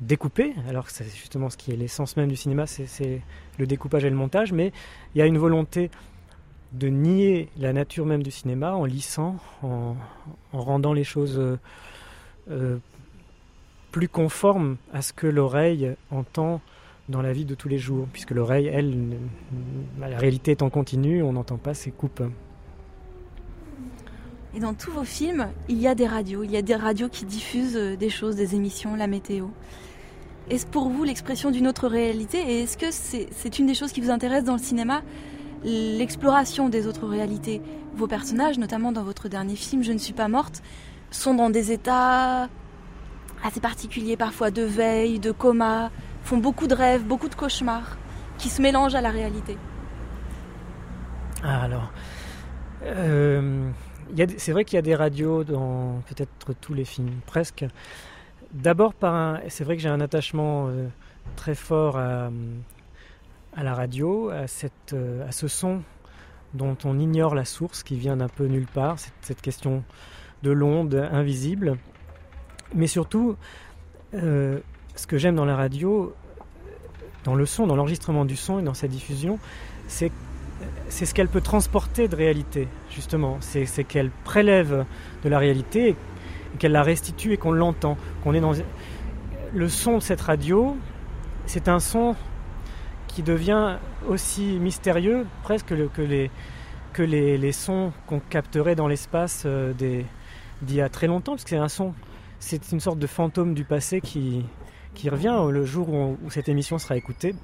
découpé. 0.00 0.54
Alors, 0.68 0.90
c'est 0.90 1.04
justement 1.04 1.50
ce 1.50 1.56
qui 1.56 1.72
est 1.72 1.76
l'essence 1.76 2.16
même 2.16 2.28
du 2.28 2.36
cinéma 2.36 2.66
c'est 2.66 3.22
le 3.58 3.66
découpage 3.66 4.04
et 4.04 4.10
le 4.10 4.16
montage. 4.16 4.52
Mais 4.52 4.72
il 5.14 5.18
y 5.18 5.22
a 5.22 5.26
une 5.26 5.38
volonté 5.38 5.90
de 6.72 6.88
nier 6.88 7.48
la 7.58 7.72
nature 7.72 8.06
même 8.06 8.22
du 8.22 8.30
cinéma 8.30 8.74
en 8.74 8.84
lissant, 8.84 9.36
en, 9.62 9.96
en 10.52 10.60
rendant 10.60 10.92
les 10.92 11.04
choses 11.04 11.38
euh, 11.38 11.58
euh, 12.50 12.78
plus 13.92 14.08
conformes 14.08 14.76
à 14.92 15.00
ce 15.00 15.12
que 15.12 15.26
l'oreille 15.26 15.94
entend 16.10 16.60
dans 17.08 17.22
la 17.22 17.32
vie 17.32 17.44
de 17.44 17.54
tous 17.54 17.68
les 17.68 17.78
jours, 17.78 18.08
puisque 18.12 18.32
l'oreille, 18.32 18.66
elle, 18.66 19.16
la 19.98 20.18
réalité 20.18 20.52
étant 20.52 20.70
continue, 20.70 21.22
on 21.22 21.32
n'entend 21.32 21.56
pas 21.56 21.72
ces 21.72 21.92
coupes. 21.92 22.22
Et 24.54 24.60
dans 24.60 24.74
tous 24.74 24.90
vos 24.90 25.04
films, 25.04 25.48
il 25.68 25.78
y 25.78 25.86
a 25.86 25.94
des 25.94 26.06
radios, 26.06 26.42
il 26.42 26.50
y 26.50 26.56
a 26.56 26.62
des 26.62 26.74
radios 26.74 27.08
qui 27.08 27.24
diffusent 27.26 27.76
euh, 27.76 27.96
des 27.96 28.10
choses, 28.10 28.36
des 28.36 28.54
émissions, 28.54 28.96
la 28.96 29.06
météo. 29.06 29.46
Est-ce 30.48 30.66
pour 30.66 30.88
vous 30.88 31.02
l'expression 31.02 31.50
d'une 31.50 31.66
autre 31.66 31.88
réalité 31.88 32.38
et 32.38 32.62
est-ce 32.62 32.78
que 32.78 32.92
c'est 32.92 33.58
une 33.58 33.66
des 33.66 33.74
choses 33.74 33.90
qui 33.90 34.00
vous 34.00 34.10
intéresse 34.10 34.44
dans 34.44 34.52
le 34.52 34.60
cinéma 34.60 35.02
l'exploration 35.64 36.68
des 36.68 36.86
autres 36.86 37.06
réalités? 37.06 37.60
Vos 37.96 38.06
personnages, 38.06 38.56
notamment 38.56 38.92
dans 38.92 39.02
votre 39.02 39.28
dernier 39.28 39.56
film 39.56 39.82
Je 39.82 39.90
ne 39.90 39.98
suis 39.98 40.12
pas 40.12 40.28
morte, 40.28 40.62
sont 41.10 41.34
dans 41.34 41.50
des 41.50 41.72
états 41.72 42.48
assez 43.42 43.60
particuliers, 43.60 44.16
parfois 44.16 44.52
de 44.52 44.62
veille, 44.62 45.18
de 45.18 45.32
coma, 45.32 45.90
font 46.22 46.36
beaucoup 46.36 46.68
de 46.68 46.74
rêves, 46.74 47.02
beaucoup 47.02 47.28
de 47.28 47.34
cauchemars, 47.34 47.96
qui 48.38 48.48
se 48.48 48.62
mélangent 48.62 48.94
à 48.94 49.00
la 49.00 49.10
réalité. 49.10 49.58
Ah, 51.42 51.62
alors, 51.62 51.90
euh, 52.84 53.68
c'est 54.36 54.52
vrai 54.52 54.64
qu'il 54.64 54.76
y 54.76 54.78
a 54.78 54.82
des 54.82 54.94
radios 54.94 55.42
dans 55.42 56.02
peut-être 56.08 56.54
tous 56.60 56.74
les 56.74 56.84
films, 56.84 57.10
presque. 57.26 57.64
D'abord 58.52 58.94
par 58.94 59.14
un, 59.14 59.40
c'est 59.48 59.64
vrai 59.64 59.76
que 59.76 59.82
j'ai 59.82 59.88
un 59.88 60.00
attachement 60.00 60.68
euh, 60.68 60.88
très 61.34 61.54
fort 61.54 61.96
à, 61.96 62.30
la 63.56 63.74
radio, 63.74 64.30
euh, 64.30 64.46
à 65.26 65.32
ce 65.32 65.48
son 65.48 65.82
dont 66.54 66.76
on 66.84 66.98
ignore 66.98 67.34
la 67.34 67.44
source, 67.44 67.82
qui 67.82 67.96
vient 67.96 68.16
d'un 68.16 68.28
peu 68.28 68.46
nulle 68.46 68.66
part, 68.66 68.96
cette, 69.20 69.42
question 69.42 69.82
de 70.42 70.50
l'onde 70.50 70.94
invisible. 70.94 71.76
Mais 72.74 72.86
surtout, 72.86 73.36
euh, 74.14 74.60
ce 74.94 75.06
que 75.06 75.18
j'aime 75.18 75.34
dans 75.34 75.44
la 75.44 75.56
radio, 75.56 76.14
dans 77.24 77.34
le 77.34 77.46
son, 77.46 77.66
dans 77.66 77.76
l'enregistrement 77.76 78.24
du 78.24 78.36
son 78.36 78.60
et 78.60 78.62
dans 78.62 78.74
sa 78.74 78.88
diffusion, 78.88 79.38
c'est 79.88 80.12
ce 80.88 81.12
qu'elle 81.12 81.28
peut 81.28 81.40
transporter 81.40 82.08
de 82.08 82.16
réalité, 82.16 82.68
justement. 82.90 83.38
C'est 83.40 83.84
qu'elle 83.84 84.10
prélève 84.24 84.86
de 85.24 85.28
la 85.28 85.38
réalité 85.38 85.96
qu'elle 86.56 86.72
la 86.72 86.82
restitue 86.82 87.32
et 87.32 87.36
qu'on 87.36 87.52
l'entend. 87.52 87.96
Qu'on 88.22 88.34
est 88.34 88.40
dans 88.40 88.54
le 89.54 89.68
son 89.68 89.98
de 89.98 90.02
cette 90.02 90.20
radio, 90.20 90.76
c'est 91.46 91.68
un 91.68 91.80
son 91.80 92.14
qui 93.08 93.22
devient 93.22 93.76
aussi 94.08 94.58
mystérieux 94.60 95.26
presque 95.42 95.74
que 95.92 96.02
les, 96.02 96.30
que 96.92 97.02
les, 97.02 97.52
sons 97.52 97.92
qu'on 98.06 98.20
capterait 98.20 98.74
dans 98.74 98.88
l'espace 98.88 99.44
euh, 99.46 99.72
d'il 99.72 100.74
y 100.74 100.80
a 100.80 100.88
très 100.88 101.06
longtemps, 101.06 101.32
parce 101.32 101.44
que 101.44 101.50
c'est 101.50 101.56
un 101.56 101.68
son, 101.68 101.94
c'est 102.38 102.72
une 102.72 102.80
sorte 102.80 102.98
de 102.98 103.06
fantôme 103.06 103.54
du 103.54 103.64
passé 103.64 104.00
qui, 104.00 104.44
qui 104.94 105.08
revient 105.08 105.34
le 105.50 105.64
jour 105.64 105.88
où, 105.88 106.18
où 106.24 106.30
cette 106.30 106.48
émission 106.48 106.78
sera 106.78 106.96
écoutée. 106.96 107.34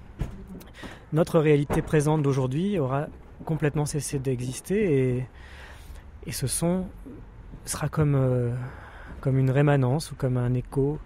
Notre 1.12 1.38
réalité 1.38 1.82
présente 1.82 2.22
d'aujourd'hui 2.22 2.78
aura 2.78 3.06
complètement 3.44 3.86
cessé 3.86 4.18
d'exister 4.18 5.16
et, 5.16 5.26
et 6.26 6.32
ce 6.32 6.46
son 6.46 6.86
sera 7.64 7.88
comme, 7.88 8.14
euh, 8.14 8.54
comme 9.22 9.38
une 9.38 9.50
rémanence 9.50 10.12
ou 10.12 10.16
comme 10.16 10.36
un 10.36 10.52
écho 10.52 10.98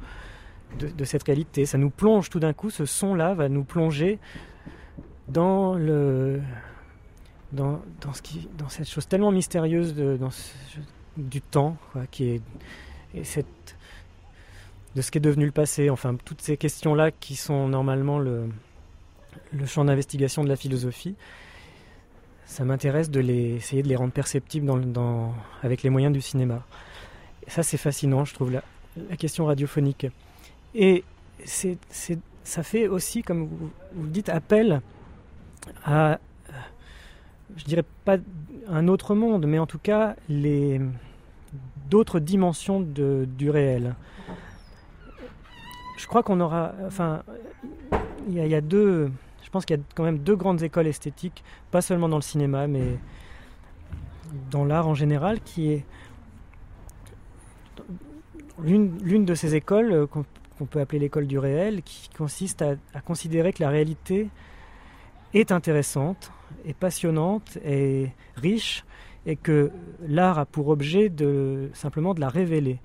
de, 0.80 1.04
cette 1.04 1.22
réalité. 1.22 1.66
Ça 1.66 1.78
nous 1.78 1.90
plonge 1.90 2.28
tout 2.28 2.40
d'un 2.40 2.52
coup, 2.52 2.70
ce 2.70 2.84
son-là 2.84 3.34
va 3.34 3.48
nous 3.48 3.62
plonger 3.62 4.18
dans 5.28 5.74
le 5.74 6.40
dans, 7.52 7.80
dans, 8.00 8.12
ce 8.12 8.22
dans 8.58 8.68
cette 8.68 8.88
chose 8.88 9.06
tellement 9.06 9.30
mystérieuse 9.30 9.94
du 11.16 11.40
temps 11.40 11.76
qui 12.10 12.30
est 12.30 12.42
et 13.14 13.22
de 14.94 15.02
ce 15.02 15.10
qui 15.10 15.18
est 15.18 15.20
devenu 15.20 15.46
le 15.46 15.52
passé 15.52 15.90
enfin 15.90 16.16
toutes 16.24 16.42
ces 16.42 16.56
questions 16.56 16.94
là 16.94 17.10
qui 17.10 17.36
sont 17.36 17.68
normalement 17.68 18.18
le, 18.18 18.48
champ 19.64 19.84
d'investigation 19.84 20.44
de 20.44 20.48
la 20.48 20.56
philosophie 20.56 21.14
ça 22.44 22.64
m'intéresse 22.64 23.10
de 23.10 23.20
les 23.20 23.54
essayer 23.56 23.82
de 23.82 23.88
les 23.88 23.96
rendre 23.96 24.12
perceptibles 24.12 24.70
avec 25.62 25.82
les 25.82 25.90
moyens 25.90 26.12
du 26.12 26.20
cinéma 26.20 26.64
ça 27.46 27.62
c'est 27.62 27.76
fascinant 27.76 28.24
je 28.24 28.34
trouve 28.34 28.52
la, 28.52 28.62
question 29.16 29.46
radiophonique 29.46 30.06
et 30.74 31.04
ça 31.44 32.62
fait 32.62 32.88
aussi 32.88 33.22
comme 33.22 33.46
vous, 33.46 33.70
vous 33.94 34.06
dites 34.08 34.28
appel 34.28 34.80
à, 35.84 36.18
je 37.56 37.64
dirais 37.64 37.84
pas 38.04 38.16
un 38.68 38.88
autre 38.88 39.14
monde, 39.14 39.46
mais 39.46 39.58
en 39.58 39.66
tout 39.66 39.78
cas 39.78 40.16
les 40.28 40.80
d'autres 41.88 42.18
dimensions 42.18 42.80
de, 42.80 43.28
du 43.38 43.48
réel. 43.48 43.94
Je 45.96 46.06
crois 46.06 46.22
qu'on 46.22 46.40
aura, 46.40 46.72
enfin, 46.84 47.22
il 48.28 48.34
y, 48.34 48.54
a 48.54 48.60
deux, 48.60 49.10
je 49.42 49.50
pense 49.50 49.64
qu'il 49.64 49.76
y 49.76 49.80
a 49.80 49.82
quand 49.94 50.02
même 50.02 50.18
deux 50.18 50.34
grandes 50.34 50.62
écoles 50.62 50.88
esthétiques, 50.88 51.44
pas 51.70 51.80
seulement 51.80 52.08
dans 52.08 52.16
le 52.16 52.22
cinéma, 52.22 52.66
mais 52.66 52.98
dans 54.50 54.64
l'art 54.64 54.88
en 54.88 54.94
général, 54.94 55.40
qui 55.40 55.70
est 55.72 55.84
l'une 58.62 59.24
de 59.24 59.34
ces 59.34 59.54
écoles 59.54 60.06
qu'on 60.06 60.22
qu 60.22 60.64
peut 60.64 60.80
appeler 60.80 60.98
l'école 60.98 61.26
du 61.26 61.38
réel, 61.38 61.82
qui 61.82 62.08
consiste 62.16 62.62
à, 62.62 63.00
considérer 63.00 63.52
que 63.52 63.62
la 63.62 63.68
réalité 63.68 64.28
est 65.34 65.52
intéressante, 65.52 66.32
est 66.64 66.74
passionnante, 66.74 67.58
est 67.64 68.12
riche, 68.36 68.84
et 69.26 69.36
que 69.36 69.70
l'art 70.06 70.38
a 70.38 70.46
pour 70.46 70.68
objet 70.68 71.12
simplement 71.74 72.14
de 72.14 72.20
la 72.20 72.28
révéler. 72.28 72.78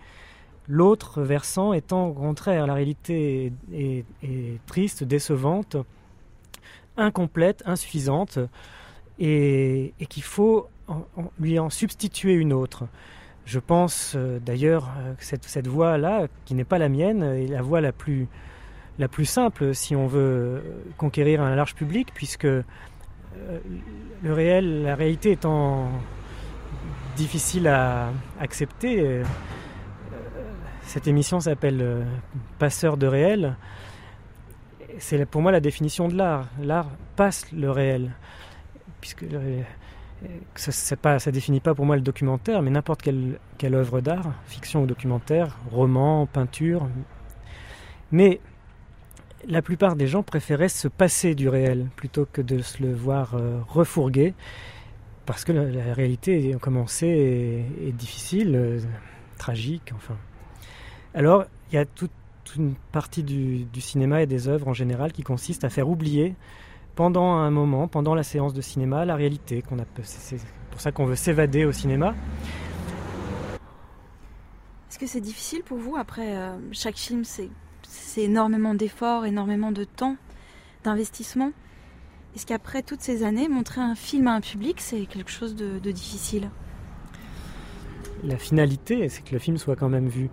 L'autre 0.68 1.22
versant 1.22 1.74
étant 1.74 2.08
au 2.08 2.14
contraire, 2.14 2.68
la 2.68 2.74
réalité 2.74 3.54
est, 3.74 4.06
triste, 4.66 5.04
décevante, 5.04 5.78
incomplète, 6.98 7.64
insuffisante, 7.66 8.40
et, 9.20 9.94
qu'il 10.10 10.24
faut 10.24 10.68
lui 11.40 11.60
en 11.60 11.70
substituer 11.70 12.34
une 12.34 12.54
autre. 12.54 12.86
Je 13.46 13.60
pense 13.60 14.14
euh, 14.16 14.40
d'ailleurs 14.40 14.90
que 15.18 15.24
cette, 15.26 15.68
voie-là, 15.68 16.28
qui 16.46 16.54
n'est 16.54 16.64
pas 16.64 16.78
la 16.78 16.90
mienne, 16.90 17.24
est 17.24 17.48
la 17.48 17.62
voie 17.62 17.82
la 17.82 17.92
plus, 17.92 18.28
simple 19.26 19.74
si 19.74 19.96
on 19.96 20.08
veut 20.08 20.64
conquérir 20.98 21.42
un 21.42 21.56
large 21.56 21.76
public, 21.76 22.10
puisque 22.14 22.46
euh, 22.46 23.60
le 24.24 24.34
réel, 24.34 24.84
la 24.84 24.96
réalité 24.96 25.32
étant 25.32 25.90
difficile 27.16 27.68
à 27.68 28.10
accepter, 28.40 29.00
euh, 29.00 29.24
cette 30.84 31.08
émission 31.08 31.40
s'appelle 31.40 31.80
euh, 31.82 32.04
Passeur 32.60 32.98
de 32.98 33.08
réel. 33.08 33.56
C'est 35.00 35.26
pour 35.26 35.42
moi 35.42 35.52
la 35.52 35.62
définition 35.62 36.08
de 36.08 36.16
l'art. 36.16 36.48
L'art 36.62 36.90
passe 37.16 37.52
le 37.52 37.72
réel. 37.72 38.12
Puisque 39.00 39.26
ça 40.56 40.72
ne 40.72 41.32
définit 41.32 41.60
pas 41.60 41.74
pour 41.74 41.86
moi 41.86 41.96
le 41.96 42.02
documentaire, 42.02 42.62
mais 42.62 42.70
n'importe 42.70 43.02
quelle, 43.02 43.76
œuvre 43.76 44.02
d'art, 44.02 44.34
fiction 44.46 44.84
ou 44.84 44.86
documentaire, 44.86 45.58
roman, 45.72 46.26
peinture. 46.26 46.88
Mais 48.12 48.40
la 49.48 49.62
plupart 49.62 49.96
des 49.96 50.08
gens 50.08 50.24
préféraient 50.24 50.70
se 50.70 50.88
passer 50.88 51.34
du 51.36 51.50
réel 51.50 51.88
plutôt 51.96 52.28
que 52.32 52.42
de 52.42 52.62
se 52.62 52.84
le 52.84 52.94
voir 52.94 53.36
euh, 53.36 53.60
refourguer, 53.68 54.34
parce 55.26 55.44
que 55.44 55.52
la, 55.52 55.94
réalité, 55.94 56.56
comme 56.62 56.78
on 56.78 56.88
sait, 56.88 57.08
est, 57.08 57.92
difficile, 57.94 58.56
euh, 58.56 58.80
tragique, 59.38 59.92
enfin. 59.96 60.18
Alors, 61.14 61.46
il 61.72 61.76
y 61.76 61.78
a 61.78 61.86
toute 61.86 62.12
une 62.56 62.76
partie 62.92 63.24
du, 63.24 63.68
cinéma 63.80 64.22
et 64.22 64.28
des 64.28 64.48
œuvres 64.48 64.68
en 64.68 64.74
général 64.74 65.12
qui 65.12 65.24
consiste 65.24 65.64
à 65.64 65.70
faire 65.70 65.90
oublier 65.90 66.36
pendant 66.96 67.34
un 67.34 67.52
moment, 67.52 67.88
pendant 67.88 68.16
la 68.16 68.24
séance 68.24 68.54
de 68.54 68.62
cinéma, 68.62 69.06
la 69.06 69.16
réalité. 69.16 69.62
Qu'on 69.62 69.80
a, 69.80 69.86
c'est 70.04 70.38
pour 70.70 70.82
ça 70.82 70.92
qu'on 70.92 71.06
veut 71.06 71.16
s'évader 71.16 71.66
au 71.66 71.72
cinéma. 71.72 72.14
Est-ce 74.90 75.00
que 75.00 75.08
c'est 75.08 75.22
difficile 75.22 75.64
pour 75.64 75.78
vous 75.78 75.96
après 75.96 76.36
euh, 76.36 76.58
chaque 76.72 76.98
film 76.98 77.24
C'est 77.24 77.50
c'est 77.92 78.22
énormément 78.22 78.74
d'efforts, 78.74 79.26
énormément 79.26 79.72
de 79.72 79.84
temps, 79.84 80.16
d'investissement? 80.84 81.52
Est-ce 82.36 82.46
qu'après 82.46 82.82
toutes 82.82 83.02
ces 83.02 83.24
années, 83.24 83.50
montrer 83.50 83.82
un 83.82 83.96
film 83.96 84.28
à 84.28 84.34
un 84.34 84.42
public, 84.42 84.80
c'est 84.80 85.06
quelque 85.06 85.30
chose 85.30 85.56
de, 85.56 85.78
difficile? 85.92 86.50
La 88.24 88.38
finalité, 88.38 89.10
c'est 89.10 89.24
que 89.24 89.34
le 89.34 89.40
film 89.40 89.58
soit 89.58 89.76
quand 89.76 89.90
même 89.90 90.08
vu. 90.08 90.30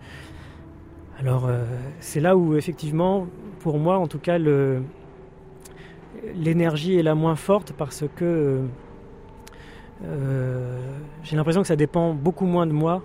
Alors, 1.19 1.47
euh, 1.47 1.65
c'est 1.99 2.21
là 2.21 2.37
où, 2.37 2.55
effectivement, 2.55 3.27
pour 3.59 3.79
moi, 3.79 3.99
en 3.99 4.07
tout 4.07 4.21
cas, 4.21 4.39
l'énergie 6.35 6.99
est 6.99 7.03
la 7.03 7.15
moins 7.15 7.37
forte 7.37 7.73
parce 7.73 8.05
que 8.17 8.63
euh, 10.05 10.79
j'ai 11.25 11.37
l'impression 11.37 11.63
que 11.63 11.69
ça 11.69 11.77
dépend 11.77 12.15
beaucoup 12.15 12.47
moins 12.47 12.67
de 12.67 12.73
moi 12.73 13.03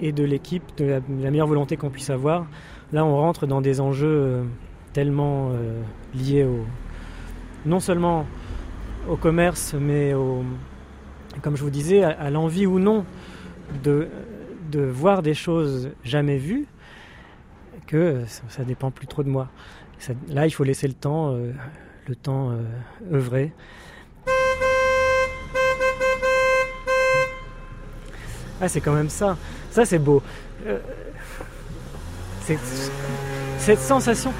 et 0.00 0.12
de 0.12 0.24
l'équipe, 0.24 0.62
de 0.76 0.84
la 0.84 1.30
meilleure 1.30 1.48
volonté 1.48 1.76
qu'on 1.76 1.90
puisse 1.90 2.10
avoir. 2.10 2.46
Là, 2.92 3.04
on 3.04 3.16
rentre 3.16 3.46
dans 3.46 3.60
des 3.60 3.80
enjeux 3.80 4.06
euh, 4.08 4.44
tellement 4.92 5.50
euh, 5.50 5.82
liés 6.14 6.46
non 7.66 7.80
seulement 7.80 8.24
au 9.08 9.16
commerce, 9.16 9.74
mais 9.78 10.14
au, 10.14 10.44
comme 11.42 11.56
je 11.56 11.62
vous 11.62 11.70
disais, 11.70 12.02
à, 12.02 12.30
l'envie 12.30 12.66
ou 12.66 12.78
non 12.78 13.04
de, 13.82 14.08
voir 14.72 15.22
des 15.22 15.34
choses 15.34 15.90
jamais 16.04 16.36
vues, 16.36 16.66
que 17.86 18.22
ça, 18.48 18.64
dépend 18.64 18.90
plus 18.90 19.06
trop 19.06 19.22
de 19.22 19.30
moi. 19.30 19.48
là, 20.28 20.46
il 20.46 20.50
faut 20.50 20.64
laisser 20.64 20.86
le 20.86 20.94
temps, 20.94 21.32
euh, 21.32 21.52
le 22.08 22.16
temps 22.16 22.52
œuvrer. 23.12 23.52
Ah, 28.60 28.68
c'est 28.68 28.80
quand 28.80 28.94
même 28.94 29.10
ça. 29.10 29.36
Ça, 29.70 29.84
c'est 29.84 29.98
beau 29.98 30.22
cette 33.58 33.80
sensation. 33.80 34.32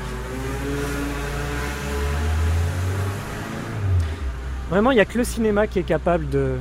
Vraiment, 4.70 4.90
il 4.90 4.94
n'y 4.94 5.00
a 5.00 5.04
que 5.04 5.18
le 5.18 5.24
cinéma 5.24 5.66
qui 5.66 5.78
est 5.78 5.82
capable 5.82 6.28
de, 6.28 6.58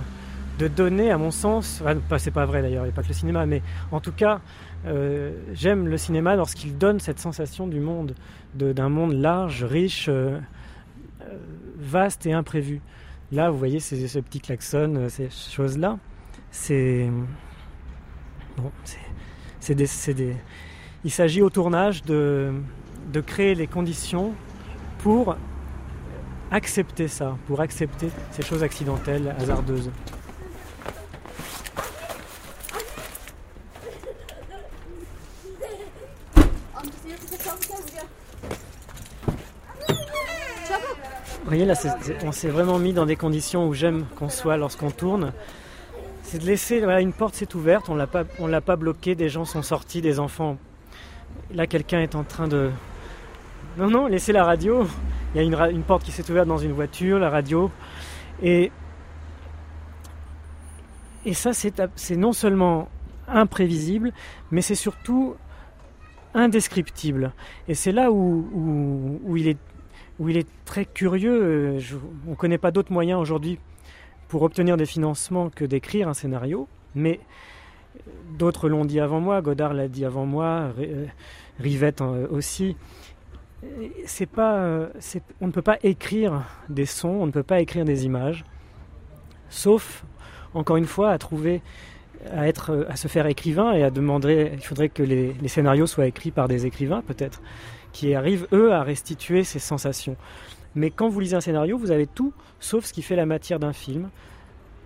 donner, 0.76 1.12
à 1.12 1.18
mon 1.18 1.32
sens, 1.32 1.82
enfin, 1.84 2.18
c'est 2.18 2.32
pas 2.32 2.46
vrai 2.46 2.62
d'ailleurs, 2.62 2.84
il 2.84 2.88
n'y 2.88 2.94
a 2.94 2.96
pas 2.96 3.04
que 3.04 3.10
le 3.10 3.14
cinéma, 3.14 3.46
mais 3.46 3.62
en 3.92 4.00
tout 4.00 4.12
cas, 4.12 4.42
euh, 4.86 5.32
j'aime 5.54 5.88
le 5.88 5.98
cinéma 5.98 6.36
lorsqu'il 6.36 6.78
donne 6.78 7.00
cette 7.00 7.20
sensation 7.20 7.68
du 7.68 7.80
monde, 7.80 8.16
d'un 8.56 8.90
monde 8.90 9.14
large, 9.14 9.64
riche, 9.64 10.08
euh, 10.10 10.14
euh, 10.32 10.40
vaste 11.78 12.26
et 12.26 12.34
imprévu. 12.34 12.82
Là, 13.32 13.50
vous 13.50 13.58
voyez 13.58 13.80
ces, 13.80 14.08
ces 14.08 14.22
petits 14.22 14.40
klaxons, 14.40 15.08
ces 15.10 15.30
choses-là, 15.30 15.98
c'est. 16.52 17.10
Bon, 18.58 18.72
c'est 19.60 19.76
des, 19.76 19.88
des, 20.14 20.36
il 21.04 21.12
s'agit 21.12 21.42
au 21.42 21.50
tournage 21.50 22.04
de, 22.04 22.54
créer 23.26 23.56
les 23.56 23.68
conditions 23.68 24.34
pour 25.00 25.36
accepter 26.52 27.08
ça, 27.08 27.38
pour 27.48 27.62
accepter 27.62 28.10
ces 28.32 28.44
choses 28.44 28.64
accidentelles, 28.64 29.36
hasardeuses. 29.40 29.92
Vous 41.48 41.52
voyez 41.52 41.66
là, 41.66 41.76
on 42.26 42.34
s'est 42.34 42.50
vraiment 42.50 42.78
mis 42.78 42.92
dans 42.92 43.06
des 43.06 43.16
conditions 43.16 43.70
où 43.70 43.74
j'aime 43.74 44.06
qu'on 44.18 44.28
soit 44.28 44.58
lorsqu'on 44.58 44.92
tourne. 44.92 45.32
C'est 46.24 46.40
de 46.40 46.46
laisser 46.46 46.84
une 46.84 47.14
porte 47.14 47.36
s'est 47.36 47.56
ouverte, 47.56 47.88
on 47.88 47.96
l'a 47.96 48.06
pas, 48.06 48.26
on 48.40 48.48
l'a 48.48 48.60
pas 48.60 48.76
bloquée, 48.76 49.16
des 49.16 49.30
gens 49.30 49.46
sont 49.46 49.62
sortis, 49.62 50.02
des 50.02 50.20
enfants 50.20 50.58
Là, 51.54 51.66
quelqu'un 51.66 52.02
est 52.02 52.16
en 52.16 52.26
train 52.26 52.50
de. 52.50 52.70
Non, 53.78 53.90
non, 53.90 54.08
laissez 54.08 54.34
la 54.34 54.44
radio. 54.44 54.86
Il 55.34 55.42
y 55.42 55.56
a 55.56 55.70
une, 55.70 55.84
porte 55.84 56.04
qui 56.04 56.12
s'est 56.12 56.30
ouverte 56.30 56.50
dans 56.50 56.58
une 56.58 56.74
voiture, 56.74 57.18
la 57.18 57.30
radio. 57.30 57.72
Et, 58.44 58.74
ça, 61.32 61.52
c'est 61.54 62.18
non 62.18 62.34
seulement 62.34 62.90
imprévisible, 63.30 64.12
mais 64.52 64.62
c'est 64.62 64.76
surtout 64.76 65.38
indescriptible. 66.34 67.32
Et 67.70 67.74
c'est 67.74 67.94
là 67.94 68.12
où, 68.12 69.22
il 69.38 69.48
est, 69.48 69.58
où 70.20 70.30
il 70.30 70.38
est 70.38 70.48
très 70.66 70.86
curieux. 70.86 71.78
on 72.28 72.32
ne 72.32 72.36
connaît 72.36 72.58
pas 72.58 72.72
d'autres 72.72 72.92
moyens 72.92 73.20
aujourd'hui 73.20 73.60
pour 74.28 74.42
obtenir 74.42 74.78
des 74.78 74.86
financements 74.86 75.50
que 75.50 75.64
d'écrire 75.66 76.08
un 76.10 76.14
scénario, 76.14 76.68
mais 76.96 77.20
D'autres 78.38 78.70
l'ont 78.70 78.86
dit 78.86 79.00
avant 79.00 79.20
moi, 79.20 79.42
Godard 79.42 79.74
l'a 79.74 79.88
dit 79.88 80.06
avant 80.06 80.26
moi, 80.26 80.72
euh, 80.80 81.06
Rivette 81.60 82.02
euh, 82.02 82.28
aussi. 82.30 82.76
C'est 84.06 84.30
pas, 84.30 84.58
euh, 84.58 84.88
on 85.42 85.48
ne 85.48 85.52
peut 85.52 85.64
pas 85.64 85.78
écrire 85.82 86.44
des 86.70 86.86
sons, 86.86 87.10
on 87.10 87.26
ne 87.26 87.32
peut 87.32 87.44
pas 87.44 87.60
écrire 87.60 87.86
des 87.86 88.06
images, 88.06 88.46
sauf, 89.50 90.04
encore 90.54 90.78
une 90.78 90.86
fois, 90.86 91.10
à 91.10 91.18
trouver, 91.18 91.62
à, 92.32 92.48
être, 92.48 92.86
à 92.88 92.96
se 92.96 93.08
faire 93.08 93.26
écrivain 93.26 93.74
et 93.74 93.84
à 93.84 93.90
demander, 93.90 94.52
il 94.54 94.62
faudrait 94.62 94.90
que 94.90 95.02
les 95.02 95.48
scénarios 95.48 95.88
soient 95.88 96.06
écrits 96.06 96.32
par 96.32 96.48
des 96.48 96.68
écrivains 96.68 97.02
peut-être, 97.02 97.42
qui 97.98 98.14
arrivent 98.14 98.48
eux 98.54 98.74
à 98.74 98.84
restituer 98.84 99.44
ces 99.44 99.58
sensations. 99.58 100.18
Mais 100.76 100.92
quand 100.92 101.10
vous 101.10 101.20
lisez 101.20 101.36
un 101.36 101.42
scénario, 101.42 101.80
vous 101.80 101.90
avez 101.90 102.06
tout, 102.06 102.32
sauf 102.60 102.86
ce 102.86 102.94
qui 102.94 103.02
fait 103.02 103.16
la 103.16 103.26
matière 103.26 103.58
d'un 103.58 103.74
film, 103.74 104.10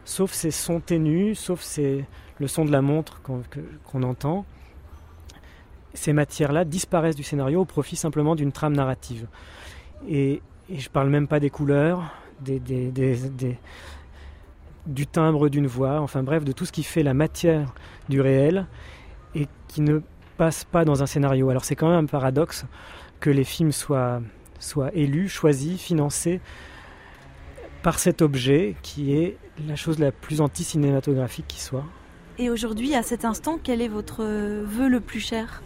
sauf 0.06 0.32
ces 0.32 0.50
sons 0.50 0.80
ténus, 0.80 1.38
sauf 1.38 1.60
ces, 1.62 2.06
le 2.40 2.48
son 2.48 2.64
de 2.64 2.72
la 2.72 2.82
montre 2.82 3.22
qu'on 3.22 4.04
entend, 4.04 4.46
ces 5.94 6.14
matières-là 6.14 6.64
disparaissent 6.64 7.18
du 7.18 7.24
scénario 7.24 7.60
au 7.60 7.66
profit 7.66 7.98
simplement 7.98 8.34
d'une 8.34 8.54
trame 8.54 8.78
narrative. 8.78 9.28
Et, 10.08 10.42
je 10.70 10.80
je 10.80 10.90
parle 10.90 11.10
même 11.10 11.28
pas 11.28 11.42
des 11.42 11.50
couleurs, 11.50 12.16
du 14.86 15.06
timbre 15.06 15.50
d'une 15.50 15.68
voix, 15.68 16.00
enfin 16.00 16.24
bref, 16.24 16.46
de 16.46 16.54
tout 16.54 16.64
ce 16.66 16.72
qui 16.72 16.84
fait 16.84 17.04
la 17.04 17.14
matière 17.14 17.74
du 18.08 18.22
réel 18.22 18.68
et 19.36 19.50
qui 19.68 19.82
ne 19.82 20.00
passe 20.38 20.64
pas 20.64 20.86
dans 20.86 21.04
un 21.04 21.06
scénario. 21.06 21.50
Alors 21.50 21.66
c'est 21.66 21.76
quand 21.76 21.90
même 21.90 22.06
un 22.06 22.08
paradoxe 22.08 22.66
que 23.22 23.30
les 23.30 23.46
films 23.46 23.72
soient, 23.72 24.22
soient 24.60 24.94
élus, 24.94 25.30
choisis, 25.30 25.80
financés 25.80 26.42
par 27.84 28.00
cet 28.00 28.22
objet 28.22 28.76
qui 28.82 29.14
est 29.14 29.38
la 29.68 29.76
chose 29.76 30.00
la 30.00 30.12
plus 30.12 30.42
anti-cinématographique 30.42 31.48
qui 31.48 31.62
soit. 31.62 31.86
Et 32.38 32.50
aujourd'hui, 32.50 32.96
à 32.96 33.04
cet 33.04 33.24
instant, 33.24 33.60
quel 33.62 33.82
est 33.82 33.88
votre 33.88 34.24
vœu 34.24 34.90
le 34.90 35.00
plus 35.00 35.20
cher? 35.20 35.62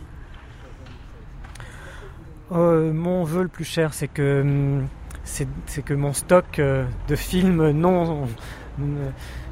Euh, 2.51 2.93
Mon 2.93 3.23
vœu 3.23 3.43
le 3.43 3.47
plus 3.47 3.65
cher, 3.65 3.93
c'est 3.93 4.07
que, 4.07 4.41
hum, 4.41 4.87
c'est, 5.23 5.47
que 5.83 5.93
mon 5.93 6.13
stock 6.13 6.59
euh, 6.59 6.85
de 7.07 7.15
films 7.15 7.71
non. 7.71 8.27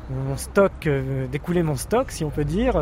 Mon 0.09 0.35
stock, 0.35 0.85
euh, 0.85 1.27
d'écouler 1.27 1.63
mon 1.63 1.77
stock, 1.77 2.11
si 2.11 2.25
on 2.25 2.29
peut 2.29 2.43
dire, 2.43 2.73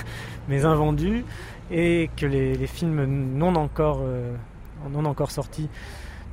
mes 0.48 0.66
invendus, 0.66 1.24
et 1.70 2.10
que 2.16 2.26
les, 2.26 2.66
films 2.66 3.06
non 3.06 3.54
encore, 3.54 4.02
non 4.90 5.04
encore 5.04 5.30
sortis 5.30 5.68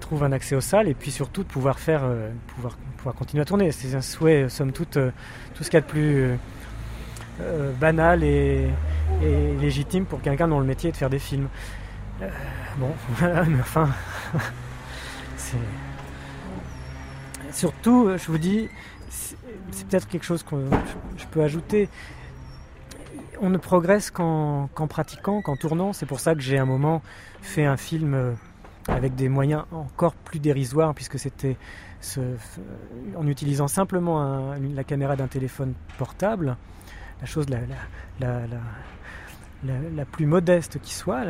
trouvent 0.01 0.23
un 0.23 0.33
accès 0.33 0.55
aux 0.55 0.61
salles, 0.61 0.89
et 0.89 0.93
puis 0.93 1.09
surtout 1.09 1.43
de 1.43 1.47
pouvoir 1.47 1.79
faire, 1.79 2.03
pouvoir, 2.47 2.75
pouvoir 2.97 3.15
continuer 3.15 3.41
à 3.41 3.45
tourner. 3.45 3.71
C'est 3.71 3.95
un 3.95 4.01
souhait, 4.01 4.49
somme 4.49 4.73
toute, 4.73 4.99
tout 5.53 5.63
ce 5.63 5.69
qu'il 5.69 5.75
y 5.75 5.77
a 5.77 5.81
de 5.81 5.85
plus 5.85 6.37
euh, 7.41 7.73
banal 7.73 8.23
et, 8.23 8.69
légitime 9.59 10.05
pour 10.05 10.21
quelqu'un 10.21 10.47
dont 10.47 10.59
le 10.59 10.65
métier 10.65 10.89
est 10.89 10.91
de 10.91 10.97
faire 10.97 11.09
des 11.09 11.19
films. 11.19 11.49
Euh, 12.21 12.29
bon, 12.77 12.91
voilà, 13.09 13.43
mais 13.43 13.59
enfin, 13.59 13.89
c'est. 15.37 15.57
Surtout, 17.51 18.11
je 18.17 18.25
vous 18.27 18.37
dis, 18.37 18.69
c'est 19.09 19.87
peut-être 19.87 20.07
quelque 20.07 20.25
chose 20.25 20.43
que 20.43 20.55
je 21.17 21.25
peux 21.25 21.41
ajouter. 21.41 21.89
on 23.41 23.49
ne 23.49 23.57
progresse 23.57 24.11
qu'en 24.11 24.69
pratiquant, 24.89 25.41
qu'en 25.41 25.55
tournant. 25.55 25.93
C'est 25.93 26.05
pour 26.05 26.19
ça 26.19 26.35
que 26.35 26.41
j'ai 26.41 26.57
un 26.57 26.65
moment 26.65 27.01
fait 27.45 27.65
un 27.65 27.77
film 27.77 28.13
euh, 28.13 28.33
avec 28.87 29.15
des 29.15 29.29
moyens 29.29 29.63
encore 29.71 30.13
plus 30.13 30.39
dérisoires, 30.39 30.93
puisque 30.93 31.19
c'était 31.19 31.57
en 33.15 33.27
utilisant 33.27 33.67
simplement 33.67 34.53
la 34.53 34.83
caméra 34.83 35.15
d'un 35.15 35.25
téléphone 35.25 35.73
portable, 35.97 36.55
la 37.19 37.25
chose 37.25 37.47
la, 37.49 37.61
la, 39.63 40.05
plus 40.05 40.27
modeste 40.27 40.79
qui 40.81 40.93
soit, 40.93 41.23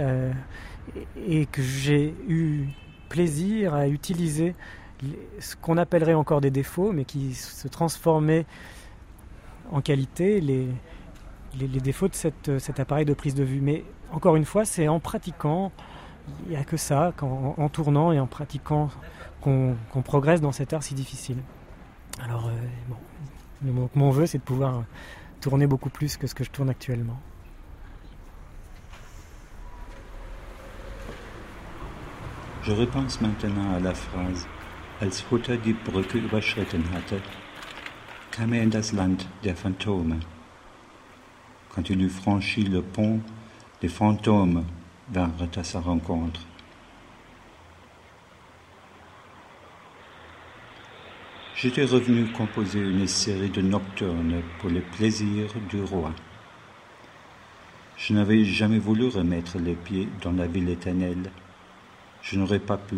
et 1.15 1.45
que 1.45 1.61
j'ai 1.61 2.13
eu 2.27 2.67
plaisir 3.07 3.73
à 3.73 3.87
utiliser 3.87 4.53
ce 5.39 5.55
qu'on 5.55 5.77
appellerait 5.77 6.13
encore 6.13 6.41
des 6.41 6.51
défauts, 6.51 6.91
mais 6.91 7.05
qui 7.05 7.33
se 7.33 7.69
transformaient 7.69 8.45
en 9.71 9.81
qualité, 9.81 10.41
les, 10.41 10.67
les, 11.59 11.79
défauts 11.79 12.07
de 12.07 12.59
cet 12.59 12.79
appareil 12.79 13.05
de 13.05 13.13
prise 13.13 13.35
de 13.35 13.43
vue. 13.43 13.61
Mais 13.61 13.83
encore 14.11 14.35
une 14.35 14.45
fois, 14.45 14.65
c'est 14.65 14.87
en 14.87 14.99
pratiquant, 14.99 15.71
il 16.45 16.51
n'y 16.51 16.55
a 16.55 16.63
que 16.63 16.77
ça, 16.77 17.13
en, 17.21 17.69
tournant 17.69 18.11
et 18.11 18.19
en 18.19 18.27
pratiquant 18.27 18.89
qu'on 19.41 20.01
progresse 20.03 20.41
dans 20.41 20.51
cet 20.51 20.73
art 20.73 20.83
si 20.83 20.93
difficile. 20.93 21.37
Alors, 22.23 22.47
euh, 22.47 23.71
mon 23.95 24.09
vœu, 24.09 24.25
c'est 24.25 24.37
de 24.37 24.43
pouvoir 24.43 24.83
tourner 25.41 25.67
beaucoup 25.67 25.89
plus 25.89 26.17
que 26.17 26.27
ce 26.27 26.35
que 26.35 26.43
je 26.43 26.49
tourne 26.49 26.69
actuellement. 26.69 27.19
Je 32.63 32.71
repense 32.71 33.21
maintenant 33.21 33.75
à 33.75 33.79
la 33.79 33.93
phrase 33.93 34.47
Als 35.01 35.25
Hutter 35.29 35.57
die 35.57 35.73
Brücke 35.73 36.17
überschritten 36.17 36.83
hatte, 36.93 37.21
kam 38.31 38.53
er 38.53 38.63
in 38.63 38.71
das 38.71 38.93
Land 38.93 39.27
der 39.43 39.55
Phantome. 39.55 40.21
Quand 41.69 41.89
il 41.89 42.01
eut 42.01 42.09
franchi 42.09 42.63
le 42.63 42.81
pont, 42.81 43.21
les 43.81 43.89
fantômes 43.89 44.63
vinrent 45.09 45.49
à 45.55 45.63
sa 45.63 45.79
rencontre. 45.79 46.41
J'étais 51.55 51.85
revenu 51.85 52.25
composer 52.31 52.79
une 52.79 53.07
série 53.07 53.49
de 53.49 53.61
nocturnes 53.61 54.41
pour 54.59 54.69
les 54.69 54.81
plaisirs 54.81 55.53
du 55.69 55.81
roi. 55.81 56.13
Je 57.97 58.13
n'avais 58.13 58.43
jamais 58.43 58.77
voulu 58.77 59.07
remettre 59.07 59.57
les 59.57 59.75
pieds 59.75 60.09
dans 60.21 60.33
la 60.33 60.47
ville 60.47 60.69
éternelle. 60.69 61.31
Je 62.21 62.37
n'aurais 62.37 62.59
pas 62.59 62.77
pu. 62.77 62.97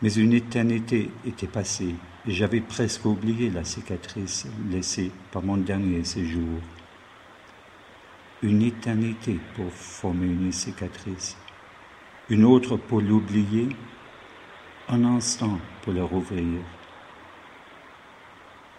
Mais 0.00 0.12
une 0.14 0.32
éternité 0.32 1.10
était 1.26 1.46
passée 1.46 1.94
et 2.26 2.30
j'avais 2.30 2.60
presque 2.60 3.04
oublié 3.04 3.50
la 3.50 3.64
cicatrice 3.64 4.46
laissée 4.70 5.10
par 5.30 5.42
mon 5.42 5.56
dernier 5.56 6.04
séjour 6.04 6.60
une 8.40 8.62
éternité 8.62 9.40
pour 9.56 9.72
former 9.72 10.26
une 10.26 10.52
cicatrice, 10.52 11.36
une 12.30 12.44
autre 12.44 12.76
pour 12.76 13.00
l'oublier, 13.00 13.68
un 14.88 15.04
instant 15.04 15.58
pour 15.82 15.92
le 15.92 16.04
rouvrir. 16.04 16.60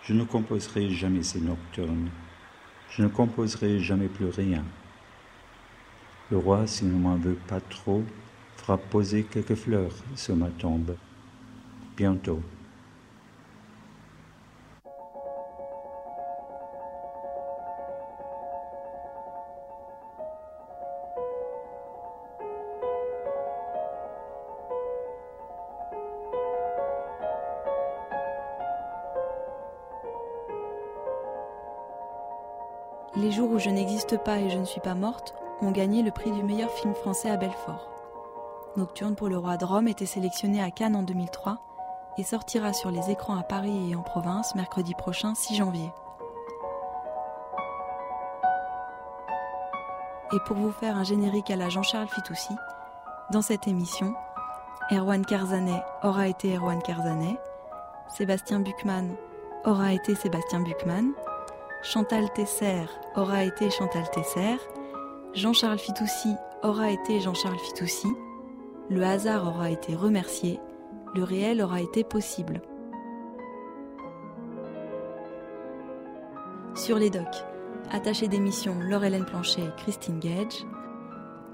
Je 0.04 0.14
ne 0.14 0.24
composerai 0.24 0.90
jamais 0.92 1.24
ces 1.24 1.42
nocturnes, 1.42 2.10
je 2.90 3.04
ne 3.04 3.10
composerai 3.10 3.80
jamais 3.80 4.08
plus 4.08 4.30
rien. 4.30 4.64
Le 6.32 6.38
roi, 6.38 6.66
s'il 6.66 6.88
ne 6.88 6.98
m'en 6.98 7.18
veut 7.18 7.38
pas 7.48 7.60
trop, 7.60 8.04
fera 8.56 8.78
poser 8.78 9.24
quelques 9.24 9.56
fleurs 9.56 9.94
sur 10.16 10.38
ma 10.38 10.50
tombe. 10.52 10.96
Bientôt. 11.98 12.42
Je 33.60 33.70
n'existe 33.70 34.18
pas 34.24 34.40
et 34.40 34.50
je 34.50 34.58
ne 34.58 34.66
suis 34.66 34.82
pas 34.82 34.96
morte 34.96 35.36
ont 35.62 35.72
gagné 35.72 36.02
le 36.02 36.12
prix 36.12 36.32
du 36.32 36.44
meilleur 36.44 36.72
film 36.72 36.94
français 36.96 37.30
à 37.30 37.38
Belfort. 37.38 37.90
Nocturne 38.78 39.16
pour 39.16 39.28
le 39.28 39.38
roi 39.38 39.58
de 39.58 39.66
Rome 39.66 39.88
était 39.88 40.06
sélectionné 40.06 40.62
à 40.62 40.72
Cannes 40.72 40.96
en 40.96 41.04
2003 41.04 41.58
et 42.18 42.24
sortira 42.24 42.72
sur 42.74 42.92
les 42.92 43.10
écrans 43.10 43.38
à 43.38 43.44
Paris 43.44 43.92
et 43.92 43.96
en 43.96 44.02
province 44.02 44.56
mercredi 44.56 44.94
prochain 44.94 45.36
6 45.36 45.56
janvier. 45.56 45.92
Et 50.32 50.40
pour 50.46 50.56
vous 50.56 50.72
faire 50.72 50.96
un 50.96 51.04
générique 51.04 51.52
à 51.52 51.56
la 51.56 51.70
Jean-Charles 51.70 52.08
Fitoussi, 52.08 52.54
dans 53.32 53.42
cette 53.42 53.68
émission, 53.68 54.14
Erwan 54.92 55.26
Kerzanet 55.26 55.84
aura 56.04 56.28
été 56.28 56.56
Erwan 56.56 56.82
Kerzanet, 56.82 57.38
Sébastien 58.08 58.60
Buchmann 58.60 59.16
aura 59.66 59.92
été 59.94 60.16
Sébastien 60.16 60.62
Buchmann, 60.62 61.12
Chantal 61.82 62.30
Tesser 62.34 62.86
aura 63.16 63.46
été 63.46 63.70
Chantal 63.70 64.04
Tesser, 64.12 64.58
Jean-Charles 65.34 65.80
Fitoussi 65.80 66.36
aura 66.62 66.92
été 66.92 67.22
Jean-Charles 67.22 67.58
Fitoussi, 67.60 68.10
le 68.90 69.02
hasard 69.04 69.48
aura 69.48 69.72
été 69.72 69.96
remercié, 69.96 70.60
le 71.16 71.24
réel 71.24 71.62
aura 71.62 71.80
été 71.80 72.04
possible. 72.04 72.62
Sur 76.76 76.98
les 76.98 77.10
docks, 77.10 77.46
attaché 77.92 78.28
d'émission 78.28 78.76
Laure-Hélène 78.82 79.26
Planchet 79.26 79.62
et 79.62 79.82
Christine 79.82 80.20
Gage, 80.20 80.66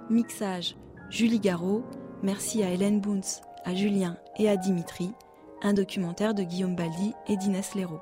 mixage 0.09 0.75
Julie 1.11 1.39
Garot, 1.39 1.83
merci 2.23 2.63
à 2.63 2.71
Hélène 2.71 2.99
Bounce, 2.99 3.41
à 3.63 3.75
Julien 3.75 4.17
et 4.37 4.49
à 4.49 4.57
Dimitri, 4.57 5.11
un 5.61 5.73
documentaire 5.73 6.33
de 6.33 6.41
Guillaume 6.41 6.75
Baldi 6.75 7.13
et 7.27 7.37
d'Inès 7.37 7.75
Léraud. 7.75 8.01